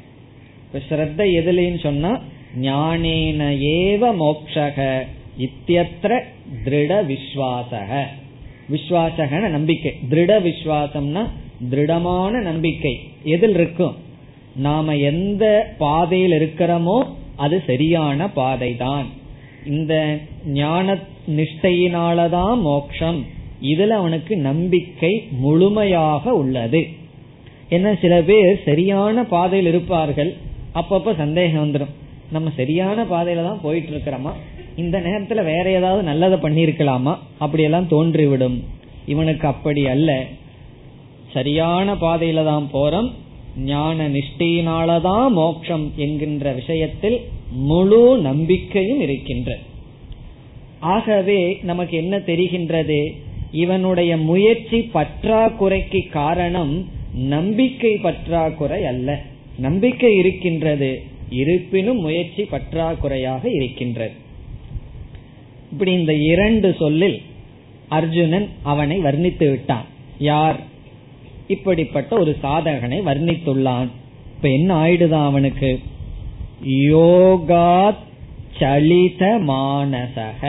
இப்ப 0.72 1.24
எதுலேன்னு 1.24 1.78
சொன்னா 1.78 2.20
ஞானேன 2.62 3.40
ஏவ 3.76 4.14
மோக்ஷக 4.16 5.04
இத்தியத்திர 5.38 6.22
திருட 6.64 6.92
விஸ்வாசக. 7.06 8.04
விஸ்வாசகன 8.70 9.48
நம்பிக்கை. 9.48 9.92
திருட 10.10 10.32
விஸ்வாசம்னா 10.42 11.28
திருடமான 11.70 12.40
நம்பிக்கை. 12.42 13.00
எதில் 13.24 13.54
இருக்கும்? 13.54 13.96
நாம 14.56 14.96
எந்த 14.96 15.74
பாதையில் 15.78 16.30
இருக்கிறோமோ 16.30 17.08
அது 17.36 17.62
சரியான 17.66 18.28
பாதை 18.28 18.76
தான் 18.76 19.06
இந்த 19.66 20.18
ஞான 20.46 20.98
நிஷ்டையினாலதான் 21.36 22.60
மோக்ஷம். 22.60 23.26
இதுல 23.62 23.88
அவனுக்கு 23.88 24.36
நம்பிக்கை 24.36 25.28
முழுமையாக 25.30 26.34
உள்ளது. 26.34 26.86
என்ன 27.68 27.96
சில 28.00 28.22
பேர் 28.22 28.62
சரியான 28.64 29.24
பாதையில் 29.24 29.68
இருப்பார்கள். 29.68 30.36
அப்பப்ப 30.74 31.16
சந்தேகம் 31.16 31.64
வந்துடும் 31.64 31.94
நம்ம 32.32 32.50
சரியான 32.56 33.02
பாதையில 33.02 33.42
தான் 33.42 33.60
போயிட்டு 33.62 33.90
இருக்கிறோமா 33.90 34.32
இந்த 34.76 35.00
நேரத்துல 35.00 35.44
வேற 35.44 35.70
ஏதாவது 35.70 36.02
நல்லதை 36.02 36.38
பண்ணிருக்கலாமா 36.38 37.18
அப்படியெல்லாம் 37.38 37.88
தோன்றிவிடும். 37.88 38.64
இவனுக்கு 39.06 39.46
அப்படி 39.46 39.86
அல்ல. 39.86 40.24
சரியான 41.32 41.94
பாதையில 41.94 42.44
தான் 42.44 42.68
போறோம். 42.72 43.10
ஞான 43.58 44.08
நிஷ்டையினாலதான் 44.08 45.28
மோட்சம் 45.28 45.92
என்கின்ற 45.96 46.52
விஷயத்தில் 46.52 47.20
முழு 47.52 48.18
நம்பிக்கையும் 48.18 49.00
இருக்கின்ற 49.00 49.58
ஆகவே 50.80 51.58
நமக்கு 51.62 51.96
என்ன 51.96 52.16
தெரிகின்றது? 52.16 53.12
இவனுடைய 53.52 54.16
முயற்சி 54.16 54.90
பற்றாக்குறைக்கு 54.94 56.08
காரணம் 56.08 56.88
நம்பிக்கை 57.14 57.96
பற்றாக்குறை 57.96 58.84
அல்ல. 58.84 59.22
நம்பிக்கை 59.58 60.14
இருக்கின்றது 60.14 61.02
இருப்பினும் 61.30 62.00
முயற்சி 62.00 62.42
பற்றாக்குறையாக 62.42 63.44
இருக்கின்றது. 63.44 64.12
இப்படி 65.72 65.92
இந்த 65.92 66.14
இரண்டு 66.14 66.76
சொல்லில் 66.78 67.22
அர்ஜுனன் 67.88 68.48
அவனை 68.62 68.98
வர்ணித்து 68.98 69.50
விட்டான். 69.50 69.84
யார்? 70.18 70.60
இப்படிப்பட்ட 71.48 72.18
ஒரு 72.18 72.36
சாதகனை 72.42 73.00
வர்ணித்துள்ளான். 73.02 73.88
இப்ப 74.36 74.48
என்ன 74.48 74.84
ஆயிடுதான் 74.84 75.24
அவனுக்கு? 75.24 75.80
யோகாத் 76.68 78.06
சலித 78.58 79.24
மானசக 79.48 80.42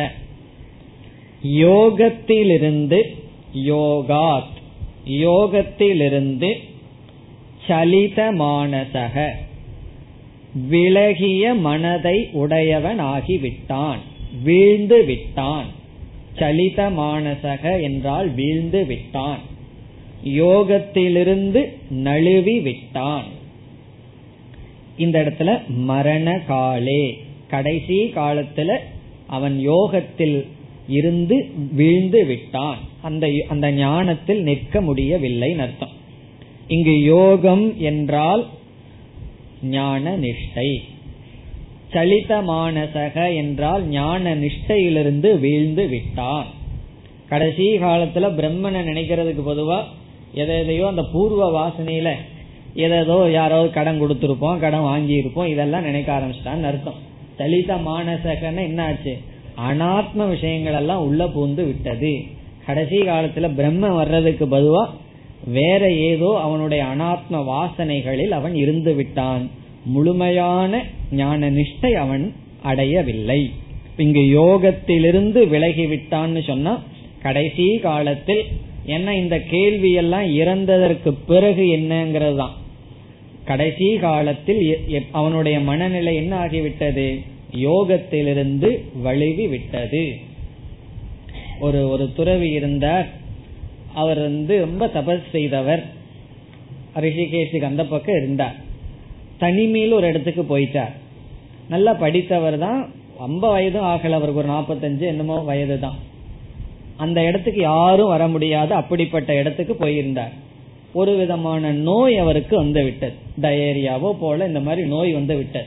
யோகத்திலிருந்து 1.60 3.00
யோகாத் 3.68 4.56
யோகத்திலிருந்து 5.20 6.50
சலித 7.68 8.20
மானசக 8.38 9.16
விலகிய 10.70 11.54
மனதை 11.64 12.18
உடையவனாகி 12.34 13.36
விட்டான் 13.40 14.02
வீழ்ந்து 14.44 15.00
விட்டான் 15.06 15.70
சலித 16.36 16.82
மானசக 16.98 17.64
என்றால் 17.82 18.28
வீழ்ந்து 18.34 18.82
விட்டான் 18.86 19.42
யோகத்திலிருந்து 20.38 21.62
நழுவி 22.04 22.56
விட்டான் 22.60 23.28
இந்த 24.98 25.16
இடத்துல 25.24 25.52
மரண 25.86 26.30
காலே 26.48 27.04
கடைசி 27.52 27.98
காலத்துல 28.16 28.72
அவன் 29.28 29.56
யோகத்தில் 29.72 30.38
இருந்து 30.98 31.36
வீழ்ந்து 31.72 32.22
விட்டான். 32.26 32.80
அந்த 33.02 33.26
அந்த 33.48 33.68
ஞானத்தில் 33.72 34.42
நிற்க 34.42 34.82
முடியவில்லை 34.82 35.50
அர்த்தம். 35.66 35.94
இங்கு 36.68 36.96
யோகம் 37.04 37.66
என்றால் 37.80 38.44
ஞான 39.76 40.16
நிஷ்டை. 40.18 40.70
சலித 41.94 42.32
மானசக 42.42 43.18
என்றால் 43.36 43.84
ஞான 43.88 44.34
நிஷ்டையிலிருந்து 44.36 45.30
வீழ்ந்து 45.40 45.86
விட்டான். 45.88 46.48
கடைசி 47.30 47.66
காலத்துல 47.78 48.28
பிரம்மனை 48.40 48.82
நினைக்கிறதுக்கு 48.90 49.44
பொதுவா 49.50 49.80
எதையோ 50.34 50.86
அந்த 50.88 51.04
பூர்வ 51.14 51.44
வாசனையில 51.58 52.10
ஏதோ 52.88 53.16
யாராவது 53.32 53.70
கடன் 53.78 54.02
கொடுத்துருப்போம் 54.02 54.60
கடன் 54.60 54.88
வாங்கி 54.90 55.14
இருப்போம் 55.14 55.52
இதெல்லாம் 55.54 55.88
நினைக்க 55.90 56.10
ஆரம்பிச்சிட்டான்னு 56.18 56.70
அர்த்தம். 56.72 57.00
தலித 57.40 57.72
மானசகன்னு 57.88 58.62
என்னாச்சு? 58.70 59.14
அனாத்ம 59.70 60.28
விஷயங்கள் 60.28 60.78
எல்லாம் 60.82 61.06
உள்ள 61.08 61.22
பூந்து 61.26 61.64
விட்டது. 61.70 62.14
கடைசி 62.66 62.98
காலத்துல 63.02 63.48
பிரம்ம 63.56 63.88
வர்றதுக்கு 63.90 64.46
பதுவா 64.46 64.84
வேற 65.58 65.82
ஏதோ 66.10 66.30
அவனுடைய 66.46 66.82
அனாத்ம 66.94 67.42
வாசனைகளில் 67.52 68.34
அவன் 68.40 68.56
இருந்து 68.56 68.94
விட்டான். 68.96 69.44
முழுமையான 69.86 70.82
ஞான 71.12 71.50
நிஷ்டை 71.50 71.92
அவன் 72.04 72.26
அடையவில்லை. 72.64 73.42
இங்கு 74.04 74.24
யோகத்திலிருந்து 74.40 75.40
விலகி 75.48 75.86
விட்டான்னு 75.86 76.42
சொன்னா 76.48 76.74
கடைசி 77.24 77.66
காலத்தில் 77.88 78.44
என்ன 78.86 79.16
இந்த 79.16 79.36
கேள்வி 79.54 79.92
எல்லாம் 80.02 80.28
இறந்ததற்கு 80.42 81.12
பிறகு 81.28 81.64
என்னங்கிறது 81.78 82.36
தான் 82.36 82.56
கடைசி 83.50 83.98
காலத்தில் 83.98 84.62
அவனுடைய 85.12 85.60
மனநிலை 85.60 86.16
என்ன 86.16 86.34
ஆகிவிட்டது? 86.46 87.06
யோகத்திலிருந்து 87.62 88.70
வழுவி 89.02 89.48
விட்டது. 89.48 90.04
ஒரு 91.60 91.90
ஒரு 91.90 92.14
துறவி 92.14 92.50
இருந்தார். 92.50 93.08
அவர் 93.94 94.20
வந்து 94.20 94.60
ரொம்ப 94.60 94.88
தபஸ் 94.88 95.30
செய்தவர். 95.32 95.84
ரிஷிகேஷுக்கு 96.96 97.70
அந்த 97.72 97.86
பக்கம் 97.86 98.16
இருந்தார். 98.16 98.56
தனிமையில் 99.38 99.92
ஒரு 99.92 100.08
இடத்துக்கு 100.08 100.44
போயிட்டார். 100.52 100.94
நல்லா 101.70 101.94
படித்தவர் 101.94 102.58
தான். 102.58 102.94
ரொம்ப 103.18 103.52
வயதும் 103.52 103.90
ஆகல. 103.94 104.16
அவருக்கு 104.20 104.44
ஒரு 104.44 104.54
நாற்பத்தஞ்சு 104.54 105.06
என்னமோ 105.14 105.40
வயது 105.40 105.80
தான் 105.80 105.98
அந்த 106.98 107.24
இடத்துக்கு 107.24 107.62
யாரும் 107.62 108.08
வர 108.08 108.28
முடியாது. 108.28 108.74
அப்படிப்பட்ட 108.74 109.36
இடத்துக்கு 109.36 109.76
போயிருந்தார். 109.76 110.48
ஒரு 110.94 111.16
விதமான 111.16 111.72
நோய் 111.72 112.18
அவருக்கு 112.18 112.56
வந்து 112.58 112.84
விட்டது. 112.84 113.14
டயரியாவோ 113.42 114.12
போல 114.20 114.46
இந்த 114.46 114.60
மாதிரி 114.60 114.88
நோய் 114.88 115.12
வந்து 115.14 115.36
விட்டது. 115.36 115.66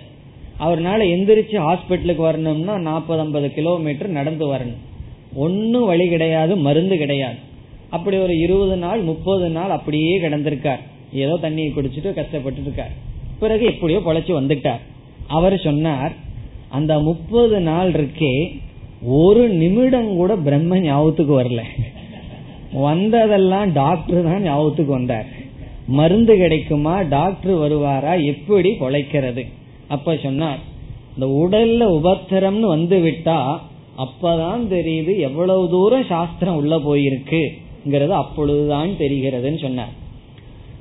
அவர்னால 0.61 1.01
எந்திரிச்சு 1.15 1.57
ஹாஸ்பிட்டலுக்கு 1.67 2.17
வரணும்னா 2.17 2.79
நாற்பது 2.79 3.21
ஐம்பது 3.21 3.53
கிலோமீட்டர் 3.53 4.09
நடந்து 4.09 4.47
வரணும். 4.55 4.81
ஒன்னும் 5.35 5.87
வழி 5.87 6.09
கிடையாது 6.09 6.57
மருந்து 6.57 6.97
கிடையாது. 6.97 7.37
அப்படி 7.91 8.17
ஒரு 8.17 8.39
இருபது 8.39 8.77
நாள் 8.77 9.01
முப்பது 9.01 9.49
நாள் 9.49 9.71
அப்படியே 9.71 10.21
கிடந்திருக்கார். 10.21 10.83
ஏதோ 11.13 11.39
தண்ணியை 11.43 11.71
குடிச்சிட்டு 11.77 12.13
கஷ்டப்பட்டு 12.15 12.61
இருக்கார் 12.61 12.93
பிறகு 13.39 13.65
எப்படியோ 13.65 13.99
பொழைச்சு 13.99 14.33
வந்துட்டார். 14.41 14.83
அவர் 15.27 15.57
சொன்னார் 15.59 16.13
அந்த 16.69 16.99
முப்பது 16.99 17.61
நாள் 17.61 17.91
இருக்கே 17.93 18.61
ஒரு 19.03 19.49
நிமிடம் 19.49 20.17
கூட 20.17 20.37
பிரம்ம 20.37 20.81
ஞாபகத்துக்கு 20.81 21.43
வரல. 21.43 21.63
வந்ததெல்லாம் 22.73 23.73
டாக்டர் 23.73 24.25
தான் 24.25 24.43
ஞாபகத்துக்கு 24.43 24.93
வந்தார். 24.93 25.27
மருந்து 25.87 26.37
கிடைக்குமா? 26.37 27.03
டாக்டர் 27.03 27.55
வருவாரா? 27.55 28.25
எப்படி 28.25 28.71
பொழைக்கிறது? 28.71 29.47
அப்ப 29.89 30.17
சொன்னார் 30.23 30.59
இந்த 31.15 31.27
உடல்ல 31.27 31.83
உபத்திரம்னு 32.01 32.67
வந்து 32.77 32.99
விட்டா 32.99 33.59
அப்பதான் 33.99 34.63
தெரியுது 34.71 35.19
எவ்வளவு 35.19 35.69
தூரம் 35.69 36.05
சாஸ்திரம் 36.05 36.57
உள்ள 36.57 36.77
போயிருக்குங்கிறது 36.77 38.09
அப்பொழுதுதான் 38.09 38.89
தெரிகிறதுன்னு 38.89 39.61
சொன்னார். 39.61 39.93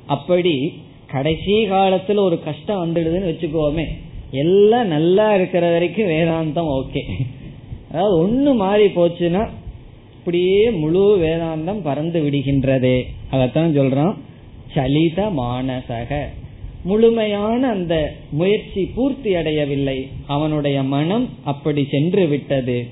அப்படி 0.05 0.73
கடைசி 1.07 1.67
காலத்துல 1.67 2.15
ஒரு 2.15 2.43
கஷ்டம் 2.43 2.83
வந்துடுதுன்னு 2.83 3.31
வச்சுக்கோமே 3.31 3.85
எல்லாம் 4.31 4.87
நல்லா 4.87 5.35
இருக்கிற 5.35 5.71
வரைக்கும் 5.71 6.05
வேதாந்தம் 6.05 6.71
ஓகே. 6.79 7.01
அதாவது 7.91 8.27
ஒண்ணு 8.27 8.55
மாறி 8.55 8.85
போச்சுன்னா 8.85 9.47
அப்படியே 10.21 10.71
முழு 10.71 11.17
வேதாந்தம் 11.17 11.81
பறந்து 11.83 12.21
விடுகின்றது. 12.21 13.03
அதத்தான் 13.31 13.73
சொல்றான். 13.77 14.15
சலித 14.73 15.29
மானசக. 15.37 16.25
முழுமையான 16.83 17.69
அந்த 17.69 18.15
முயற்சி 18.31 18.85
பூர்த்தி 18.85 19.35
அடையவில்லை. 19.35 20.07
அவனுடைய 20.27 20.83
மனம் 20.83 21.29
அப்படி 21.43 21.87
சென்று 21.91 22.27
விட்டது. 22.27 22.87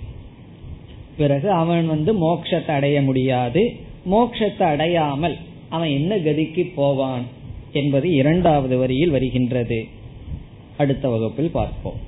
பிறகு 1.17 1.51
அவன் 1.51 1.87
வந்து 1.87 2.13
மோட்சத்தை 2.13 2.71
அடைய 2.71 3.01
முடியாது. 3.01 3.73
மோட்சத்தை 4.11 4.63
அடையாமல் 4.63 5.37
அவன் 5.69 5.89
என்ன 5.89 6.17
கதிக்கு 6.17 6.71
போவான் 6.75 7.23
என்பது 7.71 8.11
இரண்டாவது 8.11 8.77
வரியில் 8.77 9.09
வருகின்றது. 9.09 9.85
அடுத்த 10.77 11.09
வகுப்பில் 11.09 11.51
பார்ப்போம். 11.51 12.07